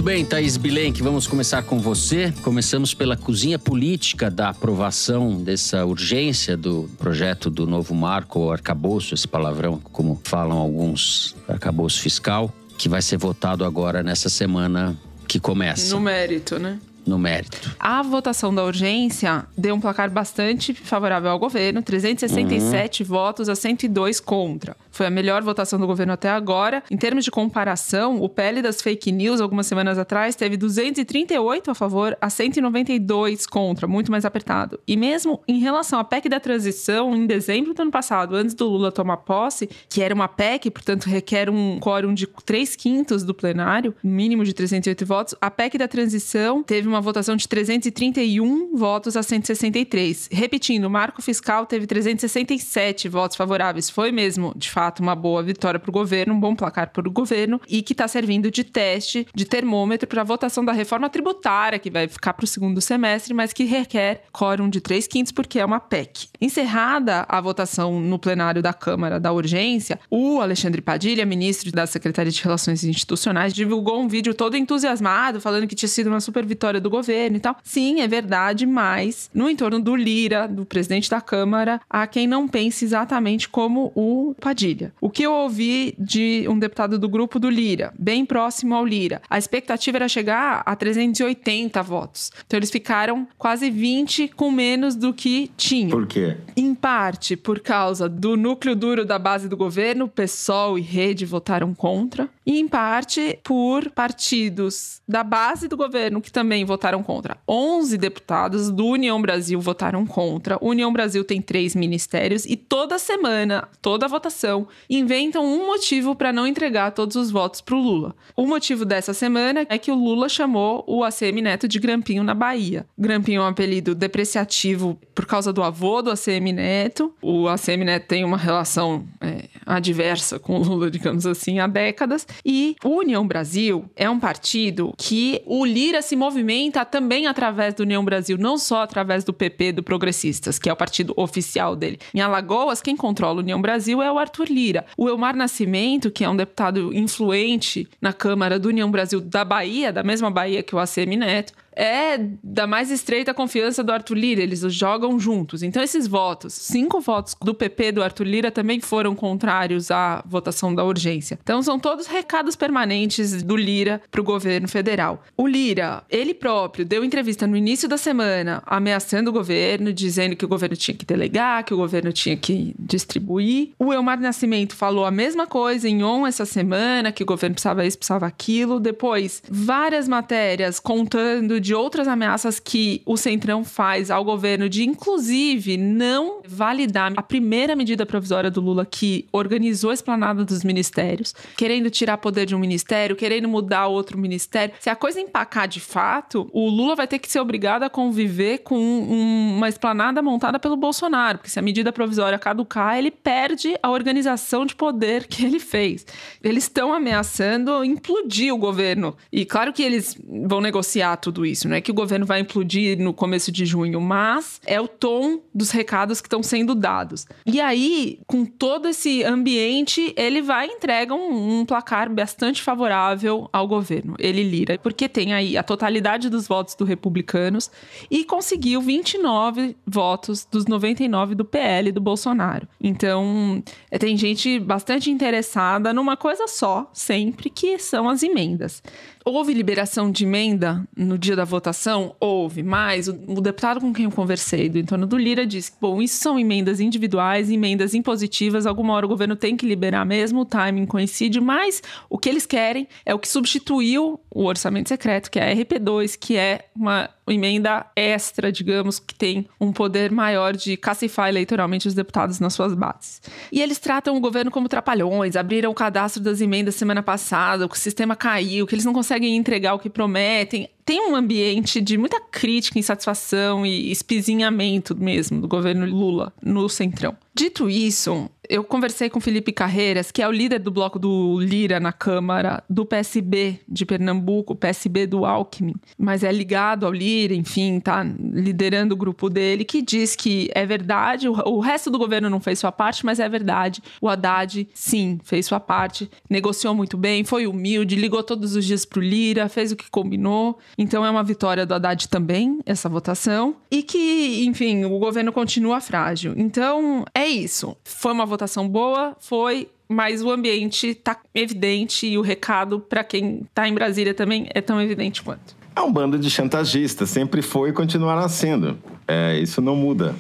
Muito 0.00 0.06
bem, 0.08 0.24
Thaís 0.24 0.56
Bilenque, 0.56 1.02
vamos 1.02 1.26
começar 1.26 1.62
com 1.62 1.78
você. 1.78 2.32
Começamos 2.40 2.94
pela 2.94 3.18
cozinha 3.18 3.58
política 3.58 4.30
da 4.30 4.48
aprovação 4.48 5.42
dessa 5.42 5.84
urgência 5.84 6.56
do 6.56 6.88
projeto 6.96 7.50
do 7.50 7.66
novo 7.66 7.94
marco, 7.94 8.40
ou 8.40 8.50
arcabouço, 8.50 9.12
esse 9.12 9.28
palavrão, 9.28 9.78
como 9.92 10.18
falam 10.24 10.56
alguns, 10.56 11.36
arcabouço 11.46 12.00
fiscal, 12.00 12.50
que 12.78 12.88
vai 12.88 13.02
ser 13.02 13.18
votado 13.18 13.62
agora 13.62 14.02
nessa 14.02 14.30
semana 14.30 14.96
que 15.28 15.38
começa, 15.38 15.94
No 15.94 16.00
mérito, 16.00 16.58
né? 16.58 16.78
No 17.06 17.18
mérito. 17.18 17.74
A 17.78 18.02
votação 18.02 18.54
da 18.54 18.64
urgência 18.64 19.46
deu 19.56 19.74
um 19.74 19.80
placar 19.80 20.10
bastante 20.10 20.74
favorável 20.74 21.30
ao 21.30 21.38
governo, 21.38 21.82
367 21.82 23.04
votos 23.04 23.48
a 23.48 23.54
102 23.54 24.20
contra. 24.20 24.76
Foi 24.90 25.06
a 25.06 25.10
melhor 25.10 25.42
votação 25.42 25.78
do 25.78 25.86
governo 25.86 26.12
até 26.12 26.28
agora. 26.28 26.82
Em 26.90 26.96
termos 26.96 27.24
de 27.24 27.30
comparação, 27.30 28.20
o 28.20 28.28
PL 28.28 28.60
das 28.60 28.82
fake 28.82 29.12
news, 29.12 29.40
algumas 29.40 29.66
semanas 29.66 29.98
atrás, 29.98 30.34
teve 30.34 30.56
238 30.56 31.70
a 31.70 31.74
favor 31.74 32.16
a 32.20 32.28
192 32.28 33.46
contra, 33.46 33.86
muito 33.86 34.10
mais 34.10 34.24
apertado. 34.24 34.78
E 34.86 34.96
mesmo 34.96 35.40
em 35.46 35.58
relação 35.58 35.98
à 35.98 36.04
PEC 36.04 36.28
da 36.28 36.40
transição, 36.40 37.14
em 37.14 37.26
dezembro 37.26 37.72
do 37.72 37.82
ano 37.82 37.90
passado, 37.90 38.34
antes 38.34 38.54
do 38.54 38.66
Lula 38.68 38.92
tomar 38.92 39.18
posse, 39.18 39.68
que 39.88 40.02
era 40.02 40.14
uma 40.14 40.28
PEC, 40.28 40.70
portanto 40.70 41.06
requer 41.06 41.48
um 41.48 41.78
quórum 41.80 42.12
de 42.12 42.26
3 42.26 42.76
quintos 42.76 43.22
do 43.22 43.32
plenário, 43.32 43.94
mínimo 44.02 44.44
de 44.44 44.52
308 44.52 45.06
votos, 45.06 45.34
a 45.40 45.50
PEC 45.50 45.78
da 45.78 45.88
transição 45.88 46.62
teve 46.62 46.88
uma 46.90 47.00
votação 47.00 47.36
de 47.36 47.48
331 47.48 48.76
votos 48.76 49.16
a 49.16 49.22
163. 49.22 50.28
Repetindo, 50.30 50.84
o 50.84 50.90
marco 50.90 51.22
fiscal 51.22 51.64
teve 51.64 51.86
367 51.86 53.08
votos 53.08 53.36
favoráveis. 53.36 53.88
Foi 53.88 54.12
mesmo, 54.12 54.52
de 54.56 54.70
fato, 54.70 55.00
uma 55.00 55.14
boa 55.14 55.42
vitória 55.42 55.80
para 55.80 55.88
o 55.88 55.92
governo, 55.92 56.34
um 56.34 56.40
bom 56.40 56.54
placar 56.54 56.90
para 56.92 57.08
o 57.08 57.12
governo 57.12 57.60
e 57.68 57.82
que 57.82 57.92
está 57.92 58.06
servindo 58.08 58.50
de 58.50 58.64
teste, 58.64 59.26
de 59.34 59.44
termômetro 59.44 60.08
para 60.08 60.20
a 60.20 60.24
votação 60.24 60.64
da 60.64 60.72
reforma 60.72 61.08
tributária, 61.08 61.78
que 61.78 61.90
vai 61.90 62.08
ficar 62.08 62.34
para 62.34 62.44
o 62.44 62.48
segundo 62.48 62.80
semestre, 62.80 63.32
mas 63.32 63.52
que 63.52 63.64
requer 63.64 64.24
quórum 64.32 64.68
de 64.68 64.80
3 64.80 65.06
quintos, 65.06 65.32
porque 65.32 65.58
é 65.58 65.64
uma 65.64 65.80
PEC. 65.80 66.28
Encerrada 66.40 67.24
a 67.28 67.40
votação 67.40 68.00
no 68.00 68.18
plenário 68.18 68.62
da 68.62 68.72
Câmara 68.72 69.20
da 69.20 69.32
urgência, 69.32 70.00
o 70.10 70.40
Alexandre 70.40 70.80
Padilha, 70.82 71.24
ministro 71.24 71.70
da 71.70 71.86
Secretaria 71.86 72.32
de 72.32 72.42
Relações 72.42 72.82
Institucionais, 72.82 73.54
divulgou 73.54 74.00
um 74.00 74.08
vídeo 74.08 74.34
todo 74.34 74.56
entusiasmado, 74.56 75.40
falando 75.40 75.66
que 75.66 75.74
tinha 75.74 75.88
sido 75.88 76.08
uma 76.08 76.20
super 76.20 76.44
vitória 76.44 76.79
do 76.80 76.90
governo 76.90 77.36
e 77.36 77.40
tal. 77.40 77.56
Sim, 77.62 78.00
é 78.00 78.08
verdade, 78.08 78.66
mas 78.66 79.30
no 79.34 79.48
entorno 79.48 79.80
do 79.80 79.94
Lira, 79.94 80.48
do 80.48 80.64
presidente 80.64 81.10
da 81.10 81.20
Câmara, 81.20 81.80
há 81.88 82.06
quem 82.06 82.26
não 82.26 82.48
pense 82.48 82.84
exatamente 82.84 83.48
como 83.48 83.92
o 83.94 84.34
Padilha. 84.40 84.92
O 85.00 85.10
que 85.10 85.22
eu 85.22 85.32
ouvi 85.32 85.94
de 85.98 86.46
um 86.48 86.58
deputado 86.58 86.98
do 86.98 87.08
grupo 87.08 87.38
do 87.38 87.50
Lira, 87.50 87.92
bem 87.98 88.24
próximo 88.24 88.74
ao 88.74 88.84
Lira, 88.84 89.20
a 89.28 89.38
expectativa 89.38 89.98
era 89.98 90.08
chegar 90.08 90.62
a 90.64 90.74
380 90.74 91.82
votos. 91.82 92.30
Então 92.46 92.58
eles 92.58 92.70
ficaram 92.70 93.26
quase 93.38 93.70
20 93.70 94.28
com 94.28 94.50
menos 94.50 94.94
do 94.94 95.12
que 95.12 95.50
tinham. 95.56 95.90
Por 95.90 96.06
quê? 96.06 96.36
Em 96.56 96.74
parte 96.74 97.36
por 97.36 97.60
causa 97.60 98.08
do 98.08 98.36
núcleo 98.36 98.74
duro 98.74 99.04
da 99.04 99.18
base 99.18 99.48
do 99.48 99.56
governo, 99.56 100.08
PSOL 100.08 100.78
e 100.78 100.82
Rede 100.82 101.24
votaram 101.24 101.74
contra, 101.74 102.28
e 102.46 102.58
em 102.58 102.66
parte 102.66 103.38
por 103.44 103.90
partidos 103.90 105.00
da 105.06 105.22
base 105.22 105.68
do 105.68 105.76
governo 105.76 106.20
que 106.20 106.32
também 106.32 106.64
votaram 106.70 107.02
contra. 107.02 107.36
11 107.48 107.98
deputados 107.98 108.70
do 108.70 108.86
União 108.86 109.20
Brasil 109.20 109.60
votaram 109.60 110.06
contra. 110.06 110.56
O 110.60 110.68
União 110.68 110.92
Brasil 110.92 111.24
tem 111.24 111.42
três 111.42 111.74
ministérios 111.74 112.46
e 112.46 112.56
toda 112.56 112.96
semana, 112.96 113.68
toda 113.82 114.06
votação, 114.06 114.68
inventam 114.88 115.44
um 115.44 115.66
motivo 115.66 116.14
para 116.14 116.32
não 116.32 116.46
entregar 116.46 116.92
todos 116.92 117.16
os 117.16 117.28
votos 117.28 117.60
para 117.60 117.74
o 117.74 117.80
Lula. 117.82 118.14
O 118.36 118.46
motivo 118.46 118.84
dessa 118.84 119.12
semana 119.12 119.66
é 119.68 119.76
que 119.78 119.90
o 119.90 119.96
Lula 119.96 120.28
chamou 120.28 120.84
o 120.86 121.02
ACM 121.02 121.42
Neto 121.42 121.66
de 121.66 121.80
Grampinho 121.80 122.22
na 122.22 122.34
Bahia. 122.34 122.86
Grampinho 122.96 123.40
é 123.40 123.44
um 123.44 123.48
apelido 123.48 123.92
depreciativo 123.92 124.96
por 125.20 125.26
causa 125.26 125.52
do 125.52 125.62
avô 125.62 126.00
do 126.00 126.10
ACM 126.10 126.50
Neto. 126.50 127.12
O 127.20 127.46
ACM 127.46 127.84
Neto 127.84 128.06
tem 128.06 128.24
uma 128.24 128.38
relação 128.38 129.04
é, 129.20 129.50
adversa 129.66 130.38
com 130.38 130.58
o 130.58 130.62
Lula, 130.62 130.88
digamos 130.90 131.26
assim, 131.26 131.58
há 131.58 131.66
décadas. 131.66 132.26
E 132.42 132.74
o 132.82 133.00
União 133.00 133.26
Brasil 133.26 133.84
é 133.94 134.08
um 134.08 134.18
partido 134.18 134.94
que 134.96 135.42
o 135.44 135.66
Lira 135.66 136.00
se 136.00 136.16
movimenta 136.16 136.86
também 136.86 137.26
através 137.26 137.74
do 137.74 137.82
União 137.82 138.02
Brasil, 138.02 138.38
não 138.38 138.56
só 138.56 138.80
através 138.80 139.22
do 139.22 139.30
PP, 139.30 139.72
do 139.72 139.82
Progressistas, 139.82 140.58
que 140.58 140.70
é 140.70 140.72
o 140.72 140.76
partido 140.76 141.12
oficial 141.14 141.76
dele. 141.76 141.98
Em 142.14 142.20
Alagoas, 142.20 142.80
quem 142.80 142.96
controla 142.96 143.36
o 143.36 143.42
União 143.42 143.60
Brasil 143.60 144.00
é 144.00 144.10
o 144.10 144.18
Arthur 144.18 144.46
Lira. 144.48 144.86
O 144.96 145.06
Elmar 145.06 145.36
Nascimento, 145.36 146.10
que 146.10 146.24
é 146.24 146.30
um 146.30 146.36
deputado 146.36 146.96
influente 146.96 147.86
na 148.00 148.14
Câmara 148.14 148.58
do 148.58 148.68
União 148.70 148.90
Brasil 148.90 149.20
da 149.20 149.44
Bahia, 149.44 149.92
da 149.92 150.02
mesma 150.02 150.30
Bahia 150.30 150.62
que 150.62 150.74
o 150.74 150.78
ACM 150.78 151.18
Neto, 151.18 151.52
é 151.80 152.20
da 152.44 152.66
mais 152.66 152.90
estreita 152.90 153.32
confiança 153.32 153.82
do 153.82 153.90
Arthur 153.90 154.14
Lira, 154.14 154.42
eles 154.42 154.60
jogam 154.60 155.18
juntos. 155.18 155.62
Então, 155.62 155.82
esses 155.82 156.06
votos, 156.06 156.52
cinco 156.52 157.00
votos 157.00 157.34
do 157.42 157.54
PP 157.54 157.92
do 157.92 158.02
Arthur 158.02 158.24
Lira 158.24 158.50
também 158.50 158.80
foram 158.80 159.14
contrários 159.14 159.90
à 159.90 160.22
votação 160.26 160.74
da 160.74 160.84
urgência. 160.84 161.38
Então, 161.42 161.62
são 161.62 161.78
todos 161.78 162.06
recados 162.06 162.54
permanentes 162.54 163.42
do 163.42 163.56
Lira 163.56 164.02
para 164.10 164.20
o 164.20 164.24
governo 164.24 164.68
federal. 164.68 165.24
O 165.34 165.46
Lira, 165.46 166.04
ele 166.10 166.34
próprio, 166.34 166.84
deu 166.84 167.02
entrevista 167.02 167.46
no 167.46 167.56
início 167.56 167.88
da 167.88 167.96
semana 167.96 168.62
ameaçando 168.66 169.30
o 169.30 169.32
governo, 169.32 169.90
dizendo 169.90 170.36
que 170.36 170.44
o 170.44 170.48
governo 170.48 170.76
tinha 170.76 170.94
que 170.94 171.06
delegar, 171.06 171.64
que 171.64 171.72
o 171.72 171.78
governo 171.78 172.12
tinha 172.12 172.36
que 172.36 172.74
distribuir. 172.78 173.70
O 173.78 173.90
Elmar 173.90 174.20
Nascimento 174.20 174.76
falou 174.76 175.06
a 175.06 175.10
mesma 175.10 175.46
coisa 175.46 175.88
em 175.88 176.04
ON 176.04 176.26
essa 176.26 176.44
semana, 176.44 177.10
que 177.10 177.22
o 177.22 177.26
governo 177.26 177.54
precisava 177.54 177.86
isso, 177.86 177.96
precisava 177.96 178.26
aquilo. 178.26 178.78
Depois, 178.78 179.42
várias 179.48 180.06
matérias 180.06 180.78
contando 180.78 181.58
de 181.58 181.69
outras 181.74 182.08
ameaças 182.08 182.58
que 182.58 183.02
o 183.04 183.16
Centrão 183.16 183.64
faz 183.64 184.10
ao 184.10 184.24
governo 184.24 184.68
de, 184.68 184.84
inclusive, 184.84 185.76
não 185.76 186.40
validar 186.46 187.12
a 187.16 187.22
primeira 187.22 187.76
medida 187.76 188.06
provisória 188.06 188.50
do 188.50 188.60
Lula 188.60 188.86
que 188.86 189.26
organizou 189.32 189.90
a 189.90 189.94
esplanada 189.94 190.44
dos 190.44 190.64
ministérios, 190.64 191.34
querendo 191.56 191.90
tirar 191.90 192.18
poder 192.18 192.46
de 192.46 192.54
um 192.54 192.58
ministério, 192.58 193.16
querendo 193.16 193.48
mudar 193.48 193.86
outro 193.86 194.18
ministério. 194.18 194.74
Se 194.80 194.88
a 194.88 194.96
coisa 194.96 195.20
empacar 195.20 195.68
de 195.68 195.80
fato, 195.80 196.48
o 196.52 196.68
Lula 196.68 196.96
vai 196.96 197.06
ter 197.06 197.18
que 197.18 197.30
ser 197.30 197.40
obrigado 197.40 197.82
a 197.82 197.90
conviver 197.90 198.58
com 198.58 198.78
um, 198.78 199.56
uma 199.56 199.68
esplanada 199.68 200.22
montada 200.22 200.58
pelo 200.58 200.76
Bolsonaro, 200.76 201.38
porque 201.38 201.50
se 201.50 201.58
a 201.58 201.62
medida 201.62 201.92
provisória 201.92 202.38
caducar, 202.38 202.98
ele 202.98 203.10
perde 203.10 203.74
a 203.82 203.90
organização 203.90 204.64
de 204.64 204.74
poder 204.74 205.26
que 205.26 205.44
ele 205.44 205.60
fez. 205.60 206.06
Eles 206.42 206.64
estão 206.64 206.92
ameaçando 206.92 207.84
implodir 207.84 208.54
o 208.54 208.58
governo. 208.58 209.16
E 209.30 209.44
claro 209.44 209.72
que 209.72 209.82
eles 209.82 210.16
vão 210.46 210.60
negociar 210.60 211.16
tudo 211.16 211.44
isso 211.44 211.49
isso. 211.50 211.68
Não 211.68 211.76
é 211.76 211.80
que 211.80 211.90
o 211.90 211.94
governo 211.94 212.26
vai 212.26 212.40
implodir 212.40 212.98
no 212.98 213.12
começo 213.12 213.50
de 213.52 213.66
junho, 213.66 214.00
mas 214.00 214.60
é 214.66 214.80
o 214.80 214.88
tom 214.88 215.40
dos 215.54 215.70
recados 215.70 216.20
que 216.20 216.26
estão 216.26 216.42
sendo 216.42 216.74
dados. 216.74 217.26
E 217.46 217.60
aí, 217.60 218.18
com 218.26 218.44
todo 218.44 218.88
esse 218.88 219.22
ambiente, 219.24 220.12
ele 220.16 220.40
vai 220.40 220.68
e 220.68 220.72
entrega 220.72 221.14
um, 221.14 221.60
um 221.60 221.66
placar 221.66 222.10
bastante 222.12 222.62
favorável 222.62 223.48
ao 223.52 223.66
governo. 223.66 224.14
Ele 224.18 224.42
lira, 224.42 224.78
porque 224.78 225.08
tem 225.08 225.32
aí 225.32 225.56
a 225.56 225.62
totalidade 225.62 226.28
dos 226.28 226.46
votos 226.46 226.74
do 226.74 226.84
republicanos 226.84 227.70
e 228.10 228.24
conseguiu 228.24 228.80
29 228.80 229.76
votos 229.86 230.46
dos 230.50 230.66
99 230.66 231.34
do 231.34 231.44
PL 231.44 231.92
do 231.92 232.00
Bolsonaro. 232.00 232.68
Então, 232.80 233.62
é, 233.90 233.98
tem 233.98 234.16
gente 234.16 234.58
bastante 234.58 235.10
interessada 235.10 235.92
numa 235.92 236.16
coisa 236.16 236.46
só, 236.46 236.90
sempre, 236.92 237.50
que 237.50 237.78
são 237.78 238.08
as 238.08 238.22
emendas. 238.22 238.82
Houve 239.24 239.52
liberação 239.52 240.10
de 240.10 240.24
emenda 240.24 240.82
no 240.96 241.18
dia 241.18 241.36
da 241.36 241.44
votação? 241.44 242.16
Houve, 242.18 242.62
mas 242.62 243.06
o, 243.06 243.12
o, 243.26 243.40
deputado 243.40 243.80
com 243.80 243.92
quem 243.92 244.06
eu 244.06 244.10
conversei 244.10 244.68
do 244.68 244.78
entorno 244.78 245.06
do 245.06 245.18
Lira 245.18 245.46
disse 245.46 245.72
que, 245.72 245.78
bom, 245.78 246.00
isso 246.00 246.16
são 246.16 246.38
emendas 246.38 246.80
individuais, 246.80 247.50
emendas 247.50 247.92
impositivas, 247.92 248.64
alguma 248.64 248.94
hora 248.94 249.04
o 249.04 249.08
governo 249.08 249.36
tem 249.36 249.56
que 249.56 249.66
liberar 249.66 250.06
mesmo, 250.06 250.40
o 250.40 250.44
timing 250.46 250.86
coincide, 250.86 251.38
mas 251.38 251.82
o 252.08 252.16
que 252.16 252.28
eles 252.30 252.46
querem 252.46 252.88
é 253.04 253.14
o 253.14 253.18
que 253.18 253.28
substituiu 253.28 254.18
o 254.30 254.44
orçamento 254.44 254.88
secreto, 254.88 255.30
que 255.30 255.38
é 255.38 255.52
a 255.52 255.54
RP2, 255.54 256.16
que 256.18 256.36
é 256.36 256.66
uma 256.74 257.10
emenda 257.32 257.86
extra, 257.94 258.50
digamos, 258.50 258.98
que 258.98 259.14
tem 259.14 259.46
um 259.60 259.72
poder 259.72 260.10
maior 260.10 260.56
de 260.56 260.76
cacifar 260.76 261.28
eleitoralmente 261.28 261.88
os 261.88 261.94
deputados 261.94 262.40
nas 262.40 262.54
suas 262.54 262.74
bases. 262.74 263.22
E 263.52 263.60
eles 263.60 263.78
tratam 263.78 264.16
o 264.16 264.20
governo 264.20 264.50
como 264.50 264.68
trapalhões, 264.68 265.36
abriram 265.36 265.70
o 265.70 265.74
cadastro 265.74 266.22
das 266.22 266.40
emendas 266.40 266.74
semana 266.74 267.02
passada, 267.02 267.66
o 267.66 267.74
sistema 267.74 268.16
caiu, 268.16 268.66
que 268.66 268.74
eles 268.74 268.84
não 268.84 268.92
conseguem 268.92 269.36
entregar 269.36 269.74
o 269.74 269.78
que 269.78 269.90
prometem 269.90 270.68
tem 270.90 271.08
um 271.08 271.14
ambiente 271.14 271.80
de 271.80 271.96
muita 271.96 272.20
crítica, 272.20 272.76
insatisfação 272.76 273.64
e 273.64 273.92
espizinhamento 273.92 274.96
mesmo 274.96 275.40
do 275.40 275.46
governo 275.46 275.86
Lula 275.86 276.32
no 276.42 276.68
Centrão. 276.68 277.16
Dito 277.32 277.70
isso, 277.70 278.28
eu 278.50 278.64
conversei 278.64 279.08
com 279.08 279.20
Felipe 279.20 279.52
Carreiras, 279.52 280.10
que 280.10 280.20
é 280.20 280.26
o 280.26 280.32
líder 280.32 280.58
do 280.58 280.72
bloco 280.72 280.98
do 280.98 281.38
Lira 281.38 281.78
na 281.78 281.92
Câmara, 281.92 282.64
do 282.68 282.84
PSB 282.84 283.60
de 283.68 283.86
Pernambuco, 283.86 284.56
PSB 284.56 285.06
do 285.06 285.24
Alckmin, 285.24 285.74
mas 285.96 286.24
é 286.24 286.32
ligado 286.32 286.84
ao 286.84 286.92
Lira, 286.92 287.32
enfim, 287.32 287.78
tá 287.78 288.04
liderando 288.18 288.94
o 288.94 288.96
grupo 288.96 289.30
dele, 289.30 289.64
que 289.64 289.80
diz 289.80 290.16
que 290.16 290.50
é 290.52 290.66
verdade, 290.66 291.28
o, 291.28 291.60
resto 291.60 291.90
do 291.90 291.98
governo 291.98 292.28
não 292.28 292.40
fez 292.40 292.58
sua 292.58 292.72
parte, 292.72 293.06
mas 293.06 293.20
é 293.20 293.28
verdade. 293.28 293.80
O 294.00 294.08
Haddad, 294.08 294.68
sim, 294.74 295.20
fez 295.22 295.46
sua 295.46 295.60
parte, 295.60 296.10
negociou 296.28 296.74
muito 296.74 296.96
bem, 296.96 297.22
foi 297.22 297.46
humilde, 297.46 297.94
ligou 297.94 298.22
todos 298.24 298.56
os 298.56 298.64
dias 298.64 298.84
pro 298.84 299.00
Lira, 299.00 299.48
fez 299.48 299.70
o 299.70 299.76
que 299.76 299.88
combinou. 299.88 300.58
Então 300.76 301.06
é 301.06 301.10
uma 301.10 301.22
vitória 301.22 301.64
do 301.64 301.74
Haddad 301.74 302.08
também, 302.08 302.58
essa 302.66 302.88
votação. 302.88 303.54
E 303.70 303.84
que, 303.84 304.44
enfim, 304.44 304.84
o 304.84 304.98
governo 304.98 305.32
continua 305.32 305.80
frágil. 305.80 306.34
Então 306.36 307.04
é 307.14 307.26
isso. 307.28 307.76
Foi 307.84 308.10
uma 308.10 308.26
votação 308.26 308.39
boa, 308.68 309.16
foi 309.20 309.68
mas 309.92 310.22
o 310.22 310.30
ambiente 310.30 310.86
está 310.86 311.18
evidente 311.34 312.06
e 312.06 312.16
o 312.16 312.22
recado 312.22 312.78
para 312.78 313.02
quem 313.02 313.40
está 313.40 313.68
em 313.68 313.74
Brasília 313.74 314.14
também 314.14 314.46
é 314.54 314.60
tão 314.60 314.80
evidente 314.80 315.20
quanto. 315.20 315.56
É 315.74 315.80
um 315.80 315.92
bando 315.92 316.16
de 316.16 316.30
chantagistas, 316.30 317.10
sempre 317.10 317.42
foi 317.42 317.70
e 317.70 317.72
continuará 317.72 318.28
sendo. 318.28 318.78
É, 319.08 319.40
isso 319.40 319.60
não 319.60 319.74
muda. 319.74 320.14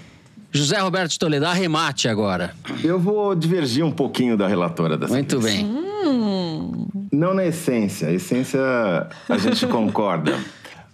José 0.50 0.78
Roberto 0.80 1.16
Toledo, 1.16 1.46
arremate 1.46 2.08
agora. 2.08 2.52
Eu 2.82 2.98
vou 2.98 3.32
divergir 3.36 3.84
um 3.84 3.92
pouquinho 3.92 4.36
da 4.36 4.48
relatora 4.48 4.98
dessa 4.98 5.12
Muito 5.12 5.38
vez. 5.38 5.54
bem. 5.54 5.64
Hum. 5.64 6.88
Não 7.12 7.32
na 7.32 7.46
essência. 7.46 8.08
A 8.08 8.12
essência 8.12 8.60
a 9.28 9.38
gente 9.38 9.64
concorda. 9.68 10.36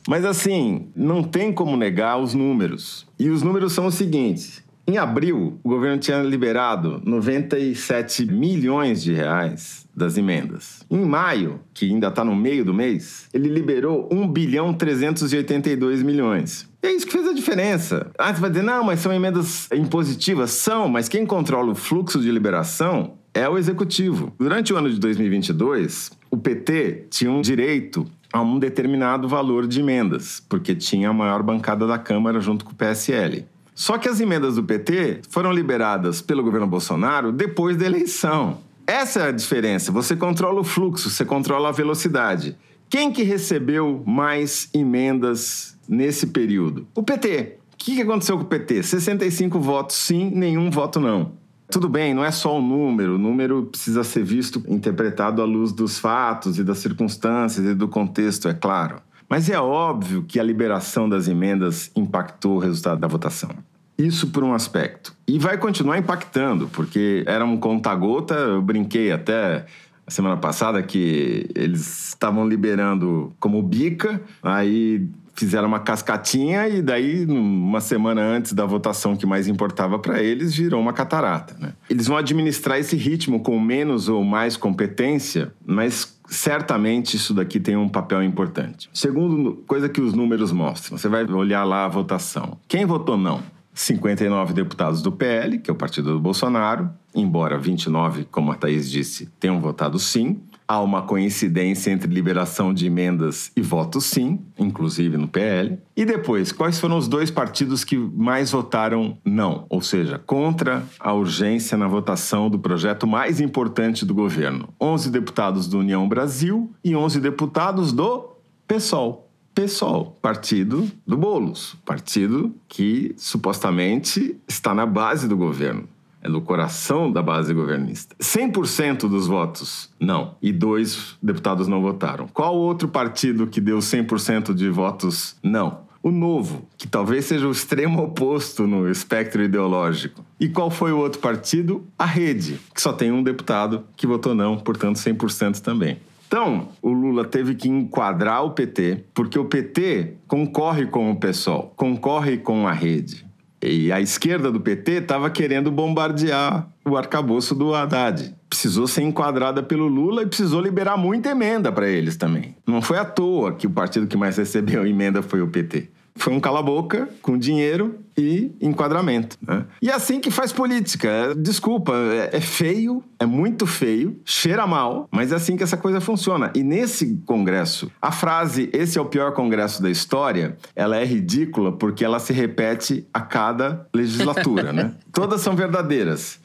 Mas 0.06 0.24
assim, 0.26 0.88
não 0.94 1.22
tem 1.22 1.50
como 1.50 1.76
negar 1.76 2.18
os 2.18 2.34
números. 2.34 3.06
E 3.18 3.30
os 3.30 3.42
números 3.42 3.72
são 3.72 3.86
os 3.86 3.94
seguintes: 3.94 4.62
Em 4.88 4.98
abril, 4.98 5.58
o 5.64 5.68
governo 5.68 5.98
tinha 5.98 6.22
liberado 6.22 7.02
97 7.04 8.24
milhões 8.26 9.02
de 9.02 9.12
reais 9.12 9.84
das 9.94 10.16
emendas. 10.16 10.86
Em 10.88 11.04
maio, 11.04 11.58
que 11.74 11.86
ainda 11.86 12.06
está 12.06 12.24
no 12.24 12.36
meio 12.36 12.64
do 12.64 12.72
mês, 12.72 13.28
ele 13.34 13.48
liberou 13.48 14.08
1 14.12 14.28
bilhão 14.28 14.72
382 14.72 16.04
milhões. 16.04 16.70
E 16.80 16.86
é 16.86 16.92
isso 16.92 17.04
que 17.04 17.12
fez 17.12 17.26
a 17.26 17.32
diferença. 17.32 18.12
Ah, 18.16 18.32
você 18.32 18.40
vai 18.40 18.48
dizer, 18.48 18.62
não, 18.62 18.84
mas 18.84 19.00
são 19.00 19.12
emendas 19.12 19.68
impositivas. 19.72 20.52
São, 20.52 20.88
mas 20.88 21.08
quem 21.08 21.26
controla 21.26 21.72
o 21.72 21.74
fluxo 21.74 22.20
de 22.20 22.30
liberação 22.30 23.14
é 23.34 23.48
o 23.48 23.58
executivo. 23.58 24.32
Durante 24.38 24.72
o 24.72 24.76
ano 24.76 24.88
de 24.88 25.00
2022, 25.00 26.12
o 26.30 26.36
PT 26.36 27.06
tinha 27.10 27.32
um 27.32 27.40
direito 27.40 28.06
a 28.32 28.40
um 28.40 28.56
determinado 28.56 29.26
valor 29.26 29.66
de 29.66 29.80
emendas, 29.80 30.40
porque 30.48 30.76
tinha 30.76 31.10
a 31.10 31.12
maior 31.12 31.42
bancada 31.42 31.88
da 31.88 31.98
Câmara 31.98 32.38
junto 32.38 32.64
com 32.64 32.70
o 32.70 32.74
PSL. 32.76 33.44
Só 33.76 33.98
que 33.98 34.08
as 34.08 34.20
emendas 34.20 34.54
do 34.54 34.64
PT 34.64 35.20
foram 35.28 35.52
liberadas 35.52 36.22
pelo 36.22 36.42
governo 36.42 36.66
Bolsonaro 36.66 37.30
depois 37.30 37.76
da 37.76 37.84
eleição. 37.84 38.58
Essa 38.86 39.20
é 39.20 39.28
a 39.28 39.32
diferença. 39.32 39.92
Você 39.92 40.16
controla 40.16 40.62
o 40.62 40.64
fluxo, 40.64 41.10
você 41.10 41.26
controla 41.26 41.68
a 41.68 41.72
velocidade. 41.72 42.56
Quem 42.88 43.12
que 43.12 43.22
recebeu 43.22 44.02
mais 44.06 44.70
emendas 44.72 45.76
nesse 45.86 46.28
período? 46.28 46.86
O 46.94 47.02
PT. 47.02 47.58
O 47.74 47.76
que 47.76 48.00
aconteceu 48.00 48.38
com 48.38 48.44
o 48.44 48.46
PT? 48.46 48.82
65 48.82 49.60
votos 49.60 49.96
sim, 49.96 50.30
nenhum 50.30 50.70
voto 50.70 50.98
não. 50.98 51.32
Tudo 51.70 51.86
bem, 51.86 52.14
não 52.14 52.24
é 52.24 52.30
só 52.30 52.56
o 52.56 52.62
número. 52.62 53.16
O 53.16 53.18
número 53.18 53.66
precisa 53.66 54.02
ser 54.02 54.24
visto, 54.24 54.62
interpretado 54.66 55.42
à 55.42 55.44
luz 55.44 55.70
dos 55.70 55.98
fatos 55.98 56.58
e 56.58 56.64
das 56.64 56.78
circunstâncias 56.78 57.66
e 57.66 57.74
do 57.74 57.88
contexto, 57.88 58.48
é 58.48 58.54
claro. 58.54 59.02
Mas 59.28 59.50
é 59.50 59.58
óbvio 59.58 60.22
que 60.22 60.38
a 60.38 60.42
liberação 60.42 61.08
das 61.08 61.28
emendas 61.28 61.90
impactou 61.96 62.56
o 62.56 62.58
resultado 62.58 63.00
da 63.00 63.08
votação. 63.08 63.50
Isso 63.98 64.28
por 64.28 64.44
um 64.44 64.52
aspecto. 64.52 65.14
E 65.26 65.38
vai 65.38 65.56
continuar 65.56 65.98
impactando, 65.98 66.68
porque 66.68 67.24
era 67.26 67.44
um 67.44 67.56
conta-gota. 67.56 68.34
Eu 68.34 68.62
brinquei 68.62 69.10
até 69.10 69.64
a 70.06 70.10
semana 70.10 70.36
passada 70.36 70.82
que 70.82 71.48
eles 71.54 72.08
estavam 72.08 72.46
liberando 72.46 73.32
como 73.40 73.60
bica, 73.62 74.20
aí 74.42 75.08
fizeram 75.36 75.68
uma 75.68 75.80
cascatinha 75.80 76.66
e 76.66 76.80
daí, 76.80 77.26
uma 77.26 77.80
semana 77.80 78.22
antes 78.22 78.54
da 78.54 78.64
votação 78.64 79.14
que 79.14 79.26
mais 79.26 79.46
importava 79.46 79.98
para 79.98 80.22
eles, 80.22 80.54
virou 80.54 80.80
uma 80.80 80.92
catarata. 80.92 81.54
Né? 81.58 81.72
Eles 81.90 82.06
vão 82.06 82.16
administrar 82.16 82.78
esse 82.78 82.96
ritmo 82.96 83.40
com 83.40 83.60
menos 83.60 84.08
ou 84.08 84.24
mais 84.24 84.56
competência, 84.56 85.52
mas 85.64 86.15
certamente 86.26 87.16
isso 87.16 87.32
daqui 87.34 87.60
tem 87.60 87.76
um 87.76 87.88
papel 87.88 88.22
importante. 88.22 88.88
Segundo 88.92 89.62
coisa 89.66 89.88
que 89.88 90.00
os 90.00 90.12
números 90.12 90.52
mostram, 90.52 90.98
você 90.98 91.08
vai 91.08 91.24
olhar 91.24 91.64
lá 91.64 91.84
a 91.84 91.88
votação. 91.88 92.58
Quem 92.68 92.84
votou 92.84 93.16
não? 93.16 93.42
59 93.74 94.54
deputados 94.54 95.02
do 95.02 95.12
PL, 95.12 95.58
que 95.58 95.70
é 95.70 95.72
o 95.72 95.76
partido 95.76 96.12
do 96.12 96.20
Bolsonaro, 96.20 96.90
embora 97.14 97.58
29, 97.58 98.24
como 98.24 98.50
a 98.50 98.54
Thaís 98.54 98.90
disse, 98.90 99.26
tenham 99.38 99.60
votado 99.60 99.98
sim. 99.98 100.40
Há 100.68 100.80
uma 100.80 101.02
coincidência 101.02 101.90
entre 101.90 102.12
liberação 102.12 102.74
de 102.74 102.86
emendas 102.86 103.52
e 103.56 103.60
voto 103.60 104.00
sim, 104.00 104.40
inclusive 104.58 105.16
no 105.16 105.28
PL. 105.28 105.78
E 105.96 106.04
depois, 106.04 106.50
quais 106.50 106.80
foram 106.80 106.98
os 106.98 107.06
dois 107.06 107.30
partidos 107.30 107.84
que 107.84 107.96
mais 107.96 108.50
votaram 108.50 109.16
não, 109.24 109.64
ou 109.68 109.80
seja, 109.80 110.18
contra 110.18 110.84
a 110.98 111.12
urgência 111.12 111.78
na 111.78 111.86
votação 111.86 112.50
do 112.50 112.58
projeto 112.58 113.06
mais 113.06 113.40
importante 113.40 114.04
do 114.04 114.14
governo? 114.14 114.68
11 114.80 115.10
deputados 115.10 115.68
do 115.68 115.78
União 115.78 116.08
Brasil 116.08 116.70
e 116.82 116.96
11 116.96 117.20
deputados 117.20 117.92
do 117.92 118.30
PSOL. 118.66 119.26
PSOL, 119.54 120.18
partido 120.20 120.86
do 121.06 121.16
Bolos, 121.16 121.76
partido 121.86 122.54
que 122.68 123.14
supostamente 123.16 124.36
está 124.46 124.74
na 124.74 124.84
base 124.84 125.26
do 125.26 125.36
governo 125.36 125.88
é 126.26 126.28
no 126.28 126.40
coração 126.40 127.10
da 127.10 127.22
base 127.22 127.54
governista. 127.54 128.16
100% 128.20 129.08
dos 129.08 129.28
votos, 129.28 129.88
não. 129.98 130.34
E 130.42 130.52
dois 130.52 131.16
deputados 131.22 131.68
não 131.68 131.80
votaram. 131.80 132.26
Qual 132.26 132.56
outro 132.56 132.88
partido 132.88 133.46
que 133.46 133.60
deu 133.60 133.78
100% 133.78 134.52
de 134.52 134.68
votos, 134.68 135.36
não? 135.42 135.86
O 136.02 136.10
Novo, 136.10 136.68
que 136.76 136.86
talvez 136.86 137.24
seja 137.24 137.48
o 137.48 137.52
extremo 137.52 138.02
oposto 138.02 138.66
no 138.66 138.90
espectro 138.90 139.42
ideológico. 139.42 140.24
E 140.38 140.48
qual 140.48 140.70
foi 140.70 140.92
o 140.92 140.98
outro 140.98 141.20
partido? 141.20 141.84
A 141.98 142.04
Rede, 142.04 142.60
que 142.74 142.82
só 142.82 142.92
tem 142.92 143.10
um 143.10 143.22
deputado 143.22 143.84
que 143.96 144.06
votou 144.06 144.34
não, 144.34 144.56
portanto 144.56 144.96
100% 144.96 145.60
também. 145.60 145.98
Então, 146.26 146.68
o 146.82 146.90
Lula 146.90 147.24
teve 147.24 147.54
que 147.54 147.68
enquadrar 147.68 148.44
o 148.44 148.50
PT, 148.50 149.04
porque 149.14 149.38
o 149.38 149.44
PT 149.44 150.14
concorre 150.26 150.86
com 150.86 151.10
o 151.10 151.16
PSOL, 151.16 151.72
concorre 151.76 152.36
com 152.36 152.66
a 152.66 152.72
rede. 152.72 153.25
E 153.68 153.90
a 153.90 154.00
esquerda 154.00 154.50
do 154.52 154.60
PT 154.60 154.92
estava 154.92 155.28
querendo 155.28 155.72
bombardear 155.72 156.68
o 156.84 156.96
arcabouço 156.96 157.52
do 157.52 157.74
Haddad. 157.74 158.32
Precisou 158.48 158.86
ser 158.86 159.02
enquadrada 159.02 159.60
pelo 159.60 159.88
Lula 159.88 160.22
e 160.22 160.26
precisou 160.26 160.60
liberar 160.60 160.96
muita 160.96 161.30
emenda 161.30 161.72
para 161.72 161.88
eles 161.88 162.16
também. 162.16 162.54
Não 162.64 162.80
foi 162.80 162.96
à 162.96 163.04
toa 163.04 163.52
que 163.52 163.66
o 163.66 163.70
partido 163.70 164.06
que 164.06 164.16
mais 164.16 164.36
recebeu 164.36 164.86
emenda 164.86 165.20
foi 165.20 165.42
o 165.42 165.48
PT. 165.48 165.90
Foi 166.16 166.32
um 166.32 166.40
cala-boca 166.40 167.08
com 167.22 167.38
dinheiro 167.38 168.00
e 168.16 168.50
enquadramento. 168.60 169.36
Né? 169.46 169.64
E 169.80 169.90
é 169.90 169.94
assim 169.94 170.20
que 170.20 170.30
faz 170.30 170.52
política. 170.52 171.34
Desculpa, 171.36 171.92
é, 171.94 172.36
é 172.36 172.40
feio, 172.40 173.02
é 173.18 173.26
muito 173.26 173.66
feio, 173.66 174.18
cheira 174.24 174.66
mal, 174.66 175.08
mas 175.10 175.32
é 175.32 175.36
assim 175.36 175.56
que 175.56 175.62
essa 175.62 175.76
coisa 175.76 176.00
funciona. 176.00 176.50
E 176.54 176.62
nesse 176.62 177.16
congresso, 177.26 177.90
a 178.00 178.10
frase 178.10 178.70
esse 178.72 178.98
é 178.98 179.00
o 179.00 179.06
pior 179.06 179.32
congresso 179.32 179.82
da 179.82 179.90
história, 179.90 180.56
ela 180.74 180.96
é 180.96 181.04
ridícula 181.04 181.72
porque 181.72 182.04
ela 182.04 182.18
se 182.18 182.32
repete 182.32 183.06
a 183.12 183.20
cada 183.20 183.86
legislatura, 183.94 184.72
né? 184.72 184.92
Todas 185.12 185.40
são 185.40 185.54
verdadeiras. 185.54 186.40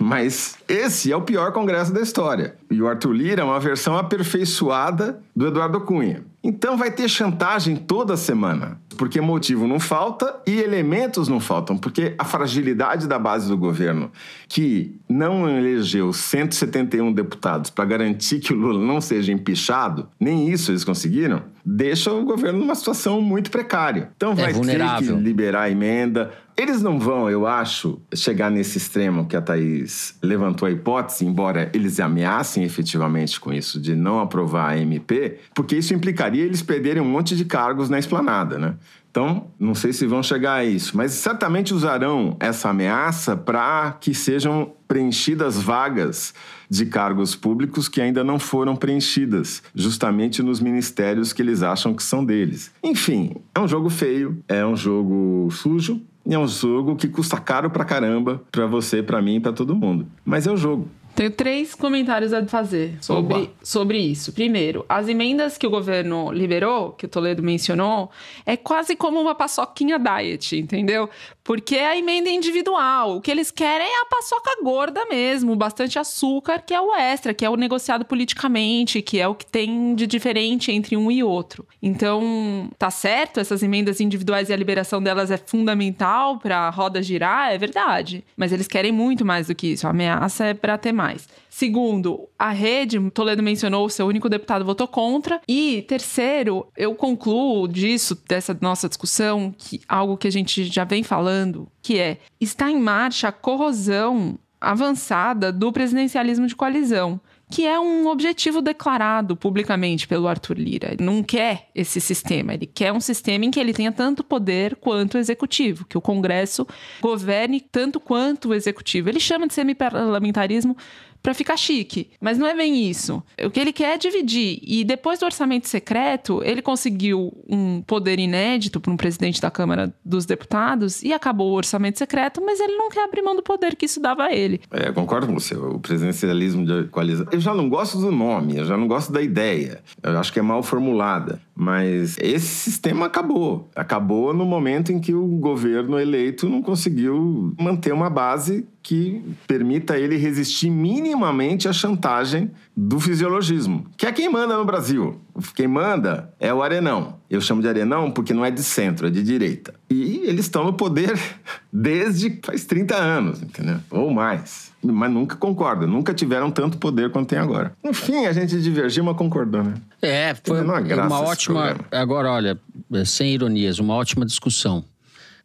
Mas 0.00 0.56
esse 0.66 1.12
é 1.12 1.16
o 1.16 1.20
pior 1.20 1.52
congresso 1.52 1.92
da 1.92 2.00
história. 2.00 2.56
E 2.70 2.80
o 2.80 2.88
Arthur 2.88 3.12
Lira 3.12 3.42
é 3.42 3.44
uma 3.44 3.60
versão 3.60 3.98
aperfeiçoada 3.98 5.20
do 5.36 5.46
Eduardo 5.46 5.78
Cunha. 5.82 6.24
Então 6.42 6.74
vai 6.78 6.90
ter 6.90 7.06
chantagem 7.06 7.76
toda 7.76 8.16
semana, 8.16 8.80
porque 8.96 9.20
motivo 9.20 9.66
não 9.66 9.78
falta 9.78 10.40
e 10.46 10.58
elementos 10.58 11.28
não 11.28 11.38
faltam, 11.38 11.76
porque 11.76 12.14
a 12.16 12.24
fragilidade 12.24 13.06
da 13.06 13.18
base 13.18 13.46
do 13.46 13.58
governo, 13.58 14.10
que 14.48 14.98
não 15.06 15.46
elegeu 15.46 16.14
171 16.14 17.12
deputados 17.12 17.68
para 17.68 17.84
garantir 17.84 18.40
que 18.40 18.54
o 18.54 18.56
Lula 18.56 18.82
não 18.82 19.02
seja 19.02 19.32
empichado, 19.32 20.08
nem 20.18 20.50
isso 20.50 20.70
eles 20.70 20.82
conseguiram, 20.82 21.42
deixa 21.62 22.10
o 22.10 22.24
governo 22.24 22.60
numa 22.60 22.74
situação 22.74 23.20
muito 23.20 23.50
precária. 23.50 24.10
Então 24.16 24.32
é 24.32 24.34
vai 24.34 24.50
é 24.50 24.54
ter 24.54 24.96
que 24.98 25.12
liberar 25.12 25.62
a 25.64 25.70
emenda, 25.70 26.30
eles 26.56 26.80
não 26.82 26.98
vão, 26.98 27.28
eu 27.28 27.46
acho, 27.46 28.00
chegar 28.14 28.50
nesse 28.50 28.78
extremo 28.78 29.26
que 29.26 29.36
a 29.36 29.42
Thaís 29.42 29.89
levantou 30.22 30.66
a 30.66 30.70
hipótese, 30.70 31.24
embora 31.24 31.70
eles 31.74 32.00
ameacem 32.00 32.64
efetivamente 32.64 33.38
com 33.40 33.52
isso 33.52 33.80
de 33.80 33.94
não 33.94 34.20
aprovar 34.20 34.70
a 34.70 34.78
MP, 34.78 35.38
porque 35.54 35.76
isso 35.76 35.94
implicaria 35.94 36.44
eles 36.44 36.62
perderem 36.62 37.02
um 37.02 37.08
monte 37.08 37.36
de 37.36 37.44
cargos 37.44 37.88
na 37.88 37.98
esplanada, 37.98 38.58
né? 38.58 38.74
Então, 39.10 39.48
não 39.58 39.74
sei 39.74 39.92
se 39.92 40.06
vão 40.06 40.22
chegar 40.22 40.54
a 40.54 40.64
isso, 40.64 40.96
mas 40.96 41.12
certamente 41.12 41.74
usarão 41.74 42.36
essa 42.38 42.70
ameaça 42.70 43.36
para 43.36 43.96
que 44.00 44.14
sejam 44.14 44.72
preenchidas 44.86 45.60
vagas 45.60 46.32
de 46.68 46.86
cargos 46.86 47.34
públicos 47.34 47.88
que 47.88 48.00
ainda 48.00 48.22
não 48.22 48.38
foram 48.38 48.76
preenchidas, 48.76 49.64
justamente 49.74 50.42
nos 50.44 50.60
ministérios 50.60 51.32
que 51.32 51.42
eles 51.42 51.60
acham 51.62 51.92
que 51.92 52.04
são 52.04 52.24
deles. 52.24 52.70
Enfim, 52.84 53.34
é 53.52 53.58
um 53.58 53.66
jogo 53.66 53.90
feio, 53.90 54.40
é 54.46 54.64
um 54.64 54.76
jogo 54.76 55.48
sujo, 55.50 56.00
e 56.24 56.34
é 56.34 56.38
um 56.38 56.46
jogo 56.46 56.96
que 56.96 57.08
custa 57.08 57.38
caro 57.38 57.70
pra 57.70 57.84
caramba 57.84 58.42
pra 58.50 58.66
você, 58.66 59.02
pra 59.02 59.20
mim 59.22 59.40
pra 59.40 59.52
todo 59.52 59.74
mundo. 59.74 60.06
Mas 60.24 60.46
é 60.46 60.52
o 60.52 60.56
jogo. 60.56 60.88
Tenho 61.14 61.30
três 61.30 61.74
comentários 61.74 62.32
a 62.32 62.44
fazer 62.46 62.96
sobre, 63.00 63.50
sobre 63.62 63.98
isso. 63.98 64.32
Primeiro, 64.32 64.84
as 64.88 65.08
emendas 65.08 65.58
que 65.58 65.66
o 65.66 65.70
governo 65.70 66.32
liberou, 66.32 66.92
que 66.92 67.06
o 67.06 67.08
Toledo 67.08 67.42
mencionou, 67.42 68.10
é 68.46 68.56
quase 68.56 68.96
como 68.96 69.20
uma 69.20 69.34
paçoquinha 69.34 69.98
diet, 69.98 70.56
entendeu? 70.56 71.10
Porque 71.44 71.76
é 71.76 71.88
a 71.88 71.96
emenda 71.96 72.30
individual. 72.30 73.16
O 73.16 73.20
que 73.20 73.30
eles 73.30 73.50
querem 73.50 73.86
é 73.86 74.02
a 74.02 74.06
paçoca 74.06 74.62
gorda 74.62 75.04
mesmo, 75.06 75.56
bastante 75.56 75.98
açúcar, 75.98 76.60
que 76.60 76.72
é 76.72 76.80
o 76.80 76.94
extra, 76.94 77.34
que 77.34 77.44
é 77.44 77.50
o 77.50 77.56
negociado 77.56 78.04
politicamente, 78.04 79.02
que 79.02 79.18
é 79.18 79.26
o 79.26 79.34
que 79.34 79.46
tem 79.46 79.94
de 79.94 80.06
diferente 80.06 80.70
entre 80.70 80.96
um 80.96 81.10
e 81.10 81.22
outro. 81.22 81.66
Então, 81.82 82.70
tá 82.78 82.90
certo, 82.90 83.40
essas 83.40 83.62
emendas 83.62 84.00
individuais 84.00 84.48
e 84.48 84.52
a 84.52 84.56
liberação 84.56 85.02
delas 85.02 85.30
é 85.30 85.36
fundamental 85.36 86.38
para 86.38 86.68
a 86.68 86.70
roda 86.70 87.02
girar, 87.02 87.52
é 87.52 87.58
verdade. 87.58 88.24
Mas 88.36 88.52
eles 88.52 88.68
querem 88.68 88.92
muito 88.92 89.24
mais 89.24 89.48
do 89.48 89.54
que 89.54 89.68
isso. 89.68 89.86
A 89.86 89.90
ameaça 89.90 90.44
é 90.44 90.54
para 90.54 90.78
ter 90.78 90.92
mais. 91.00 91.28
Segundo, 91.48 92.28
a 92.38 92.50
rede, 92.50 92.98
Toledo 93.10 93.42
mencionou, 93.42 93.86
o 93.86 93.90
seu 93.90 94.06
único 94.06 94.28
deputado 94.28 94.64
votou 94.64 94.86
contra. 94.86 95.40
E 95.48 95.82
terceiro, 95.88 96.66
eu 96.76 96.94
concluo 96.94 97.66
disso, 97.66 98.20
dessa 98.28 98.56
nossa 98.60 98.88
discussão, 98.88 99.54
que 99.56 99.80
algo 99.88 100.16
que 100.16 100.28
a 100.28 100.32
gente 100.32 100.64
já 100.64 100.84
vem 100.84 101.02
falando, 101.02 101.66
que 101.82 101.98
é 101.98 102.18
está 102.40 102.70
em 102.70 102.78
marcha 102.78 103.28
a 103.28 103.32
corrosão 103.32 104.38
avançada 104.60 105.50
do 105.50 105.72
presidencialismo 105.72 106.46
de 106.46 106.54
coalizão 106.54 107.18
que 107.50 107.66
é 107.66 107.78
um 107.78 108.06
objetivo 108.06 108.62
declarado 108.62 109.36
publicamente 109.36 110.06
pelo 110.06 110.28
Arthur 110.28 110.56
Lira. 110.56 110.92
Ele 110.92 111.04
não 111.04 111.22
quer 111.22 111.68
esse 111.74 112.00
sistema, 112.00 112.54
ele 112.54 112.66
quer 112.66 112.92
um 112.92 113.00
sistema 113.00 113.44
em 113.44 113.50
que 113.50 113.58
ele 113.58 113.72
tenha 113.72 113.90
tanto 113.90 114.22
poder 114.22 114.76
quanto 114.76 115.14
o 115.14 115.18
executivo, 115.18 115.84
que 115.84 115.98
o 115.98 116.00
Congresso 116.00 116.66
governe 117.00 117.60
tanto 117.60 117.98
quanto 117.98 118.50
o 118.50 118.54
executivo. 118.54 119.08
Ele 119.08 119.20
chama 119.20 119.48
de 119.48 119.54
semiparlamentarismo 119.54 120.76
para 121.22 121.34
ficar 121.34 121.56
chique. 121.56 122.10
Mas 122.20 122.38
não 122.38 122.46
é 122.46 122.54
bem 122.54 122.88
isso. 122.88 123.22
O 123.44 123.50
que 123.50 123.60
ele 123.60 123.72
quer 123.72 123.94
é 123.94 123.98
dividir. 123.98 124.58
E 124.62 124.84
depois 124.84 125.18
do 125.18 125.24
orçamento 125.24 125.68
secreto, 125.68 126.42
ele 126.44 126.62
conseguiu 126.62 127.32
um 127.48 127.82
poder 127.82 128.18
inédito 128.18 128.80
para 128.80 128.92
um 128.92 128.96
presidente 128.96 129.40
da 129.40 129.50
Câmara 129.50 129.94
dos 130.04 130.26
Deputados 130.26 131.02
e 131.02 131.12
acabou 131.12 131.50
o 131.50 131.54
orçamento 131.54 131.98
secreto, 131.98 132.42
mas 132.44 132.60
ele 132.60 132.76
não 132.76 132.88
quer 132.88 133.04
abrir 133.04 133.22
mão 133.22 133.36
do 133.36 133.42
poder 133.42 133.76
que 133.76 133.86
isso 133.86 134.00
dava 134.00 134.24
a 134.24 134.32
ele. 134.32 134.60
É, 134.70 134.90
concordo 134.92 135.26
com 135.26 135.34
você. 135.34 135.54
O 135.54 135.78
presidencialismo 135.78 136.64
de 136.64 136.88
coalizão. 136.88 137.26
Eu 137.30 137.40
já 137.40 137.54
não 137.54 137.68
gosto 137.68 137.98
do 137.98 138.10
nome, 138.10 138.56
eu 138.56 138.64
já 138.64 138.76
não 138.76 138.88
gosto 138.88 139.12
da 139.12 139.22
ideia. 139.22 139.82
Eu 140.02 140.18
acho 140.18 140.32
que 140.32 140.38
é 140.38 140.42
mal 140.42 140.62
formulada. 140.62 141.40
Mas 141.54 142.16
esse 142.18 142.46
sistema 142.46 143.06
acabou. 143.06 143.68
Acabou 143.76 144.32
no 144.32 144.46
momento 144.46 144.92
em 144.92 144.98
que 144.98 145.12
o 145.12 145.26
governo 145.26 145.98
eleito 145.98 146.48
não 146.48 146.62
conseguiu 146.62 147.54
manter 147.60 147.92
uma 147.92 148.08
base 148.08 148.66
que 148.90 149.22
permita 149.46 149.96
ele 149.96 150.16
resistir 150.16 150.68
minimamente 150.68 151.68
à 151.68 151.72
chantagem 151.72 152.50
do 152.76 152.98
fisiologismo, 152.98 153.86
que 153.96 154.04
é 154.04 154.10
quem 154.10 154.28
manda 154.28 154.56
no 154.56 154.64
Brasil. 154.64 155.20
Quem 155.54 155.68
manda 155.68 156.34
é 156.40 156.52
o 156.52 156.60
Arenão. 156.60 157.20
Eu 157.30 157.40
chamo 157.40 157.62
de 157.62 157.68
Arenão 157.68 158.10
porque 158.10 158.34
não 158.34 158.44
é 158.44 158.50
de 158.50 158.64
centro, 158.64 159.06
é 159.06 159.10
de 159.10 159.22
direita. 159.22 159.74
E 159.88 160.22
eles 160.24 160.46
estão 160.46 160.64
no 160.64 160.72
poder 160.72 161.16
desde 161.72 162.40
faz 162.42 162.64
30 162.64 162.96
anos, 162.96 163.40
entendeu? 163.40 163.78
Ou 163.92 164.10
mais. 164.10 164.72
Mas 164.82 165.12
nunca 165.12 165.36
concorda, 165.36 165.86
nunca 165.86 166.12
tiveram 166.12 166.50
tanto 166.50 166.76
poder 166.76 167.12
quanto 167.12 167.28
tem 167.28 167.38
agora. 167.38 167.72
Enfim, 167.84 168.26
a 168.26 168.32
gente 168.32 168.60
divergiu, 168.60 169.04
mas 169.04 169.16
concordou, 169.16 169.62
né? 169.62 169.74
É, 170.02 170.34
foi 170.42 170.62
uma, 170.62 170.80
uma 170.80 171.20
ótima. 171.20 171.76
Agora, 171.92 172.28
olha, 172.32 172.58
sem 173.04 173.34
ironias, 173.34 173.78
uma 173.78 173.94
ótima 173.94 174.26
discussão. 174.26 174.84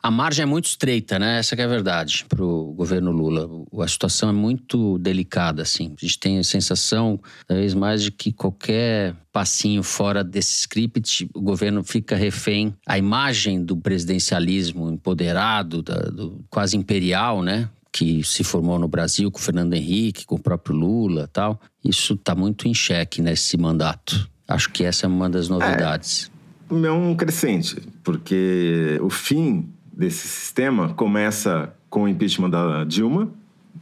A 0.06 0.12
margem 0.12 0.44
é 0.44 0.46
muito 0.46 0.66
estreita, 0.66 1.18
né? 1.18 1.40
Essa 1.40 1.56
é 1.56 1.64
a 1.64 1.68
verdade 1.68 2.28
para 2.30 2.46
o 2.46 2.72
governo 2.74 3.10
Lula. 3.10 3.50
A 3.84 3.88
situação 3.88 4.30
é 4.30 4.32
muito 4.32 5.00
delicada, 5.00 5.64
assim. 5.64 5.96
A 6.00 6.06
gente 6.06 6.20
tem 6.20 6.38
a 6.38 6.44
sensação, 6.44 7.20
cada 7.48 7.60
vez 7.60 7.74
mais, 7.74 8.04
de 8.04 8.12
que 8.12 8.32
qualquer 8.32 9.16
passinho 9.34 9.82
fora 9.82 10.24
desse 10.24 10.60
script, 10.60 11.28
o 11.34 11.42
governo 11.42 11.84
fica 11.84 12.16
refém. 12.16 12.72
A 12.86 13.00
imagem 13.00 13.66
do 13.66 13.76
presidencialismo 13.76 14.92
empoderado, 14.92 15.82
da, 15.82 15.98
do 15.98 16.46
quase 16.52 16.78
imperial, 16.78 17.42
né? 17.42 17.68
que 17.92 18.24
se 18.24 18.44
formou 18.44 18.78
no 18.78 18.88
Brasil 18.88 19.32
com 19.32 19.40
o 19.40 19.42
Fernando 19.42 19.74
Henrique, 19.74 20.24
com 20.28 20.36
o 20.36 20.40
próprio 20.40 20.76
Lula 20.76 21.28
tal. 21.34 21.60
Isso 21.84 22.14
está 22.14 22.36
muito 22.36 22.68
em 22.68 22.76
xeque 22.76 23.24
nesse 23.24 23.58
mandato. 23.58 24.30
Acho 24.48 24.70
que 24.70 24.84
essa 24.84 25.08
é 25.08 25.10
uma 25.10 25.28
das 25.28 25.50
novidades. 25.50 26.30
É, 26.70 26.86
é 26.86 26.92
um 26.92 27.16
crescente, 27.16 27.82
porque 28.04 29.00
o 29.02 29.10
fim 29.10 29.74
desse 29.96 30.28
sistema 30.28 30.90
começa 30.90 31.74
com 31.90 32.04
o 32.04 32.08
impeachment 32.08 32.50
da 32.50 32.84
Dilma, 32.84 33.30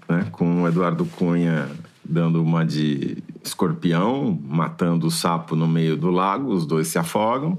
né, 0.07 0.27
com 0.31 0.63
o 0.63 0.67
Eduardo 0.67 1.05
Cunha 1.05 1.69
dando 2.05 2.43
uma 2.43 2.65
de 2.65 3.17
escorpião, 3.43 4.37
matando 4.45 5.07
o 5.07 5.11
sapo 5.11 5.55
no 5.55 5.67
meio 5.67 5.95
do 5.95 6.11
lago, 6.11 6.51
os 6.51 6.65
dois 6.65 6.87
se 6.87 6.99
afogam 6.99 7.57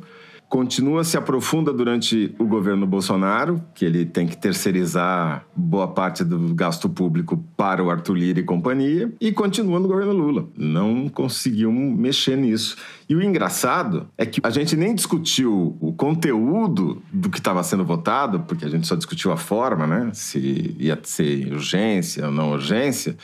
continua 0.55 1.03
se 1.03 1.17
aprofunda 1.17 1.73
durante 1.73 2.33
o 2.39 2.45
governo 2.45 2.87
Bolsonaro, 2.87 3.61
que 3.75 3.85
ele 3.85 4.07
tem 4.07 4.25
que 4.25 4.37
terceirizar 4.37 5.45
boa 5.53 5.89
parte 5.89 6.23
do 6.23 6.55
gasto 6.55 6.89
público 6.89 7.45
para 7.57 7.83
o 7.83 7.91
Arthur 7.91 8.15
Lira 8.15 8.39
e 8.39 8.45
companhia, 8.45 9.13
e 9.21 9.33
continua 9.33 9.81
no 9.81 9.89
governo 9.89 10.13
Lula. 10.13 10.47
Não 10.57 11.09
conseguiu 11.09 11.73
mexer 11.73 12.37
nisso. 12.37 12.77
E 13.09 13.17
o 13.17 13.21
engraçado 13.21 14.07
é 14.17 14.25
que 14.25 14.41
a 14.45 14.51
gente 14.51 14.77
nem 14.77 14.95
discutiu 14.95 15.77
o 15.81 15.93
conteúdo 15.93 17.03
do 17.13 17.29
que 17.29 17.39
estava 17.39 17.61
sendo 17.65 17.85
votado, 17.85 18.39
porque 18.47 18.65
a 18.65 18.69
gente 18.69 18.87
só 18.87 18.95
discutiu 18.95 19.33
a 19.33 19.37
forma, 19.37 19.89
né? 19.89 20.11
Se 20.15 20.77
ia 20.79 20.97
ser 21.03 21.53
urgência 21.53 22.27
ou 22.27 22.31
não 22.31 22.53
urgência, 22.53 23.17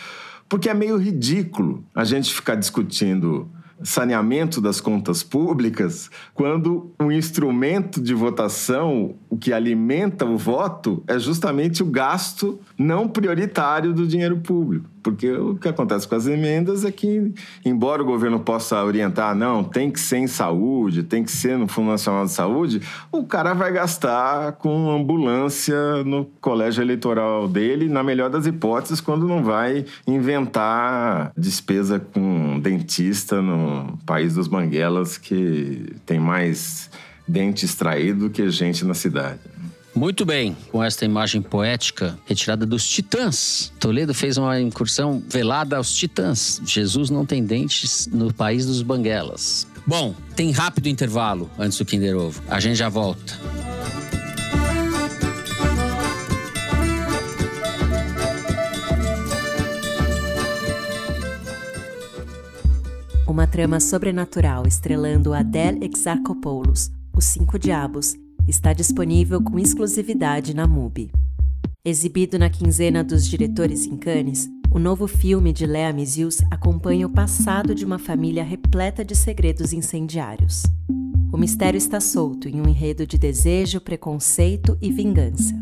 porque 0.48 0.68
é 0.68 0.74
meio 0.74 0.96
ridículo 0.96 1.84
a 1.94 2.02
gente 2.02 2.34
ficar 2.34 2.56
discutindo 2.56 3.48
saneamento 3.82 4.60
das 4.60 4.80
contas 4.80 5.22
públicas 5.22 6.10
quando 6.34 6.92
o 6.98 7.10
instrumento 7.10 8.00
de 8.00 8.14
votação, 8.14 9.14
o 9.28 9.36
que 9.36 9.52
alimenta 9.52 10.24
o 10.24 10.36
voto, 10.36 11.02
é 11.06 11.18
justamente 11.18 11.82
o 11.82 11.86
gasto 11.86 12.60
não 12.78 13.08
prioritário 13.08 13.92
do 13.92 14.06
dinheiro 14.06 14.38
público. 14.38 14.88
Porque 15.02 15.32
o 15.32 15.56
que 15.56 15.68
acontece 15.68 16.06
com 16.06 16.14
as 16.14 16.26
emendas 16.26 16.84
é 16.84 16.92
que, 16.92 17.32
embora 17.64 18.02
o 18.02 18.04
governo 18.04 18.40
possa 18.40 18.82
orientar, 18.84 19.34
não, 19.34 19.64
tem 19.64 19.90
que 19.90 19.98
ser 19.98 20.18
em 20.18 20.26
saúde, 20.26 21.02
tem 21.02 21.24
que 21.24 21.32
ser 21.32 21.56
no 21.56 21.66
Fundo 21.66 21.90
Nacional 21.90 22.24
de 22.26 22.32
Saúde, 22.32 22.82
o 23.10 23.24
cara 23.24 23.54
vai 23.54 23.72
gastar 23.72 24.52
com 24.52 24.90
ambulância 24.90 26.04
no 26.04 26.26
colégio 26.40 26.82
eleitoral 26.82 27.48
dele, 27.48 27.88
na 27.88 28.02
melhor 28.02 28.30
das 28.30 28.46
hipóteses, 28.46 29.00
quando 29.00 29.26
não 29.26 29.42
vai 29.42 29.84
inventar 30.06 31.32
despesa 31.36 31.98
com 31.98 32.58
dentista 32.60 33.40
no 33.40 33.98
país 34.04 34.34
dos 34.34 34.48
banguelas, 34.48 35.16
que 35.16 35.94
tem 36.04 36.18
mais 36.18 36.90
dente 37.26 37.64
extraído 37.64 38.28
que 38.28 38.50
gente 38.50 38.84
na 38.84 38.94
cidade. 38.94 39.40
Muito 40.00 40.24
bem, 40.24 40.56
com 40.72 40.82
esta 40.82 41.04
imagem 41.04 41.42
poética 41.42 42.18
retirada 42.24 42.64
dos 42.64 42.88
Titãs. 42.88 43.70
Toledo 43.78 44.14
fez 44.14 44.38
uma 44.38 44.58
incursão 44.58 45.22
velada 45.28 45.76
aos 45.76 45.92
Titãs. 45.92 46.58
Jesus 46.64 47.10
não 47.10 47.26
tem 47.26 47.44
dentes 47.44 48.06
no 48.06 48.32
país 48.32 48.64
dos 48.64 48.80
banguelas. 48.80 49.66
Bom, 49.86 50.14
tem 50.34 50.52
rápido 50.52 50.86
intervalo 50.86 51.50
antes 51.58 51.76
do 51.76 51.84
Kinder 51.84 52.16
Ovo. 52.16 52.42
A 52.48 52.58
gente 52.58 52.76
já 52.76 52.88
volta. 52.88 53.38
Uma 63.28 63.46
trama 63.46 63.78
sobrenatural 63.78 64.66
estrelando 64.66 65.34
Adele 65.34 65.90
Exarchopoulos, 65.94 66.90
Os 67.14 67.26
Cinco 67.26 67.58
Diabos, 67.58 68.14
está 68.50 68.72
disponível 68.72 69.42
com 69.42 69.58
exclusividade 69.58 70.54
na 70.54 70.66
MUBI. 70.66 71.10
Exibido 71.84 72.38
na 72.38 72.50
quinzena 72.50 73.02
dos 73.02 73.26
diretores 73.26 73.86
em 73.86 73.96
Cannes, 73.96 74.48
o 74.70 74.78
novo 74.78 75.06
filme 75.06 75.52
de 75.52 75.66
Lea 75.66 75.92
Mizius 75.92 76.42
acompanha 76.50 77.06
o 77.06 77.10
passado 77.10 77.74
de 77.74 77.84
uma 77.84 77.98
família 77.98 78.44
repleta 78.44 79.04
de 79.04 79.16
segredos 79.16 79.72
incendiários. 79.72 80.62
O 81.32 81.38
mistério 81.38 81.78
está 81.78 82.00
solto 82.00 82.48
em 82.48 82.60
um 82.60 82.68
enredo 82.68 83.06
de 83.06 83.16
desejo, 83.16 83.80
preconceito 83.80 84.76
e 84.82 84.92
vingança. 84.92 85.54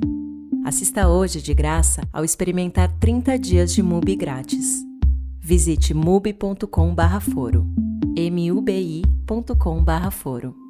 Assista 0.64 1.09
hoje 1.09 1.41
de 1.41 1.55
graça 1.55 2.03
ao 2.12 2.24
experimentar 2.24 2.91
30 2.99 3.39
dias 3.39 3.72
de 3.72 3.82
MUBI 3.82 4.16
grátis. 4.16 4.82
Visite 5.41 5.95
mubi.com/foro. 5.95 7.64
mubi.com/foro. 8.16 10.68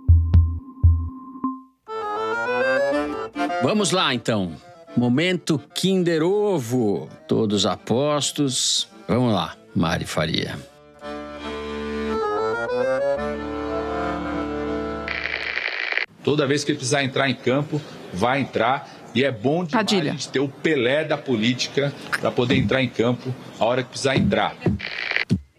Vamos 3.62 3.90
lá 3.90 4.14
então. 4.14 4.52
Momento 4.96 5.59
Kinder 5.74 6.22
Ovo. 6.22 7.09
Todos 7.26 7.66
apostos. 7.66 8.88
Vamos 9.06 9.32
lá, 9.34 9.56
Mari 9.74 10.04
Faria. 10.04 10.59
Toda 16.22 16.46
vez 16.46 16.62
que 16.62 16.72
ele 16.72 16.78
precisar 16.78 17.02
entrar 17.02 17.28
em 17.28 17.34
campo, 17.34 17.80
vai 18.12 18.40
entrar. 18.40 18.88
E 19.14 19.24
é 19.24 19.32
bom 19.32 19.64
demais 19.64 19.72
Padilha. 19.86 20.11
a 20.11 20.14
gente 20.14 20.28
ter 20.28 20.40
o 20.40 20.48
Pelé 20.48 21.02
da 21.02 21.16
política 21.16 21.92
para 22.20 22.30
poder 22.30 22.56
entrar 22.56 22.82
em 22.82 22.88
campo 22.88 23.34
a 23.59 23.64
hora 23.64 23.82
que 23.82 23.88
precisar 23.88 24.16
entrar. 24.16 24.54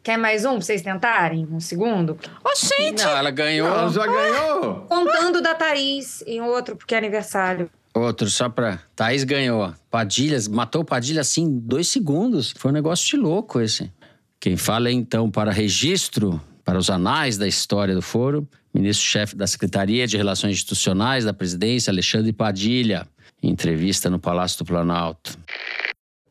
Quer 0.04 0.18
mais 0.18 0.45
um 0.45 0.54
pra 0.54 0.62
vocês 0.62 0.82
tentarem? 0.82 1.47
Um 1.52 1.60
segundo? 1.60 2.18
Ô, 2.43 2.50
gente! 2.56 3.04
Não, 3.04 3.18
ela 3.18 3.32
ganhou. 3.32 3.68
Ela 3.68 3.89
já 3.89 4.06
ganhou! 4.06 4.76
Contando 4.88 5.41
da 5.41 5.54
Thaís 5.56 6.24
em 6.26 6.41
outro, 6.41 6.76
porque 6.76 6.95
é 6.95 6.97
aniversário. 6.97 7.70
Outro, 8.00 8.30
só 8.30 8.47
pra. 8.47 8.80
Thaís 8.95 9.24
ganhou. 9.24 9.74
Padilha, 9.91 10.38
matou 10.50 10.86
Padilha 10.86 11.22
assim 11.22 11.43
em 11.43 11.60
dois 11.60 11.89
segundos. 11.89 12.54
Foi 12.58 12.72
um 12.72 12.74
negócio 12.74 13.08
de 13.08 13.18
louco 13.18 13.60
esse. 13.60 13.91
Quem 14.39 14.56
fala 14.56 14.89
então 14.89 15.30
para 15.30 15.52
registro, 15.52 16.39
para 16.64 16.78
os 16.78 16.89
anais 16.89 17.38
da 17.38 17.47
história 17.47 17.93
do 17.93 18.02
foro, 18.02 18.47
ministro-chefe 18.74 19.36
da 19.36 19.45
Secretaria 19.45 20.08
de 20.08 20.16
Relações 20.16 20.54
Institucionais 20.54 21.26
da 21.26 21.34
Presidência, 21.34 21.91
Alexandre 21.91 22.32
Padilha, 22.32 23.06
em 23.43 23.50
entrevista 23.50 24.10
no 24.10 24.18
Palácio 24.18 24.60
do 24.60 24.66
Planalto. 24.66 25.38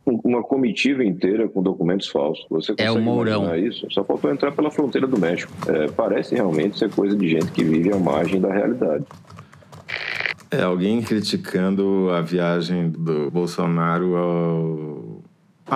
Uma 0.06 0.42
comitiva 0.42 1.04
inteira 1.04 1.46
com 1.48 1.62
documentos 1.62 2.08
falsos. 2.08 2.46
Você 2.48 2.72
consegue 2.72 2.88
é 2.88 2.90
o 2.90 2.98
Mourão. 2.98 3.54
isso? 3.54 3.86
Só 3.90 4.02
faltou 4.02 4.30
entrar 4.30 4.52
pela 4.52 4.70
fronteira 4.70 5.06
do 5.06 5.18
México. 5.20 5.52
É, 5.68 5.88
parece 5.88 6.34
realmente 6.34 6.78
ser 6.78 6.90
coisa 6.90 7.14
de 7.14 7.28
gente 7.28 7.52
que 7.52 7.62
vive 7.62 7.92
à 7.92 7.98
margem 7.98 8.40
da 8.40 8.50
realidade. 8.50 9.04
É, 10.50 10.62
alguém 10.62 11.02
criticando 11.02 12.08
a 12.10 12.22
viagem 12.22 12.88
do 12.90 13.30
Bolsonaro 13.30 14.16
ao 14.16 15.22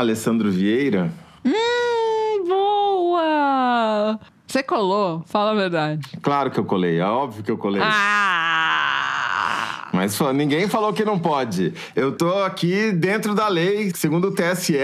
Alessandro 0.01 0.51
Vieira. 0.51 1.11
Hum, 1.45 2.45
boa! 2.49 4.19
Você 4.47 4.63
colou? 4.63 5.23
Fala 5.27 5.51
a 5.51 5.55
verdade. 5.55 6.01
Claro 6.23 6.51
que 6.51 6.59
eu 6.59 6.65
colei, 6.65 6.99
é 7.01 7.05
óbvio 7.05 7.43
que 7.43 7.51
eu 7.51 7.59
colei. 7.59 7.83
Ah! 7.85 9.89
Mas 9.93 10.19
ninguém 10.35 10.67
falou 10.69 10.91
que 10.95 11.05
não 11.05 11.19
pode. 11.19 11.75
Eu 11.95 12.13
tô 12.13 12.43
aqui 12.43 12.93
dentro 12.93 13.35
da 13.35 13.49
lei, 13.49 13.93
segundo 13.95 14.29
o 14.29 14.35
TSE. 14.35 14.75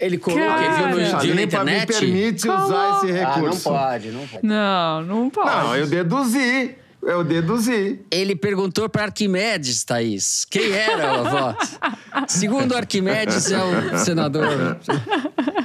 Ele 0.00 0.16
colou 0.16 0.38
Cara. 0.38 0.62
que 0.62 0.70
viu 0.70 0.88
no 0.88 1.16
A 1.16 1.18
dia 1.18 1.34
na 1.34 1.40
limpa 1.42 1.64
me 1.64 1.72
internet? 1.74 2.00
permite 2.00 2.48
usar 2.48 2.62
Colou. 2.62 2.96
esse 3.04 3.20
Ah, 3.20 3.24
não 3.26 3.34
recurso. 3.34 3.68
pode, 3.68 4.10
não 4.10 4.26
pode. 4.26 4.46
Não, 4.46 5.02
não 5.02 5.28
pode. 5.30 5.50
Não, 5.50 5.76
eu 5.76 5.86
deduzi. 5.86 6.76
Eu 7.06 7.22
deduzi. 7.22 8.00
Ele 8.10 8.34
perguntou 8.34 8.88
para 8.88 9.04
Arquimedes, 9.04 9.84
Thaís. 9.84 10.44
Quem 10.48 10.72
era 10.72 11.12
a 11.12 11.22
voz? 11.22 11.78
Segundo 12.28 12.74
Arquimedes, 12.76 13.50
é 13.50 13.58
o 13.62 13.98
senador 13.98 14.78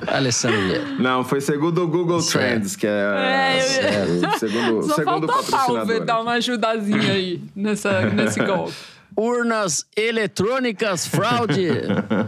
Alessandro 0.07 0.59
Vieira. 0.61 0.85
Não, 0.99 1.23
foi 1.23 1.39
segundo 1.41 1.83
o 1.83 1.87
Google 1.87 2.21
Certo. 2.21 2.45
Trends, 2.45 2.75
que 2.75 2.87
é, 2.87 2.89
É, 2.91 4.27
o 4.27 4.39
segundo, 4.39 4.83
Só 4.83 4.95
segundo 4.95 5.27
falta 5.27 5.33
a 5.33 5.35
patrocinador. 5.43 5.75
Palver 5.77 6.03
dar 6.05 6.21
uma 6.21 6.33
ajudazinha 6.33 7.13
aí 7.13 7.41
nessa, 7.55 8.01
nesse 8.09 8.39
golpe. 8.43 8.73
Urnas 9.15 9.85
eletrônicas, 9.95 11.05
fraude. 11.05 11.67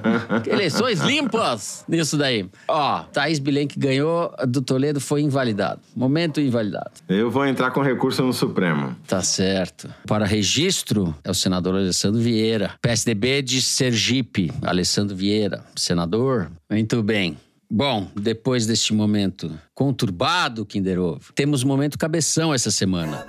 Eleições 0.48 1.00
limpas. 1.02 1.84
Nisso 1.88 2.18
daí. 2.18 2.50
Ó, 2.68 3.04
Thaís 3.14 3.40
Bilenque 3.40 3.80
ganhou, 3.80 4.34
a 4.38 4.46
do 4.46 4.62
Toledo 4.62 5.00
foi 5.00 5.22
invalidado. 5.22 5.82
Momento 5.96 6.40
invalidado. 6.42 6.92
Eu 7.08 7.30
vou 7.32 7.46
entrar 7.46 7.72
com 7.72 7.82
recurso 7.82 8.24
no 8.24 8.34
Supremo. 8.34 8.96
Tá 9.08 9.22
certo. 9.22 9.94
Para 10.08 10.26
registro, 10.26 11.16
é 11.24 11.32
o 11.32 11.36
senador 11.36 11.76
Alessandro 11.76 12.20
Vieira. 12.20 12.74
PSDB 12.82 13.42
de 13.42 13.62
Sergipe, 13.62 14.52
Alessandro 14.62 15.16
Vieira, 15.16 15.64
senador. 15.76 16.52
Muito 16.70 17.02
bem. 17.02 17.38
Bom, 17.74 18.12
depois 18.14 18.68
deste 18.68 18.94
momento 18.94 19.58
conturbado, 19.74 20.66
Kinder 20.66 21.00
Ovo, 21.00 21.32
temos 21.34 21.64
momento 21.64 21.98
cabeção 21.98 22.54
essa 22.54 22.70
semana. 22.70 23.26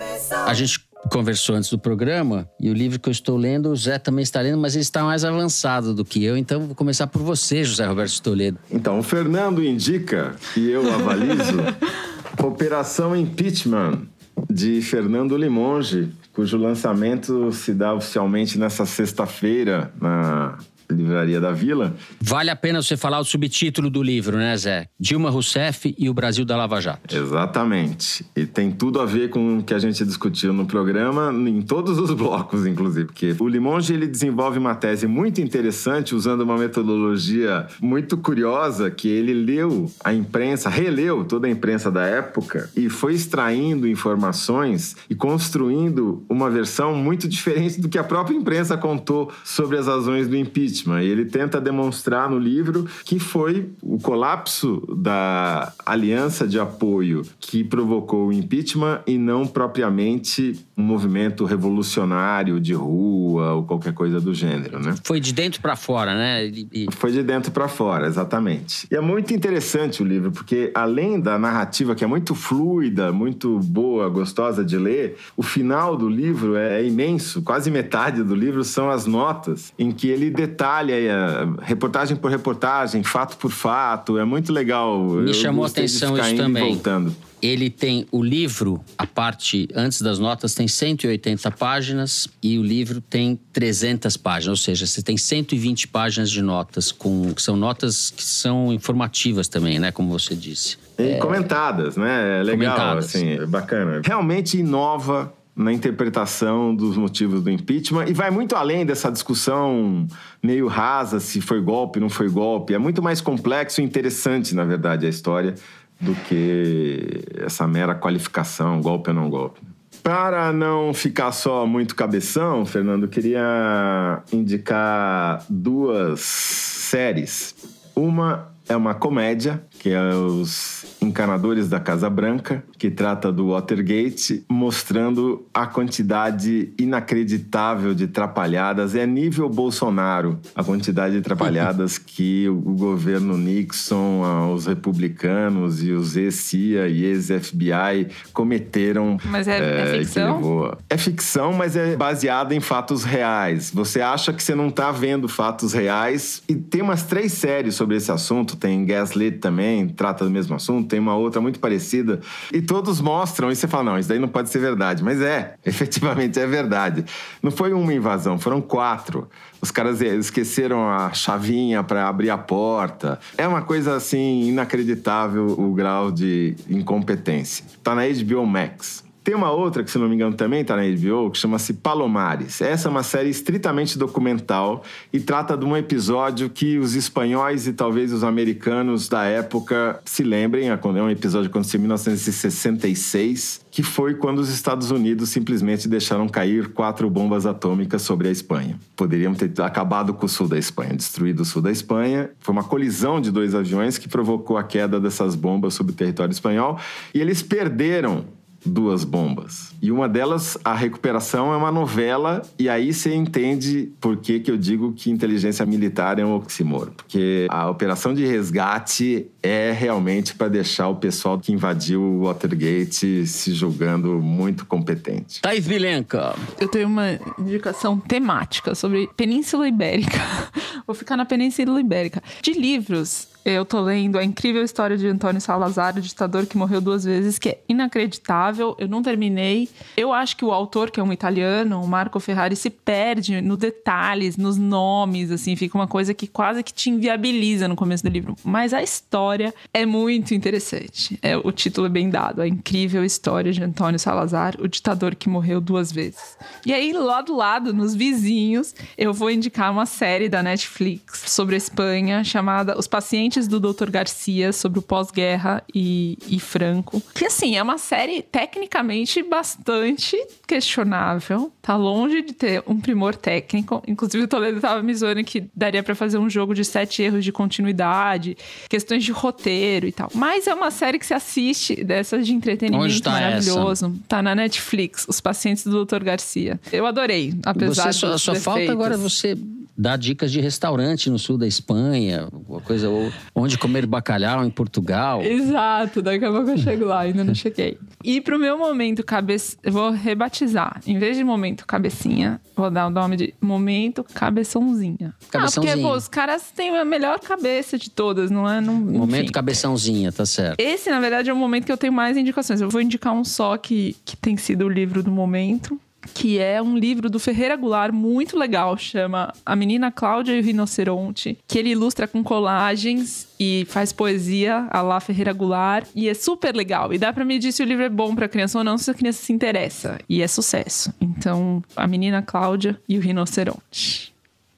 A 0.46 0.52
gente 0.52 0.80
conversou 1.10 1.56
antes 1.56 1.70
do 1.70 1.78
programa 1.78 2.48
e 2.60 2.70
o 2.70 2.72
livro 2.74 2.98
que 2.98 3.08
eu 3.08 3.12
estou 3.12 3.36
lendo, 3.36 3.70
o 3.70 3.76
Zé 3.76 3.98
também 3.98 4.22
está 4.22 4.40
lendo, 4.40 4.58
mas 4.58 4.74
ele 4.74 4.82
está 4.82 5.02
mais 5.02 5.24
avançado 5.24 5.94
do 5.94 6.04
que 6.04 6.24
eu, 6.24 6.36
então 6.36 6.66
vou 6.66 6.74
começar 6.74 7.06
por 7.06 7.22
você, 7.22 7.64
José 7.64 7.86
Roberto 7.86 8.22
Toledo. 8.22 8.58
Então, 8.70 8.98
o 8.98 9.02
Fernando 9.02 9.62
indica 9.62 10.36
e 10.56 10.70
eu 10.70 10.92
avalizo 10.92 11.58
Operação 12.42 13.14
Impeachment 13.16 14.02
de 14.50 14.80
Fernando 14.82 15.36
Limonge, 15.36 16.08
cujo 16.32 16.56
lançamento 16.56 17.52
se 17.52 17.72
dá 17.72 17.94
oficialmente 17.94 18.58
nessa 18.58 18.86
sexta-feira 18.86 19.92
na 20.00 20.58
Livraria 20.90 21.40
da 21.40 21.52
Vila. 21.52 21.94
Vale 22.20 22.50
a 22.50 22.56
pena 22.56 22.82
você 22.82 22.96
falar 22.96 23.18
o 23.18 23.24
subtítulo 23.24 23.90
do 23.90 24.02
livro, 24.02 24.36
né, 24.36 24.56
Zé? 24.56 24.86
Dilma 24.98 25.30
Rousseff 25.30 25.94
e 25.98 26.08
o 26.08 26.14
Brasil 26.14 26.44
da 26.44 26.56
Lava 26.56 26.80
Jato. 26.80 27.16
Exatamente. 27.16 28.24
E 28.36 28.46
tem 28.46 28.70
tudo 28.70 29.00
a 29.00 29.06
ver 29.06 29.30
com 29.30 29.58
o 29.58 29.62
que 29.62 29.74
a 29.74 29.78
gente 29.78 30.04
discutiu 30.04 30.52
no 30.52 30.66
programa, 30.66 31.32
em 31.32 31.62
todos 31.62 31.98
os 31.98 32.10
blocos, 32.14 32.66
inclusive. 32.66 33.06
Porque 33.06 33.34
o 33.38 33.48
Limonge 33.48 33.94
ele 33.94 34.06
desenvolve 34.06 34.58
uma 34.58 34.74
tese 34.74 35.06
muito 35.06 35.40
interessante, 35.40 36.14
usando 36.14 36.42
uma 36.42 36.56
metodologia 36.56 37.66
muito 37.80 38.16
curiosa, 38.16 38.90
que 38.90 39.08
ele 39.08 39.32
leu 39.32 39.90
a 40.04 40.12
imprensa, 40.12 40.68
releu 40.68 41.24
toda 41.24 41.46
a 41.46 41.50
imprensa 41.50 41.90
da 41.90 42.04
época 42.04 42.70
e 42.76 42.88
foi 42.88 43.14
extraindo 43.14 43.88
informações 43.88 44.96
e 45.08 45.14
construindo 45.14 46.24
uma 46.28 46.50
versão 46.50 46.94
muito 46.94 47.28
diferente 47.28 47.80
do 47.80 47.88
que 47.88 47.98
a 47.98 48.04
própria 48.04 48.34
imprensa 48.34 48.76
contou 48.76 49.32
sobre 49.44 49.78
as 49.78 49.86
razões 49.86 50.28
do 50.28 50.36
impeachment. 50.36 50.71
E 51.02 51.06
ele 51.06 51.24
tenta 51.24 51.60
demonstrar 51.60 52.28
no 52.30 52.38
livro 52.38 52.86
que 53.04 53.18
foi 53.18 53.70
o 53.82 53.98
colapso 53.98 54.82
da 54.96 55.72
aliança 55.84 56.46
de 56.46 56.58
apoio 56.58 57.22
que 57.38 57.62
provocou 57.62 58.28
o 58.28 58.32
impeachment 58.32 59.00
e 59.06 59.18
não 59.18 59.46
propriamente 59.46 60.58
um 60.76 60.82
movimento 60.82 61.44
revolucionário 61.44 62.58
de 62.58 62.72
rua 62.72 63.52
ou 63.52 63.62
qualquer 63.64 63.92
coisa 63.92 64.20
do 64.20 64.32
gênero, 64.34 64.78
né? 64.80 64.94
Foi 65.04 65.20
de 65.20 65.32
dentro 65.32 65.60
para 65.60 65.76
fora, 65.76 66.14
né? 66.14 66.46
E- 66.46 66.86
Foi 66.92 67.12
de 67.12 67.22
dentro 67.22 67.52
para 67.52 67.68
fora, 67.68 68.06
exatamente. 68.06 68.86
E 68.90 68.96
é 68.96 69.00
muito 69.00 69.34
interessante 69.34 70.02
o 70.02 70.06
livro, 70.06 70.30
porque 70.32 70.70
além 70.74 71.20
da 71.20 71.38
narrativa 71.38 71.94
que 71.94 72.02
é 72.02 72.06
muito 72.06 72.34
fluida, 72.34 73.12
muito 73.12 73.58
boa, 73.58 74.08
gostosa 74.08 74.64
de 74.64 74.78
ler, 74.78 75.18
o 75.36 75.42
final 75.42 75.96
do 75.96 76.08
livro 76.08 76.56
é 76.56 76.82
imenso. 76.84 77.42
Quase 77.42 77.70
metade 77.70 78.22
do 78.22 78.34
livro 78.34 78.64
são 78.64 78.88
as 78.90 79.04
notas 79.06 79.72
em 79.78 79.90
que 79.92 80.08
ele 80.08 80.30
detalha 80.30 80.94
eh, 80.94 81.46
reportagem 81.62 82.16
por 82.16 82.30
reportagem, 82.30 83.02
fato 83.02 83.36
por 83.36 83.50
fato. 83.50 84.16
É 84.18 84.24
muito 84.24 84.52
legal. 84.52 85.06
Me 85.06 85.28
Eu 85.30 85.34
chamou 85.34 85.64
a 85.64 85.68
atenção 85.68 86.16
isso 86.16 86.36
também. 86.36 86.64
voltando. 86.72 87.14
Ele 87.42 87.68
tem 87.68 88.06
o 88.12 88.22
livro, 88.22 88.80
a 88.96 89.04
parte 89.04 89.68
antes 89.74 90.00
das 90.00 90.20
notas, 90.20 90.54
tem 90.54 90.68
180 90.68 91.50
páginas 91.50 92.28
e 92.40 92.56
o 92.56 92.62
livro 92.62 93.00
tem 93.00 93.38
300 93.52 94.16
páginas, 94.16 94.60
ou 94.60 94.64
seja, 94.64 94.86
você 94.86 95.02
tem 95.02 95.16
120 95.16 95.88
páginas 95.88 96.30
de 96.30 96.40
notas, 96.40 96.92
com, 96.92 97.34
que 97.34 97.42
são 97.42 97.56
notas 97.56 98.10
que 98.10 98.22
são 98.22 98.72
informativas 98.72 99.48
também, 99.48 99.80
né? 99.80 99.90
Como 99.90 100.08
você 100.08 100.36
disse. 100.36 100.78
E 100.96 101.16
comentadas, 101.18 101.96
né? 101.96 102.40
É 102.40 102.42
legal, 102.44 102.76
Comentadas. 102.76 103.06
assim, 103.06 103.30
é 103.30 103.46
bacana. 103.46 104.00
Realmente 104.04 104.58
inova 104.58 105.32
na 105.54 105.72
interpretação 105.72 106.74
dos 106.74 106.96
motivos 106.96 107.42
do 107.42 107.50
impeachment 107.50 108.06
e 108.06 108.14
vai 108.14 108.30
muito 108.30 108.56
além 108.56 108.86
dessa 108.86 109.10
discussão 109.10 110.06
meio 110.42 110.66
rasa 110.66 111.20
se 111.20 111.40
foi 111.40 111.60
golpe, 111.60 112.00
não 112.00 112.08
foi 112.08 112.28
golpe. 112.28 112.72
É 112.72 112.78
muito 112.78 113.02
mais 113.02 113.20
complexo 113.20 113.80
e 113.80 113.84
interessante, 113.84 114.54
na 114.54 114.64
verdade, 114.64 115.04
a 115.06 115.08
história 115.08 115.54
do 116.02 116.14
que 116.14 117.22
essa 117.38 117.66
mera 117.66 117.94
qualificação, 117.94 118.80
golpe 118.80 119.10
ou 119.10 119.14
não 119.14 119.30
golpe. 119.30 119.60
Para 120.02 120.52
não 120.52 120.92
ficar 120.92 121.30
só 121.30 121.64
muito 121.64 121.94
cabeção, 121.94 122.66
Fernando, 122.66 123.04
eu 123.04 123.08
queria 123.08 124.20
indicar 124.32 125.44
duas 125.48 126.20
séries. 126.20 127.54
Uma 127.94 128.52
é 128.68 128.74
uma 128.74 128.94
comédia, 128.94 129.62
que 129.82 129.90
é 129.90 130.14
Os 130.14 130.84
Encanadores 131.00 131.68
da 131.68 131.80
Casa 131.80 132.08
Branca, 132.08 132.62
que 132.78 132.88
trata 132.88 133.32
do 133.32 133.48
Watergate, 133.48 134.44
mostrando 134.48 135.44
a 135.52 135.66
quantidade 135.66 136.72
inacreditável 136.78 137.92
de 137.92 138.06
trapalhadas. 138.06 138.94
É 138.94 139.04
nível 139.04 139.48
Bolsonaro, 139.48 140.38
a 140.54 140.62
quantidade 140.62 141.16
de 141.16 141.20
trapalhadas 141.20 141.98
que 141.98 142.48
o 142.48 142.54
governo 142.76 143.36
Nixon, 143.36 144.52
os 144.54 144.66
republicanos 144.66 145.82
e 145.82 145.90
os 145.90 146.16
ex-CIA 146.16 146.86
e 146.86 147.04
ex-FBI 147.04 148.06
cometeram. 148.32 149.16
Mas 149.24 149.48
é- 149.48 149.58
é 149.58 149.98
que 149.98 150.04
ficção? 150.04 150.36
levou- 150.36 150.78
É 150.88 150.96
ficção, 150.96 151.52
mas 151.52 151.74
é 151.76 151.96
baseada 151.96 152.54
em 152.54 152.60
fatos 152.60 153.02
reais. 153.02 153.72
Você 153.74 154.00
acha 154.00 154.32
que 154.32 154.40
você 154.42 154.54
não 154.54 154.70
tá 154.70 154.92
vendo 154.92 155.28
fatos 155.28 155.72
reais. 155.72 156.40
E 156.48 156.54
tem 156.54 156.82
umas 156.82 157.02
três 157.02 157.32
séries 157.32 157.74
sobre 157.74 157.96
esse 157.96 158.12
assunto. 158.12 158.56
Tem 158.56 158.84
Gaslit 158.84 159.38
também, 159.38 159.71
trata 159.88 160.24
do 160.24 160.30
mesmo 160.30 160.56
assunto. 160.56 160.88
Tem 160.88 160.98
uma 160.98 161.14
outra 161.14 161.40
muito 161.40 161.58
parecida. 161.60 162.20
E 162.52 162.60
todos 162.60 163.00
mostram, 163.00 163.50
e 163.50 163.56
você 163.56 163.68
fala, 163.68 163.84
não, 163.84 163.98
isso 163.98 164.08
daí 164.08 164.18
não 164.18 164.28
pode 164.28 164.50
ser 164.50 164.58
verdade. 164.58 165.02
Mas 165.02 165.20
é, 165.20 165.54
efetivamente 165.64 166.38
é 166.38 166.46
verdade. 166.46 167.04
Não 167.42 167.50
foi 167.50 167.72
uma 167.72 167.92
invasão, 167.92 168.38
foram 168.38 168.60
quatro. 168.60 169.28
Os 169.60 169.70
caras 169.70 170.02
eh, 170.02 170.16
esqueceram 170.16 170.88
a 170.88 171.12
chavinha 171.12 171.82
para 171.82 172.08
abrir 172.08 172.30
a 172.30 172.38
porta. 172.38 173.18
É 173.38 173.46
uma 173.46 173.62
coisa 173.62 173.94
assim 173.94 174.48
inacreditável 174.48 175.46
o 175.46 175.72
grau 175.72 176.10
de 176.10 176.56
incompetência. 176.68 177.64
Tá 177.82 177.94
na 177.94 178.02
HBO 178.06 178.46
Max. 178.46 179.04
Tem 179.24 179.36
uma 179.36 179.52
outra 179.52 179.84
que, 179.84 179.90
se 179.90 179.98
não 179.98 180.08
me 180.08 180.16
engano, 180.16 180.34
também 180.34 180.64
tá 180.64 180.74
na 180.74 180.82
HBO, 180.82 181.30
que 181.30 181.38
chama-se 181.38 181.74
Palomares. 181.74 182.60
Essa 182.60 182.88
é 182.88 182.90
uma 182.90 183.04
série 183.04 183.28
estritamente 183.28 183.96
documental 183.96 184.82
e 185.12 185.20
trata 185.20 185.56
de 185.56 185.64
um 185.64 185.76
episódio 185.76 186.50
que 186.50 186.76
os 186.76 186.96
espanhóis 186.96 187.68
e 187.68 187.72
talvez 187.72 188.12
os 188.12 188.24
americanos 188.24 189.08
da 189.08 189.22
época 189.22 190.00
se 190.04 190.24
lembrem. 190.24 190.70
É 190.70 190.74
um 190.74 191.08
episódio 191.08 191.48
que 191.48 191.56
aconteceu 191.56 191.78
em 191.78 191.82
1966, 191.82 193.64
que 193.70 193.84
foi 193.84 194.14
quando 194.14 194.40
os 194.40 194.48
Estados 194.48 194.90
Unidos 194.90 195.28
simplesmente 195.28 195.88
deixaram 195.88 196.28
cair 196.28 196.72
quatro 196.72 197.08
bombas 197.08 197.46
atômicas 197.46 198.02
sobre 198.02 198.26
a 198.26 198.30
Espanha. 198.32 198.76
Poderiam 198.96 199.34
ter 199.34 199.52
acabado 199.62 200.12
com 200.14 200.26
o 200.26 200.28
sul 200.28 200.48
da 200.48 200.58
Espanha, 200.58 200.96
destruído 200.96 201.42
o 201.42 201.44
sul 201.44 201.62
da 201.62 201.70
Espanha. 201.70 202.30
Foi 202.40 202.52
uma 202.52 202.64
colisão 202.64 203.20
de 203.20 203.30
dois 203.30 203.54
aviões 203.54 203.98
que 203.98 204.08
provocou 204.08 204.58
a 204.58 204.64
queda 204.64 204.98
dessas 204.98 205.36
bombas 205.36 205.74
sobre 205.74 205.92
o 205.92 205.96
território 205.96 206.32
espanhol 206.32 206.76
e 207.14 207.20
eles 207.20 207.40
perderam 207.40 208.24
duas 208.64 209.04
bombas. 209.04 209.72
E 209.82 209.90
uma 209.90 210.08
delas, 210.08 210.56
a 210.64 210.74
recuperação, 210.74 211.52
é 211.52 211.56
uma 211.56 211.72
novela, 211.72 212.42
e 212.58 212.68
aí 212.68 212.92
você 212.92 213.14
entende 213.14 213.92
por 214.00 214.16
que, 214.16 214.40
que 214.40 214.50
eu 214.50 214.56
digo 214.56 214.92
que 214.92 215.10
inteligência 215.10 215.64
militar 215.66 216.18
é 216.18 216.24
um 216.24 216.34
oxímoro. 216.34 216.92
Porque 216.92 217.46
a 217.50 217.68
operação 217.68 218.14
de 218.14 218.24
resgate 218.24 219.26
é 219.42 219.72
realmente 219.72 220.34
para 220.34 220.48
deixar 220.48 220.88
o 220.88 220.96
pessoal 220.96 221.38
que 221.38 221.52
invadiu 221.52 222.00
o 222.00 222.24
Watergate 222.24 223.26
se 223.26 223.52
julgando 223.52 224.22
muito 224.22 224.64
competente. 224.64 225.40
Thaís 225.42 225.66
Vilenca. 225.66 226.34
Eu 226.60 226.68
tenho 226.68 226.86
uma 226.86 227.18
indicação 227.38 227.98
temática 227.98 228.74
sobre 228.74 229.08
Península 229.16 229.66
Ibérica. 229.66 230.18
Vou 230.86 230.94
ficar 230.94 231.16
na 231.16 231.24
Península 231.24 231.80
Ibérica. 231.80 232.22
De 232.40 232.52
livros, 232.52 233.28
Eu 233.44 233.64
tô 233.64 233.80
lendo 233.80 234.18
A 234.18 234.24
Incrível 234.24 234.62
História 234.62 234.96
de 234.96 235.06
Antônio 235.08 235.40
Salazar, 235.40 235.96
o 235.96 236.00
ditador 236.00 236.46
que 236.46 236.56
morreu 236.56 236.80
duas 236.80 237.04
vezes, 237.04 237.40
que 237.40 237.48
é 237.48 237.60
inacreditável. 237.68 238.76
Eu 238.78 238.86
não 238.86 239.02
terminei. 239.02 239.68
Eu 239.96 240.12
acho 240.12 240.36
que 240.36 240.44
o 240.44 240.52
autor, 240.52 240.92
que 240.92 241.00
é 241.00 241.02
um 241.02 241.12
italiano, 241.12 241.82
o 241.82 241.88
Marco 241.88 242.20
Ferrari, 242.20 242.54
se 242.54 242.70
perde 242.70 243.40
no 243.40 243.56
detalhes, 243.56 244.36
nos 244.36 244.56
nomes, 244.56 245.32
assim, 245.32 245.56
fica 245.56 245.76
uma 245.76 245.88
coisa 245.88 246.14
que 246.14 246.28
quase 246.28 246.62
que 246.62 246.72
te 246.72 246.88
inviabiliza 246.88 247.66
no 247.66 247.74
começo 247.74 248.04
do 248.04 248.10
livro. 248.10 248.36
Mas 248.44 248.72
a 248.72 248.80
história 248.80 249.52
é 249.74 249.84
muito 249.84 250.34
interessante. 250.34 251.18
É, 251.20 251.36
o 251.36 251.50
título 251.50 251.88
é 251.88 251.90
bem 251.90 252.08
dado. 252.08 252.42
A 252.42 252.46
Incrível 252.46 253.04
História 253.04 253.52
de 253.52 253.62
Antônio 253.62 253.98
Salazar, 253.98 254.54
o 254.60 254.68
ditador 254.68 255.16
que 255.16 255.28
morreu 255.28 255.60
duas 255.60 255.90
vezes. 255.90 256.36
E 256.64 256.72
aí, 256.72 256.92
lá 256.92 257.20
do 257.20 257.34
lado, 257.34 257.74
nos 257.74 257.92
vizinhos, 257.92 258.72
eu 258.96 259.12
vou 259.12 259.30
indicar 259.30 259.72
uma 259.72 259.86
série 259.86 260.28
da 260.28 260.44
Netflix 260.44 261.24
sobre 261.26 261.56
a 261.56 261.58
Espanha 261.58 262.22
chamada 262.22 262.78
Os 262.78 262.86
Pacientes 262.86 263.31
do 263.40 263.58
Dr. 263.58 263.90
Garcia, 263.90 264.52
sobre 264.52 264.78
o 264.78 264.82
pós-guerra 264.82 265.62
e, 265.74 266.18
e 266.28 266.38
Franco. 266.38 267.02
Que, 267.14 267.26
assim, 267.26 267.56
é 267.56 267.62
uma 267.62 267.78
série 267.78 268.22
tecnicamente 268.22 269.22
bastante 269.22 270.16
questionável. 270.46 271.52
Tá 271.60 271.76
longe 271.76 272.22
de 272.22 272.32
ter 272.32 272.62
um 272.66 272.80
primor 272.80 273.14
técnico. 273.14 273.82
Inclusive, 273.86 274.24
o 274.24 274.28
Toledo 274.28 274.60
tava 274.60 274.82
me 274.82 274.94
zoando 274.94 275.24
que 275.24 275.44
daria 275.54 275.82
para 275.82 275.94
fazer 275.94 276.18
um 276.18 276.28
jogo 276.28 276.54
de 276.54 276.64
sete 276.64 277.02
erros 277.02 277.24
de 277.24 277.32
continuidade, 277.32 278.36
questões 278.68 279.04
de 279.04 279.12
roteiro 279.12 279.86
e 279.86 279.92
tal. 279.92 280.10
Mas 280.14 280.46
é 280.46 280.54
uma 280.54 280.70
série 280.70 280.98
que 280.98 281.06
se 281.06 281.14
assiste, 281.14 281.82
dessas 281.84 282.26
de 282.26 282.32
entretenimento 282.32 283.00
tá 283.02 283.10
maravilhoso. 283.10 283.86
essa? 283.86 283.94
Tá 284.08 284.22
na 284.22 284.34
Netflix, 284.34 285.06
Os 285.08 285.20
Pacientes 285.20 285.64
do 285.64 285.84
Dr. 285.84 286.02
Garcia. 286.02 286.60
Eu 286.72 286.86
adorei, 286.86 287.34
apesar 287.44 287.92
Você 287.92 287.98
só, 287.98 288.18
só 288.18 288.34
falta 288.34 288.70
agora 288.70 288.96
você 288.96 289.36
dar 289.76 289.96
dicas 289.96 290.30
de 290.30 290.40
restaurante 290.40 291.08
no 291.10 291.18
sul 291.18 291.38
da 291.38 291.46
Espanha, 291.46 292.28
alguma 292.32 292.60
coisa, 292.60 292.88
ou 292.88 293.10
onde 293.34 293.56
comer 293.58 293.86
bacalhau 293.86 294.44
em 294.44 294.50
Portugal. 294.50 295.22
Exato, 295.22 296.02
daqui 296.02 296.24
a 296.24 296.30
pouco 296.30 296.50
eu 296.50 296.58
chego 296.58 296.84
lá, 296.84 297.00
ainda 297.00 297.24
não 297.24 297.34
cheguei. 297.34 297.78
E 298.04 298.20
pro 298.20 298.38
meu 298.38 298.58
momento 298.58 299.02
cabeça, 299.04 299.56
eu 299.62 299.72
vou 299.72 299.90
rebatizar. 299.90 300.80
Em 300.86 300.98
vez 300.98 301.16
de 301.16 301.24
momento 301.24 301.66
cabecinha, 301.66 302.40
vou 302.56 302.70
dar 302.70 302.86
o 302.86 302.90
nome 302.90 303.16
de 303.16 303.34
momento 303.40 304.04
cabeçãozinha. 304.04 305.14
Ah, 305.14 305.14
porque 305.18 305.30
Cabeçãozinha. 305.38 305.76
pô, 305.78 305.94
os 305.94 306.08
caras 306.08 306.50
têm 306.54 306.76
a 306.76 306.84
melhor 306.84 307.18
cabeça 307.20 307.78
de 307.78 307.90
todas, 307.90 308.30
não 308.30 308.48
é? 308.48 308.60
Não, 308.60 308.74
Momento 308.74 309.24
enfim. 309.24 309.32
cabeçãozinha, 309.32 310.12
tá 310.12 310.26
certo. 310.26 310.60
Esse, 310.60 310.90
na 310.90 311.00
verdade, 311.00 311.30
é 311.30 311.32
o 311.32 311.36
momento 311.36 311.64
que 311.66 311.72
eu 311.72 311.76
tenho 311.76 311.92
mais 311.92 312.16
indicações. 312.16 312.60
Eu 312.60 312.68
vou 312.68 312.80
indicar 312.80 313.12
um 313.14 313.24
só 313.24 313.56
que, 313.56 313.96
que 314.04 314.16
tem 314.16 314.36
sido 314.36 314.66
o 314.66 314.68
livro 314.68 315.02
do 315.02 315.10
momento, 315.10 315.80
que 316.14 316.38
é 316.38 316.60
um 316.60 316.76
livro 316.76 317.08
do 317.08 317.18
Ferreira 317.18 317.56
Goulart 317.56 317.92
muito 317.92 318.38
legal, 318.38 318.76
chama 318.76 319.32
A 319.44 319.54
Menina 319.54 319.90
Cláudia 319.90 320.34
e 320.34 320.40
o 320.40 320.42
Rinoceronte, 320.42 321.38
que 321.46 321.58
ele 321.58 321.70
ilustra 321.70 322.06
com 322.06 322.22
colagens 322.22 323.28
e 323.38 323.66
faz 323.68 323.92
poesia 323.92 324.66
a 324.70 324.82
lá 324.82 325.00
Ferreira 325.00 325.32
Goulart, 325.32 325.88
e 325.94 326.08
é 326.08 326.14
super 326.14 326.54
legal. 326.54 326.92
E 326.92 326.98
dá 326.98 327.12
pra 327.12 327.24
medir 327.24 327.52
se 327.52 327.62
o 327.62 327.66
livro 327.66 327.84
é 327.84 327.88
bom 327.88 328.14
pra 328.14 328.28
criança 328.28 328.58
ou 328.58 328.64
não, 328.64 328.78
se 328.78 328.90
a 328.90 328.94
criança 328.94 329.22
se 329.22 329.32
interessa. 329.32 329.98
E 330.08 330.22
é 330.22 330.28
sucesso. 330.28 330.92
Então, 331.00 331.62
A 331.76 331.86
Menina 331.86 332.22
Cláudia 332.22 332.78
e 332.88 332.98
o 332.98 333.00
Rinoceronte. 333.00 334.12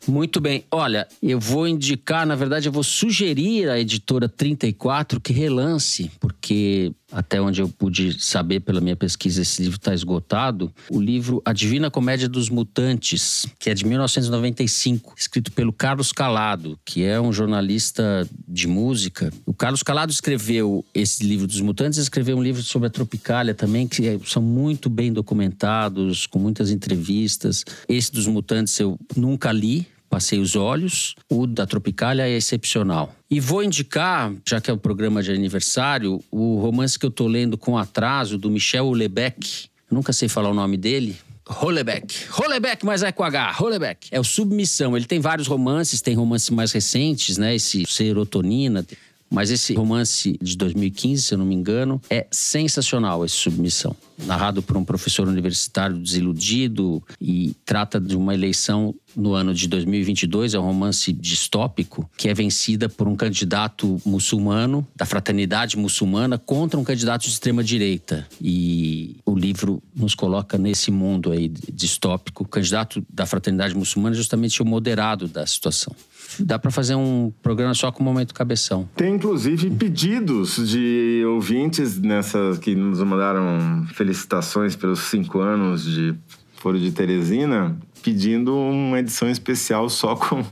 Muito 0.07 0.41
bem. 0.41 0.65
Olha, 0.71 1.09
eu 1.23 1.41
vou 1.41 1.67
indicar, 1.67 2.27
na 2.27 2.35
verdade, 2.35 2.69
eu 2.69 2.73
vou 2.73 2.83
sugerir 2.83 3.69
à 3.69 3.81
editora 3.81 4.29
34 4.29 5.21
que 5.21 5.33
relance, 5.33 6.11
porque 6.21 6.93
até 7.13 7.41
onde 7.41 7.61
eu 7.61 7.69
pude 7.69 8.23
saber 8.23 8.61
pela 8.61 8.81
minha 8.81 8.97
pesquisa, 8.97 9.43
esse 9.43 9.63
livro 9.63 9.77
está 9.77 9.95
esgotado. 9.95 10.73
O 10.91 11.01
livro 11.01 11.41
A 11.45 11.53
Divina 11.53 11.91
Comédia 11.91 12.29
dos 12.29 12.49
Mutantes, 12.49 13.47
que 13.59 13.71
é 13.71 13.75
de 13.75 13.85
1995, 13.87 15.15
escrito 15.17 15.53
pelo 15.53 15.73
Carlos 15.73 16.13
Calado, 16.13 16.79
que 16.85 17.05
é 17.05 17.21
um 17.21 17.33
jornalista 17.33 18.29
de 18.49 18.67
música. 18.67 19.33
O 19.47 19.55
Carlos 19.55 19.83
Calado 19.83 20.13
escreveu 20.13 20.85
esse 20.95 21.25
livro 21.25 21.47
dos 21.47 21.61
Mutantes, 21.61 21.99
escreveu 21.99 22.37
um 22.37 22.43
livro 22.43 22.63
sobre 22.63 22.89
a 22.89 22.91
Tropicália 22.91 23.55
também, 23.55 23.87
que 23.87 24.07
é- 24.09 24.19
são 24.25 24.43
muito 24.43 24.89
bem 24.89 25.13
documentados, 25.13 26.27
com 26.27 26.39
muitas 26.39 26.71
entrevistas. 26.71 27.65
Esse 27.89 28.13
dos 28.13 28.27
Mutantes 28.27 28.79
eu 28.81 28.99
nunca 29.17 29.53
li, 29.53 29.87
passei 30.15 30.39
os 30.39 30.55
olhos. 30.55 31.17
O 31.29 31.45
da 31.45 31.67
Tropicália 31.67 32.23
é 32.23 32.37
excepcional. 32.37 33.13
E 33.29 33.41
vou 33.41 33.65
indicar, 33.65 34.33
já 34.49 34.61
que 34.61 34.71
é 34.71 34.73
o 34.73 34.79
programa 34.79 35.21
de 35.21 35.33
aniversário, 35.33 36.23
o 36.31 36.61
romance 36.61 36.97
que 36.97 37.05
eu 37.05 37.11
tô 37.11 37.27
lendo 37.27 37.59
com 37.59 37.77
atraso 37.77 38.39
do 38.39 38.49
Michel 38.49 38.87
Houellebecq. 38.87 39.69
Nunca 39.91 40.13
sei 40.13 40.29
falar 40.29 40.51
o 40.51 40.55
nome 40.55 40.77
dele. 40.77 41.17
Hollebeck. 41.49 42.29
Hollebeck, 42.31 42.87
mas 42.87 43.03
é 43.03 43.11
com 43.11 43.25
H. 43.25 43.53
Hollebeck. 43.53 44.07
É 44.13 44.21
o 44.21 44.25
Submissão. 44.25 44.97
Ele 44.97 45.05
tem 45.05 45.19
vários 45.19 45.49
romances, 45.49 46.01
tem 46.01 46.15
romances 46.15 46.51
mais 46.51 46.71
recentes, 46.71 47.37
né? 47.37 47.57
Esse 47.57 47.85
Serotonina. 47.85 48.87
Mas 49.29 49.51
esse 49.51 49.75
romance 49.75 50.39
de 50.41 50.57
2015, 50.57 51.23
se 51.23 51.35
eu 51.35 51.39
não 51.39 51.45
me 51.45 51.57
engano, 51.57 52.01
é 52.09 52.27
sensacional, 52.31 53.25
esse 53.25 53.35
Submissão. 53.35 53.97
Narrado 54.27 54.63
por 54.63 54.77
um 54.77 54.85
professor 54.85 55.27
universitário 55.27 55.97
desiludido 55.97 57.03
e 57.21 57.53
trata 57.65 58.01
de 58.01 58.17
uma 58.17 58.33
eleição 58.33 58.95
no 59.17 59.35
ano 59.35 59.55
de 59.55 59.69
2022. 59.69 60.55
É 60.55 60.59
um 60.59 60.63
romance 60.63 61.13
distópico 61.13 62.09
que 62.17 62.29
é 62.29 62.35
vencida 62.35 62.89
por 62.89 63.09
um 63.09 63.17
candidato 63.17 64.01
muçulmano, 64.05 64.87
da 64.95 65.07
fraternidade 65.07 65.77
muçulmana, 65.77 66.39
contra 66.39 66.79
um 66.79 66.85
candidato 66.85 67.23
de 67.23 67.29
extrema-direita. 67.29 68.27
E 68.41 69.17
o 69.25 69.35
livro 69.35 69.83
nos 69.95 70.15
coloca 70.15 70.59
nesse 70.59 70.91
mundo 70.91 71.33
aí 71.33 71.49
distópico. 71.49 72.45
O 72.45 72.49
candidato 72.49 73.05
da 73.13 73.27
fraternidade 73.27 73.75
muçulmana 73.75 74.15
é 74.15 74.19
justamente 74.19 74.63
o 74.63 74.65
moderado 74.65 75.29
da 75.29 75.47
situação. 75.47 75.95
Dá 76.41 76.59
para 76.59 76.71
fazer 76.71 76.95
um 76.95 77.33
programa 77.43 77.75
só 77.75 77.93
com 77.93 78.03
o 78.03 78.05
momento 78.05 78.35
cabeção. 78.35 78.89
Tem 78.97 79.15
inclusive 79.15 79.71
pedidos 79.71 80.69
de 80.69 81.23
ouvintes 81.27 82.01
nessa 82.01 82.59
que 82.61 82.75
nos 82.75 83.01
mandaram 83.03 83.87
felicitações 83.95 84.75
pelos 84.75 85.01
cinco 85.01 85.41
anos 85.41 85.85
de 85.85 86.15
Foro 86.57 86.79
de 86.79 86.91
Teresina, 86.91 87.77
pedindo 88.05 88.55
uma 88.55 88.99
edição 88.99 89.31
especial 89.31 89.89
só 89.89 90.15
com 90.15 90.45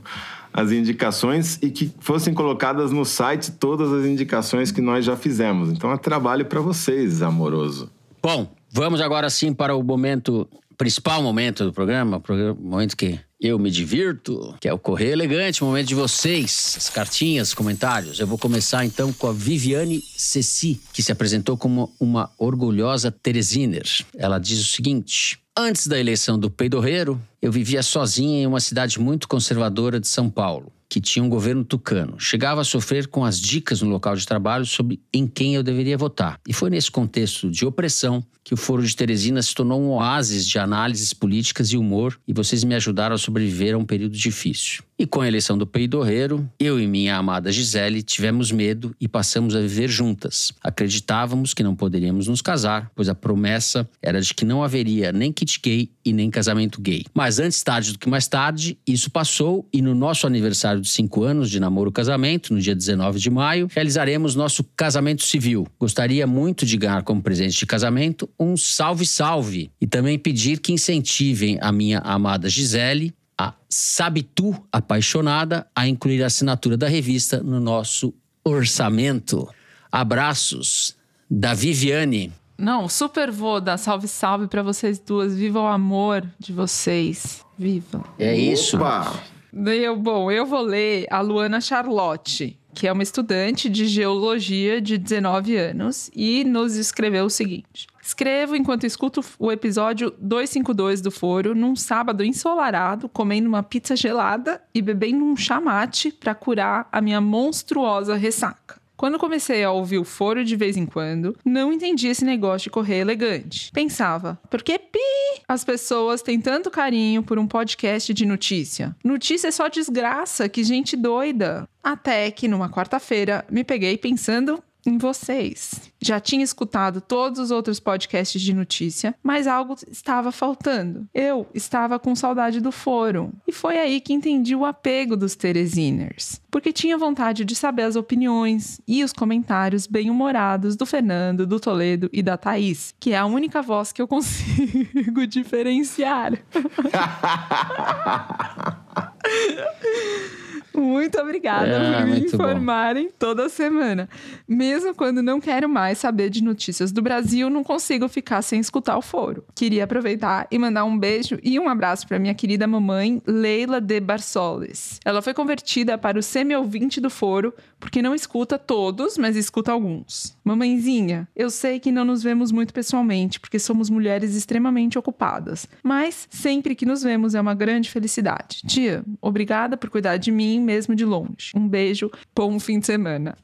as 0.51 0.71
indicações 0.71 1.59
e 1.61 1.69
que 1.69 1.91
fossem 1.99 2.33
colocadas 2.33 2.91
no 2.91 3.05
site 3.05 3.51
todas 3.51 3.91
as 3.93 4.05
indicações 4.05 4.71
que 4.71 4.81
nós 4.81 5.05
já 5.05 5.15
fizemos. 5.15 5.69
Então 5.69 5.91
é 5.91 5.97
trabalho 5.97 6.45
para 6.45 6.59
vocês, 6.59 7.21
amoroso. 7.21 7.91
Bom, 8.21 8.51
vamos 8.71 8.99
agora 9.01 9.29
sim 9.29 9.53
para 9.53 9.75
o 9.75 9.83
momento, 9.83 10.47
principal 10.77 11.21
momento 11.21 11.63
do 11.63 11.73
programa, 11.73 12.21
momento 12.59 12.97
que 12.97 13.19
eu 13.43 13.59
me 13.59 13.69
divirto, 13.69 14.55
que 14.61 14.69
é 14.69 14.73
o 14.73 14.79
Correio 14.79 15.11
Elegante, 15.11 15.65
momento 15.65 15.87
de 15.87 15.95
vocês, 15.95 16.75
as 16.77 16.89
cartinhas, 16.89 17.53
comentários. 17.53 18.17
Eu 18.17 18.25
vou 18.25 18.37
começar 18.37 18.85
então 18.85 19.11
com 19.11 19.27
a 19.27 19.33
Viviane 19.33 20.01
Ceci, 20.15 20.79
que 20.93 21.03
se 21.03 21.11
apresentou 21.11 21.57
como 21.57 21.93
uma 21.99 22.31
orgulhosa 22.37 23.11
Teresiner. 23.11 23.85
Ela 24.15 24.39
diz 24.39 24.61
o 24.61 24.71
seguinte: 24.71 25.37
Antes 25.57 25.87
da 25.87 25.99
eleição 25.99 26.39
do 26.39 26.49
Peidorreiro, 26.49 27.21
eu 27.41 27.51
vivia 27.51 27.83
sozinha 27.83 28.43
em 28.43 28.47
uma 28.47 28.61
cidade 28.61 28.97
muito 28.97 29.27
conservadora 29.27 29.99
de 29.99 30.07
São 30.07 30.29
Paulo, 30.29 30.71
que 30.89 31.01
tinha 31.01 31.21
um 31.21 31.29
governo 31.29 31.65
tucano. 31.65 32.19
Chegava 32.19 32.61
a 32.61 32.63
sofrer 32.63 33.07
com 33.07 33.25
as 33.25 33.39
dicas 33.39 33.81
no 33.81 33.89
local 33.89 34.15
de 34.15 34.25
trabalho 34.25 34.65
sobre 34.65 35.01
em 35.13 35.27
quem 35.27 35.53
eu 35.53 35.61
deveria 35.61 35.97
votar. 35.97 36.39
E 36.47 36.53
foi 36.53 36.69
nesse 36.69 36.89
contexto 36.89 37.51
de 37.51 37.65
opressão 37.65 38.23
que 38.43 38.53
o 38.53 38.57
Foro 38.57 38.85
de 38.85 38.95
Teresina 38.95 39.41
se 39.41 39.55
tornou 39.55 39.81
um 39.81 39.91
oásis 39.91 40.47
de 40.47 40.59
análises 40.59 41.13
políticas 41.13 41.71
e 41.71 41.77
humor, 41.77 42.19
e 42.27 42.33
vocês 42.33 42.63
me 42.63 42.75
ajudaram 42.75 43.15
a 43.15 43.19
sobreviver 43.33 43.73
a 43.73 43.77
um 43.77 43.85
período 43.85 44.15
difícil. 44.15 44.83
E 44.97 45.07
com 45.07 45.21
a 45.21 45.27
eleição 45.27 45.57
do 45.57 45.65
Peidorreiro, 45.65 46.47
eu 46.59 46.79
e 46.79 46.85
minha 46.85 47.17
amada 47.17 47.51
Gisele 47.51 48.03
tivemos 48.03 48.51
medo 48.51 48.95
e 49.01 49.07
passamos 49.07 49.55
a 49.55 49.59
viver 49.59 49.89
juntas. 49.89 50.53
Acreditávamos 50.61 51.53
que 51.53 51.63
não 51.63 51.75
poderíamos 51.75 52.27
nos 52.27 52.41
casar, 52.41 52.91
pois 52.95 53.09
a 53.09 53.15
promessa 53.15 53.89
era 54.01 54.21
de 54.21 54.33
que 54.33 54.45
não 54.45 54.63
haveria 54.63 55.11
nem 55.11 55.31
kit 55.31 55.59
gay 55.61 55.89
e 56.05 56.13
nem 56.13 56.29
casamento 56.29 56.79
gay. 56.79 57.05
Mas 57.11 57.39
antes 57.39 57.63
tarde 57.63 57.91
do 57.91 57.99
que 57.99 58.07
mais 58.07 58.27
tarde, 58.27 58.77
isso 58.87 59.09
passou 59.09 59.67
e 59.73 59.81
no 59.81 59.95
nosso 59.95 60.27
aniversário 60.27 60.79
de 60.79 60.89
cinco 60.89 61.23
anos 61.23 61.49
de 61.49 61.59
namoro-casamento, 61.59 62.53
no 62.53 62.61
dia 62.61 62.75
19 62.75 63.19
de 63.19 63.29
maio, 63.31 63.67
realizaremos 63.73 64.35
nosso 64.35 64.63
casamento 64.77 65.23
civil. 65.23 65.67
Gostaria 65.79 66.27
muito 66.27 66.65
de 66.67 66.77
ganhar 66.77 67.01
como 67.01 67.21
presente 67.21 67.57
de 67.57 67.65
casamento 67.65 68.29
um 68.39 68.55
salve 68.55 69.05
salve 69.05 69.71
e 69.81 69.87
também 69.87 70.19
pedir 70.19 70.59
que 70.59 70.71
incentivem 70.71 71.57
a 71.59 71.71
minha 71.71 71.97
amada 71.99 72.47
Gisele 72.47 73.11
a 73.37 73.53
Sabe 73.69 74.23
Tu 74.23 74.55
Apaixonada 74.71 75.67
a 75.75 75.87
incluir 75.87 76.23
a 76.23 76.27
assinatura 76.27 76.77
da 76.77 76.87
revista 76.87 77.41
no 77.41 77.59
nosso 77.59 78.13
orçamento. 78.43 79.47
Abraços 79.91 80.95
da 81.29 81.53
Viviane. 81.53 82.31
Não, 82.57 82.87
super 82.87 83.31
vou 83.31 83.59
dar 83.59 83.77
salve, 83.77 84.07
salve 84.07 84.47
pra 84.47 84.61
vocês 84.61 84.99
duas. 84.99 85.35
Viva 85.35 85.61
o 85.61 85.67
amor 85.67 86.25
de 86.39 86.53
vocês. 86.53 87.43
Viva. 87.57 88.03
É 88.17 88.35
isso. 88.35 88.77
Opa! 88.77 89.13
Eu, 89.53 89.95
bom, 89.95 90.31
eu 90.31 90.45
vou 90.45 90.61
ler 90.61 91.05
a 91.11 91.21
Luana 91.21 91.61
Charlotte, 91.61 92.57
que 92.73 92.87
é 92.87 92.91
uma 92.91 93.03
estudante 93.03 93.69
de 93.69 93.85
geologia 93.85 94.81
de 94.81 94.97
19 94.97 95.55
anos, 95.57 96.09
e 96.15 96.43
nos 96.43 96.75
escreveu 96.75 97.25
o 97.25 97.29
seguinte: 97.29 97.87
Escrevo 98.03 98.53
enquanto 98.53 98.85
escuto 98.85 99.23
o 99.39 99.49
episódio 99.49 100.13
252 100.19 100.99
do 100.99 101.09
Foro 101.09 101.55
num 101.55 101.73
sábado 101.73 102.21
ensolarado, 102.21 103.07
comendo 103.07 103.47
uma 103.47 103.63
pizza 103.63 103.95
gelada 103.95 104.61
e 104.75 104.81
bebendo 104.81 105.23
um 105.23 105.37
chamate 105.37 106.11
para 106.11 106.35
curar 106.35 106.87
a 106.91 106.99
minha 106.99 107.21
monstruosa 107.21 108.15
ressaca. 108.15 108.83
Quando 108.97 109.17
comecei 109.17 109.63
a 109.63 109.71
ouvir 109.71 109.97
o 109.97 110.03
foro 110.03 110.45
de 110.45 110.55
vez 110.55 110.77
em 110.77 110.85
quando, 110.85 111.35
não 111.43 111.73
entendi 111.73 112.07
esse 112.07 112.23
negócio 112.23 112.65
de 112.65 112.69
correr 112.69 112.99
elegante. 112.99 113.71
Pensava, 113.71 114.39
por 114.49 114.61
que 114.61 114.77
pi? 114.77 114.99
As 115.47 115.63
pessoas 115.63 116.21
têm 116.21 116.39
tanto 116.39 116.69
carinho 116.69 117.23
por 117.23 117.39
um 117.39 117.47
podcast 117.47 118.13
de 118.13 118.25
notícia. 118.25 118.95
Notícia 119.03 119.47
é 119.47 119.51
só 119.51 119.67
desgraça, 119.67 120.47
que 120.47 120.63
gente 120.63 120.95
doida. 120.95 121.67
Até 121.83 122.31
que 122.31 122.47
numa 122.47 122.69
quarta-feira 122.69 123.43
me 123.49 123.63
peguei 123.63 123.97
pensando 123.97 124.63
em 124.85 124.97
vocês. 124.97 125.91
Já 126.01 126.19
tinha 126.19 126.43
escutado 126.43 127.01
todos 127.01 127.39
os 127.39 127.51
outros 127.51 127.79
podcasts 127.79 128.41
de 128.41 128.53
notícia, 128.53 129.15
mas 129.23 129.47
algo 129.47 129.75
estava 129.89 130.31
faltando. 130.31 131.07
Eu 131.13 131.47
estava 131.53 131.99
com 131.99 132.15
saudade 132.15 132.59
do 132.59 132.71
fórum. 132.71 133.31
E 133.47 133.51
foi 133.51 133.77
aí 133.77 134.01
que 134.01 134.13
entendi 134.13 134.55
o 134.55 134.65
apego 134.65 135.15
dos 135.15 135.35
Teresiners. 135.35 136.41
Porque 136.51 136.73
tinha 136.73 136.97
vontade 136.97 137.45
de 137.45 137.55
saber 137.55 137.83
as 137.83 137.95
opiniões 137.95 138.81
e 138.87 139.03
os 139.03 139.13
comentários 139.13 139.87
bem-humorados 139.87 140.75
do 140.75 140.85
Fernando, 140.85 141.47
do 141.47 141.59
Toledo 141.59 142.09
e 142.11 142.21
da 142.21 142.37
Thaís, 142.37 142.93
que 142.99 143.13
é 143.13 143.17
a 143.17 143.25
única 143.25 143.61
voz 143.61 143.91
que 143.91 144.01
eu 144.01 144.07
consigo 144.13 145.25
diferenciar. 145.25 146.33
Muito 150.75 151.19
obrigada 151.19 151.67
É, 151.67 151.97
por 151.97 152.05
me 152.05 152.11
muito 152.19 152.37
bom. 152.37 152.43
informarem 152.43 153.09
toda 153.17 153.47
semana. 153.49 154.09
Mesmo 154.47 154.93
quando 154.95 155.21
não 155.21 155.39
quero 155.39 155.67
mais 155.69 155.97
saber 155.97 156.29
de 156.29 156.43
notícias 156.43 156.91
do 156.91 157.01
Brasil, 157.01 157.49
não 157.49 157.63
consigo 157.63 158.07
ficar 158.07 158.41
sem 158.41 158.59
escutar 158.59 158.97
o 158.97 159.01
foro. 159.01 159.43
Queria 159.55 159.83
aproveitar 159.83 160.47
e 160.51 160.57
mandar 160.57 160.83
um 160.85 160.97
beijo 160.97 161.37
e 161.43 161.59
um 161.59 161.69
abraço 161.69 162.07
para 162.07 162.19
minha 162.19 162.33
querida 162.33 162.65
mamãe, 162.67 163.21
Leila 163.25 163.79
de 163.79 163.99
Barsoles. 163.99 164.99
Ela 165.05 165.21
foi 165.21 165.33
convertida 165.33 165.97
para 165.97 166.17
o 166.17 166.23
semi-ouvinte 166.23 166.99
do 167.01 167.09
foro, 167.09 167.53
porque 167.79 168.01
não 168.01 168.15
escuta 168.15 168.57
todos, 168.57 169.17
mas 169.17 169.35
escuta 169.35 169.71
alguns. 169.71 170.37
Mamãezinha, 170.43 171.27
eu 171.35 171.49
sei 171.49 171.79
que 171.79 171.91
não 171.91 172.05
nos 172.05 172.23
vemos 172.23 172.51
muito 172.51 172.73
pessoalmente, 172.73 173.39
porque 173.39 173.59
somos 173.59 173.89
mulheres 173.89 174.35
extremamente 174.35 174.97
ocupadas, 174.97 175.67
mas 175.83 176.27
sempre 176.29 176.75
que 176.75 176.85
nos 176.85 177.03
vemos 177.03 177.35
é 177.35 177.41
uma 177.41 177.53
grande 177.53 177.89
felicidade. 177.89 178.61
Tia, 178.65 179.03
obrigada 179.21 179.75
por 179.77 179.89
cuidar 179.89 180.17
de 180.17 180.31
mim 180.31 180.61
mesmo 180.63 180.95
de 180.95 181.05
longe. 181.05 181.51
Um 181.55 181.67
beijo, 181.67 182.09
bom 182.35 182.59
fim 182.59 182.79
de 182.79 182.85
semana. 182.85 183.37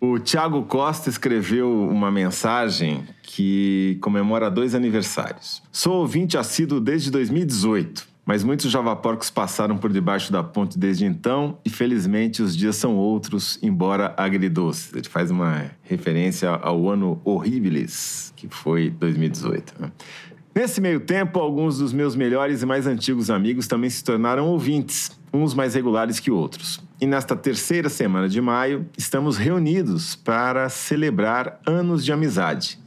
O 0.00 0.18
Tiago 0.18 0.62
Costa 0.62 1.10
escreveu 1.10 1.70
uma 1.70 2.10
mensagem 2.10 3.04
que 3.22 3.98
comemora 4.00 4.50
dois 4.50 4.74
aniversários. 4.74 5.62
Sou 5.70 5.96
ouvinte 5.96 6.38
assíduo 6.38 6.80
desde 6.80 7.10
2018, 7.10 8.08
mas 8.24 8.42
muitos 8.42 8.70
javaporcos 8.70 9.28
passaram 9.28 9.76
por 9.76 9.92
debaixo 9.92 10.32
da 10.32 10.42
ponte 10.42 10.78
desde 10.78 11.04
então 11.04 11.58
e 11.66 11.68
felizmente 11.68 12.42
os 12.42 12.56
dias 12.56 12.76
são 12.76 12.96
outros, 12.96 13.58
embora 13.62 14.14
agridoces. 14.16 14.90
Ele 14.94 15.06
faz 15.06 15.30
uma 15.30 15.70
referência 15.82 16.48
ao 16.48 16.88
ano 16.88 17.20
horribilis, 17.22 18.32
que 18.36 18.48
foi 18.48 18.88
2018. 18.88 19.74
né? 19.78 19.92
Nesse 20.54 20.80
meio 20.80 20.98
tempo, 21.00 21.38
alguns 21.38 21.78
dos 21.78 21.92
meus 21.92 22.16
melhores 22.16 22.62
e 22.62 22.66
mais 22.66 22.86
antigos 22.86 23.30
amigos 23.30 23.68
também 23.68 23.88
se 23.88 24.02
tornaram 24.02 24.48
ouvintes, 24.48 25.12
uns 25.32 25.54
mais 25.54 25.74
regulares 25.74 26.18
que 26.18 26.30
outros. 26.30 26.80
E 27.00 27.06
nesta 27.06 27.34
terceira 27.34 27.88
semana 27.88 28.28
de 28.28 28.40
maio, 28.40 28.86
estamos 28.96 29.36
reunidos 29.36 30.14
para 30.14 30.68
celebrar 30.68 31.60
anos 31.66 32.04
de 32.04 32.12
amizade. 32.12 32.78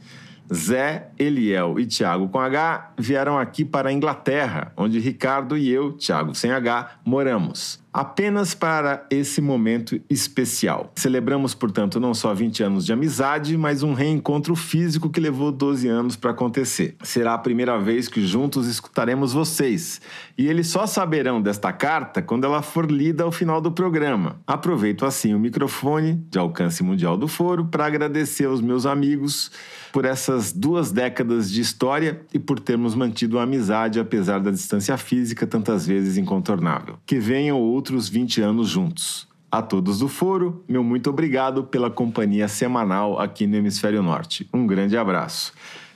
Zé, 0.52 1.08
Eliel 1.18 1.78
e 1.78 1.86
Tiago 1.86 2.28
com 2.28 2.38
H 2.38 2.92
vieram 2.98 3.38
aqui 3.38 3.64
para 3.64 3.88
a 3.88 3.92
Inglaterra, 3.92 4.72
onde 4.76 4.98
Ricardo 4.98 5.56
e 5.56 5.70
eu, 5.70 5.92
Tiago 5.92 6.34
sem 6.34 6.50
H, 6.50 6.98
moramos. 7.04 7.83
Apenas 7.94 8.54
para 8.54 9.06
esse 9.08 9.40
momento 9.40 10.00
especial. 10.10 10.90
Celebramos, 10.96 11.54
portanto, 11.54 12.00
não 12.00 12.12
só 12.12 12.34
20 12.34 12.64
anos 12.64 12.84
de 12.84 12.92
amizade, 12.92 13.56
mas 13.56 13.84
um 13.84 13.94
reencontro 13.94 14.56
físico 14.56 15.08
que 15.08 15.20
levou 15.20 15.52
12 15.52 15.86
anos 15.86 16.16
para 16.16 16.32
acontecer. 16.32 16.96
Será 17.04 17.34
a 17.34 17.38
primeira 17.38 17.78
vez 17.78 18.08
que 18.08 18.26
juntos 18.26 18.66
escutaremos 18.66 19.32
vocês. 19.32 20.00
E 20.36 20.48
eles 20.48 20.66
só 20.66 20.88
saberão 20.88 21.40
desta 21.40 21.72
carta 21.72 22.20
quando 22.20 22.42
ela 22.42 22.62
for 22.62 22.90
lida 22.90 23.22
ao 23.22 23.30
final 23.30 23.60
do 23.60 23.70
programa. 23.70 24.40
Aproveito 24.44 25.06
assim 25.06 25.32
o 25.32 25.38
microfone 25.38 26.14
de 26.28 26.36
alcance 26.36 26.82
mundial 26.82 27.16
do 27.16 27.28
foro 27.28 27.66
para 27.66 27.86
agradecer 27.86 28.46
aos 28.46 28.60
meus 28.60 28.86
amigos 28.86 29.52
por 29.92 30.04
essas 30.04 30.50
duas 30.50 30.90
décadas 30.90 31.48
de 31.48 31.60
história 31.60 32.20
e 32.34 32.38
por 32.40 32.58
termos 32.58 32.96
mantido 32.96 33.38
a 33.38 33.44
amizade 33.44 34.00
apesar 34.00 34.40
da 34.40 34.50
distância 34.50 34.96
física 34.96 35.46
tantas 35.46 35.86
vezes 35.86 36.16
incontornável. 36.16 36.98
Que 37.06 37.20
venham 37.20 37.60
outros 37.60 37.83
20 38.08 38.40
anos 38.40 38.68
juntos. 38.68 39.28
A 39.50 39.62
todos 39.62 40.00
do 40.00 40.08
Foro, 40.08 40.64
meu 40.68 40.82
muito 40.82 41.10
obrigado 41.10 41.62
pela 41.64 41.88
companhia 41.88 42.48
semanal 42.48 43.20
aqui 43.20 43.46
no 43.46 43.56
Hemisfério 43.56 44.02
Norte. 44.02 44.48
Um 44.52 44.66
grande 44.66 44.96
abraço. 44.96 45.52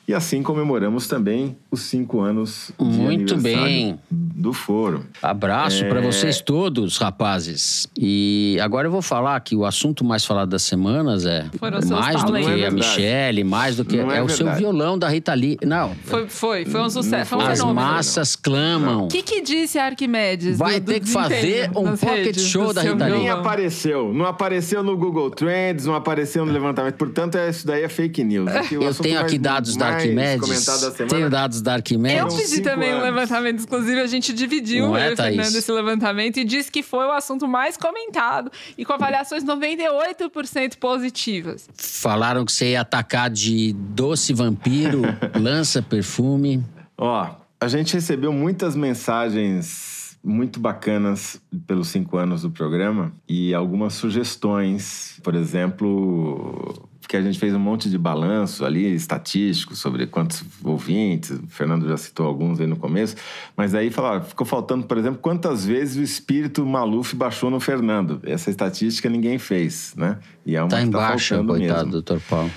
E 0.08 0.14
assim 0.14 0.42
comemoramos 0.42 1.06
também 1.06 1.54
os 1.70 1.82
cinco 1.82 2.20
anos 2.20 2.72
de 2.80 2.84
Muito 2.86 3.36
bem. 3.36 3.98
do 4.10 4.54
Foro. 4.54 5.04
Abraço 5.20 5.84
É. 5.84 5.88
pra 5.90 6.00
vocês 6.00 6.40
todos, 6.40 6.96
rapazes. 6.96 7.86
E 7.94 8.56
agora 8.62 8.86
eu 8.88 8.90
vou 8.90 9.02
falar 9.02 9.38
que 9.40 9.54
o 9.54 9.66
assunto 9.66 10.02
mais 10.02 10.24
falado 10.24 10.48
das 10.48 10.62
semanas 10.62 11.26
é 11.26 11.44
Foram 11.58 11.80
mais 11.90 12.22
do 12.24 12.32
que 12.32 12.40
talentos. 12.40 12.48
Não 12.56 12.64
é 12.64 12.66
a. 12.66 12.70
Michelle, 12.70 13.44
mais 13.44 13.76
do 13.76 13.84
que 13.84 13.98
Não 13.98 14.10
é 14.10 14.16
é, 14.16 14.22
o 14.22 14.30
seu 14.30 14.50
violão 14.54 14.98
da 14.98 15.10
Rita 15.10 15.34
Lee. 15.34 15.58
Não, 15.62 15.94
Foi, 16.04 16.26
foi, 16.26 16.64
foi 16.64 16.80
um 16.80 16.88
sucesso, 16.88 17.28
foi 17.28 17.38
um 17.38 17.42
as 17.42 17.58
fenômeno. 17.58 17.86
massas 17.86 18.34
clamam. 18.34 19.04
O 19.04 19.08
que, 19.08 19.22
que 19.22 19.42
disse 19.42 19.78
Arquimedes? 19.78 20.56
Vai 20.56 20.80
do- 20.80 20.86
do 20.86 20.92
ter 20.92 21.00
que 21.00 21.08
fazer 21.10 21.70
um 21.76 21.94
pocket 21.98 22.24
redes 22.24 22.44
show 22.46 22.72
da 22.72 22.80
Rita 22.80 23.04
Lee. 23.08 23.18
Nem 23.18 23.28
apareceu. 23.28 24.10
Não 24.14 24.24
apareceu 24.24 24.82
no 24.82 24.96
Google 24.96 25.30
Trends, 25.30 25.84
não 25.84 25.94
apareceu 25.94 26.46
no 26.46 26.52
levantamento. 26.52 26.94
Portanto, 26.94 27.36
é- 27.36 27.50
isso 27.50 27.66
daí 27.66 27.82
é 27.82 27.88
fake 27.90 28.24
news. 28.24 28.50
Eu 28.72 28.94
tenho 28.94 29.14
mais- 29.16 29.26
aqui 29.26 29.38
dados 29.38 29.76
mais 29.76 29.92
da 29.92 29.97
semana. 30.00 31.08
Tenho 31.08 31.30
dados 31.30 31.60
da 31.60 31.72
Eu 31.72 31.74
Arquimedes. 31.76 32.34
pedi 32.34 32.48
cinco 32.48 32.62
também 32.64 32.90
um 32.90 32.98
anos. 32.98 33.04
levantamento, 33.04 33.62
inclusive 33.62 34.00
a 34.00 34.06
gente 34.06 34.32
dividiu, 34.32 34.88
Não 34.88 34.96
é, 34.96 35.12
eu? 35.12 35.16
Fernando, 35.16 35.54
esse 35.56 35.72
levantamento 35.72 36.36
e 36.38 36.44
disse 36.44 36.70
que 36.70 36.82
foi 36.82 37.04
o 37.06 37.12
assunto 37.12 37.46
mais 37.48 37.76
comentado 37.76 38.50
e 38.76 38.84
com 38.84 38.92
avaliações 38.92 39.44
98% 39.44 40.76
positivas. 40.78 41.68
Falaram 41.76 42.44
que 42.44 42.52
você 42.52 42.70
ia 42.72 42.80
atacar 42.80 43.30
de 43.30 43.72
doce 43.72 44.32
vampiro, 44.32 45.02
lança 45.38 45.82
perfume. 45.82 46.64
Ó, 46.96 47.28
a 47.60 47.68
gente 47.68 47.94
recebeu 47.94 48.32
muitas 48.32 48.74
mensagens 48.76 49.98
muito 50.22 50.58
bacanas 50.58 51.40
pelos 51.66 51.88
cinco 51.88 52.16
anos 52.16 52.42
do 52.42 52.50
programa 52.50 53.12
e 53.28 53.54
algumas 53.54 53.94
sugestões. 53.94 55.18
Por 55.22 55.34
exemplo, 55.34 56.87
que 57.08 57.16
a 57.16 57.22
gente 57.22 57.38
fez 57.38 57.54
um 57.54 57.58
monte 57.58 57.88
de 57.88 57.96
balanço 57.96 58.66
ali, 58.66 58.94
estatístico, 58.94 59.74
sobre 59.74 60.06
quantos 60.06 60.44
ouvintes. 60.62 61.30
O 61.30 61.46
Fernando 61.48 61.88
já 61.88 61.96
citou 61.96 62.26
alguns 62.26 62.60
aí 62.60 62.66
no 62.66 62.76
começo. 62.76 63.16
Mas 63.56 63.74
aí 63.74 63.90
falaram, 63.90 64.22
ficou 64.22 64.46
faltando, 64.46 64.86
por 64.86 64.98
exemplo, 64.98 65.18
quantas 65.18 65.64
vezes 65.64 65.96
o 65.96 66.02
espírito 66.02 66.66
Maluf 66.66 67.16
baixou 67.16 67.48
no 67.48 67.58
Fernando. 67.58 68.20
Essa 68.24 68.50
estatística 68.50 69.08
ninguém 69.08 69.38
fez, 69.38 69.94
né? 69.96 70.18
E 70.44 70.54
é 70.54 70.60
uma 70.62 70.68
Tá 70.68 70.76
que 70.76 70.84
embaixo, 70.84 71.34
faltando 71.34 71.54
coitado, 71.54 71.78
mesmo. 71.78 71.92
doutor 71.92 72.20
Paulo. 72.28 72.50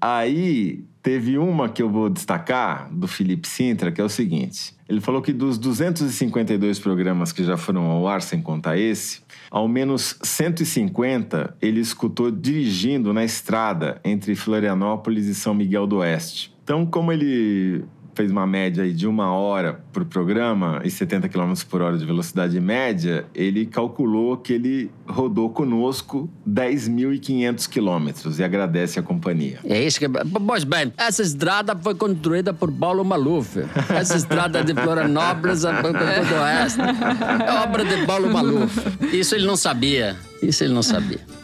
Aí 0.00 0.84
teve 1.02 1.36
uma 1.36 1.68
que 1.68 1.82
eu 1.82 1.90
vou 1.90 2.08
destacar 2.08 2.88
do 2.90 3.06
Felipe 3.06 3.46
Sintra, 3.46 3.92
que 3.92 4.00
é 4.00 4.04
o 4.04 4.08
seguinte: 4.08 4.74
ele 4.88 5.02
falou 5.02 5.20
que 5.20 5.32
dos 5.34 5.58
252 5.58 6.78
programas 6.78 7.30
que 7.30 7.44
já 7.44 7.56
foram 7.58 7.84
ao 7.84 8.08
ar, 8.08 8.22
sem 8.22 8.40
contar 8.40 8.78
esse, 8.78 9.20
ao 9.50 9.68
menos 9.68 10.18
150 10.22 11.56
ele 11.60 11.80
escutou 11.80 12.30
dirigindo 12.30 13.12
na 13.12 13.24
estrada 13.24 14.00
entre 14.04 14.34
Florianópolis 14.34 15.26
e 15.26 15.34
São 15.34 15.54
Miguel 15.54 15.86
do 15.86 15.98
Oeste. 15.98 16.54
Então, 16.62 16.84
como 16.84 17.10
ele 17.10 17.84
fez 18.18 18.32
uma 18.32 18.48
média 18.48 18.82
aí 18.82 18.92
de 18.92 19.06
uma 19.06 19.32
hora 19.32 19.80
por 19.92 20.04
programa 20.04 20.80
e 20.82 20.90
70 20.90 21.28
km 21.28 21.52
por 21.70 21.80
hora 21.80 21.96
de 21.96 22.04
velocidade 22.04 22.58
média, 22.60 23.24
ele 23.32 23.64
calculou 23.64 24.36
que 24.36 24.54
ele 24.54 24.90
rodou 25.06 25.50
conosco 25.50 26.28
10.500 26.44 27.68
quilômetros 27.68 28.40
e 28.40 28.42
agradece 28.42 28.98
a 28.98 29.02
companhia. 29.02 29.60
É 29.62 29.84
isso 29.84 30.00
que. 30.00 30.08
Pois 30.08 30.64
bem, 30.64 30.92
essa 30.96 31.22
estrada 31.22 31.76
foi 31.76 31.94
construída 31.94 32.52
por 32.52 32.72
Paulo 32.72 33.04
Maluf. 33.04 33.60
Essa 33.88 34.16
estrada 34.16 34.64
de 34.64 34.74
Florianópolis 34.74 35.64
a 35.64 35.80
do 35.80 35.88
Oeste 35.88 36.80
é 36.80 37.62
obra 37.62 37.84
de 37.84 38.04
Paulo 38.04 38.32
Maluf. 38.32 38.76
Isso 39.12 39.36
ele 39.36 39.46
não 39.46 39.56
sabia. 39.56 40.16
Isso 40.42 40.64
ele 40.64 40.74
não 40.74 40.82
sabia. 40.82 41.37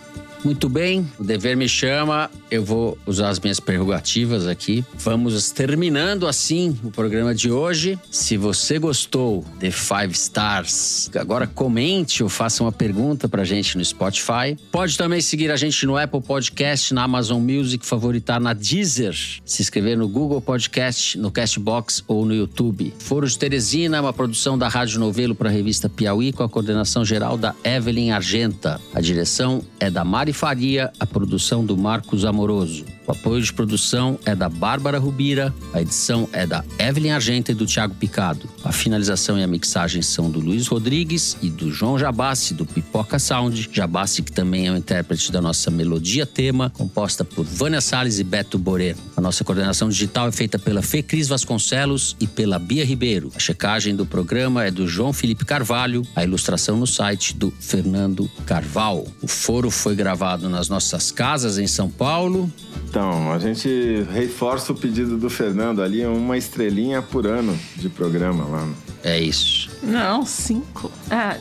Muito 0.44 0.68
bem, 0.68 1.10
o 1.18 1.24
dever 1.24 1.56
me 1.56 1.66
chama, 1.66 2.30
eu 2.50 2.62
vou 2.62 2.98
usar 3.06 3.30
as 3.30 3.40
minhas 3.40 3.58
prerrogativas 3.58 4.46
aqui. 4.46 4.84
Vamos 4.98 5.50
terminando 5.50 6.26
assim 6.26 6.78
o 6.84 6.90
programa 6.90 7.34
de 7.34 7.50
hoje. 7.50 7.98
Se 8.10 8.36
você 8.36 8.78
gostou 8.78 9.42
de 9.58 9.70
Five 9.70 10.12
Stars, 10.12 11.10
agora 11.14 11.46
comente 11.46 12.22
ou 12.22 12.28
faça 12.28 12.62
uma 12.62 12.70
pergunta 12.70 13.26
pra 13.26 13.42
gente 13.42 13.78
no 13.78 13.82
Spotify. 13.82 14.54
Pode 14.70 14.98
também 14.98 15.22
seguir 15.22 15.50
a 15.50 15.56
gente 15.56 15.86
no 15.86 15.96
Apple 15.96 16.20
Podcast, 16.20 16.92
na 16.92 17.04
Amazon 17.04 17.40
Music, 17.40 17.86
favoritar 17.86 18.38
na 18.38 18.52
Deezer, 18.52 19.16
se 19.46 19.62
inscrever 19.62 19.96
no 19.96 20.06
Google 20.06 20.42
Podcast, 20.42 21.16
no 21.16 21.30
Castbox 21.30 22.04
ou 22.06 22.26
no 22.26 22.34
YouTube. 22.34 22.92
Foro 22.98 23.26
de 23.26 23.38
Teresina, 23.38 24.02
uma 24.02 24.12
produção 24.12 24.58
da 24.58 24.68
Rádio 24.68 25.00
Novelo 25.00 25.34
para 25.34 25.48
a 25.48 25.52
revista 25.52 25.88
Piauí, 25.88 26.34
com 26.34 26.42
a 26.42 26.48
coordenação 26.50 27.02
geral 27.02 27.38
da 27.38 27.54
Evelyn 27.64 28.10
Argenta. 28.10 28.78
A 28.92 29.00
direção 29.00 29.64
é 29.80 29.90
da 29.90 30.04
Mari 30.04 30.33
Faria, 30.34 30.92
a 31.00 31.06
produção 31.06 31.64
do 31.64 31.76
Marcos 31.76 32.24
Amoroso. 32.24 32.84
O 33.06 33.12
apoio 33.12 33.42
de 33.42 33.52
produção 33.52 34.18
é 34.24 34.34
da 34.34 34.48
Bárbara 34.48 34.98
Rubira, 34.98 35.54
a 35.72 35.82
edição 35.82 36.28
é 36.32 36.46
da 36.46 36.64
Evelyn 36.78 37.12
Argenta 37.12 37.52
e 37.52 37.54
do 37.54 37.66
Thiago 37.66 37.94
Picado. 37.94 38.48
A 38.64 38.72
finalização 38.72 39.38
e 39.38 39.42
a 39.42 39.46
mixagem 39.46 40.00
são 40.00 40.30
do 40.30 40.40
Luiz 40.40 40.66
Rodrigues 40.66 41.36
e 41.42 41.50
do 41.50 41.70
João 41.70 41.98
Jabassi, 41.98 42.54
do 42.54 42.64
Pipoca 42.64 43.18
Sound. 43.18 43.68
Jabassi, 43.70 44.22
que 44.22 44.32
também 44.32 44.66
é 44.66 44.72
o 44.72 44.76
intérprete 44.76 45.30
da 45.30 45.40
nossa 45.40 45.70
melodia 45.70 46.24
tema, 46.24 46.70
composta 46.70 47.24
por 47.24 47.44
Vânia 47.44 47.80
Salles 47.80 48.18
e 48.18 48.24
Beto 48.24 48.58
Boreno. 48.58 49.00
A 49.16 49.20
nossa 49.20 49.44
coordenação 49.44 49.88
digital 49.88 50.28
é 50.28 50.32
feita 50.32 50.58
pela 50.58 50.80
Fê 50.80 51.02
Cris 51.02 51.28
Vasconcelos 51.28 52.16
e 52.18 52.26
pela 52.26 52.58
Bia 52.58 52.86
Ribeiro. 52.86 53.30
A 53.34 53.38
checagem 53.38 53.94
do 53.94 54.06
programa 54.06 54.64
é 54.64 54.70
do 54.70 54.88
João 54.88 55.12
Felipe 55.12 55.44
Carvalho, 55.44 56.02
a 56.16 56.24
ilustração 56.24 56.78
no 56.78 56.86
site 56.86 57.36
do 57.36 57.52
Fernando 57.60 58.30
Carval. 58.46 59.06
O 59.20 59.26
foro 59.26 59.70
foi 59.70 59.94
gravado 59.94 60.48
nas 60.48 60.70
nossas 60.70 61.12
casas 61.12 61.58
em 61.58 61.66
São 61.66 61.90
Paulo. 61.90 62.50
Então, 62.94 63.32
a 63.32 63.40
gente 63.40 64.06
reforça 64.12 64.70
o 64.70 64.74
pedido 64.76 65.16
do 65.16 65.28
Fernando 65.28 65.82
ali, 65.82 66.06
uma 66.06 66.38
estrelinha 66.38 67.02
por 67.02 67.26
ano 67.26 67.58
de 67.74 67.88
programa 67.88 68.44
lá. 68.44 68.68
É 69.02 69.18
isso. 69.18 69.68
Não, 69.82 70.24
cinco. 70.24 70.88
Ah, 71.10 71.36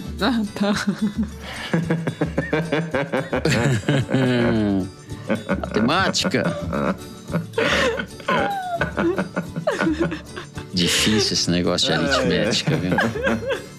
tá. 0.57 0.73
Matemática. 5.61 6.43
Difícil 10.73 11.33
esse 11.33 11.51
negócio 11.51 11.85
de 11.85 11.93
aritmética, 11.93 12.75
viu? 12.77 12.93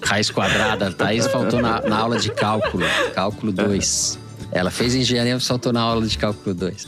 Raiz 0.01 0.31
quadrada. 0.31 0.93
Thaís 0.93 1.27
faltou 1.27 1.61
na, 1.61 1.81
na 1.81 1.99
aula 1.99 2.21
de 2.21 2.31
cálculo. 2.31 2.87
Cálculo 3.13 3.51
2. 3.51 4.21
Ela 4.53 4.71
fez 4.71 4.95
engenharia, 4.95 5.41
faltou 5.41 5.73
na 5.73 5.81
aula 5.81 6.07
de 6.07 6.17
cálculo 6.17 6.55
2. 6.55 6.87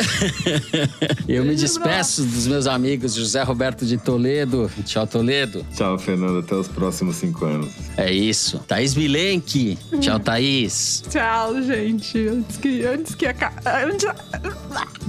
Eu 1.28 1.44
me 1.44 1.54
despeço 1.54 2.24
dos 2.24 2.46
meus 2.46 2.66
amigos 2.66 3.14
José 3.14 3.42
Roberto 3.42 3.84
de 3.84 3.96
Toledo. 3.96 4.70
Tchau, 4.84 5.06
Toledo. 5.06 5.64
Tchau, 5.74 5.98
Fernando. 5.98 6.38
Até 6.40 6.54
os 6.54 6.68
próximos 6.68 7.16
cinco 7.16 7.44
anos. 7.44 7.72
É 7.96 8.12
isso. 8.12 8.58
Thaís 8.66 8.94
Milenque. 8.94 9.78
Tchau, 10.00 10.18
Thaís. 10.18 11.02
Tchau, 11.10 11.62
gente. 11.62 12.28
Antes 12.28 12.56
que, 12.56 12.84
antes 12.84 13.14
que. 13.14 13.26
Antes... 13.26 14.06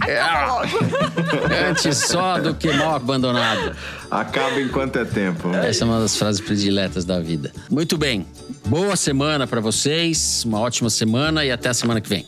Antes 1.69 1.97
só 1.97 2.39
do 2.39 2.55
que 2.55 2.71
mal 2.73 2.95
abandonado. 2.95 3.75
Acaba 4.09 4.59
enquanto 4.59 4.97
é 4.97 5.05
tempo. 5.05 5.49
Essa 5.55 5.83
é 5.83 5.87
uma 5.87 5.99
das 6.01 6.17
frases 6.17 6.41
prediletas 6.41 7.05
da 7.05 7.19
vida. 7.19 7.51
Muito 7.69 7.97
bem. 7.97 8.25
Boa 8.65 8.95
semana 8.95 9.45
para 9.47 9.61
vocês. 9.61 10.43
Uma 10.45 10.59
ótima 10.59 10.89
semana 10.89 11.45
e 11.45 11.51
até 11.51 11.69
a 11.69 11.73
semana 11.73 12.01
que 12.01 12.09
vem. 12.09 12.25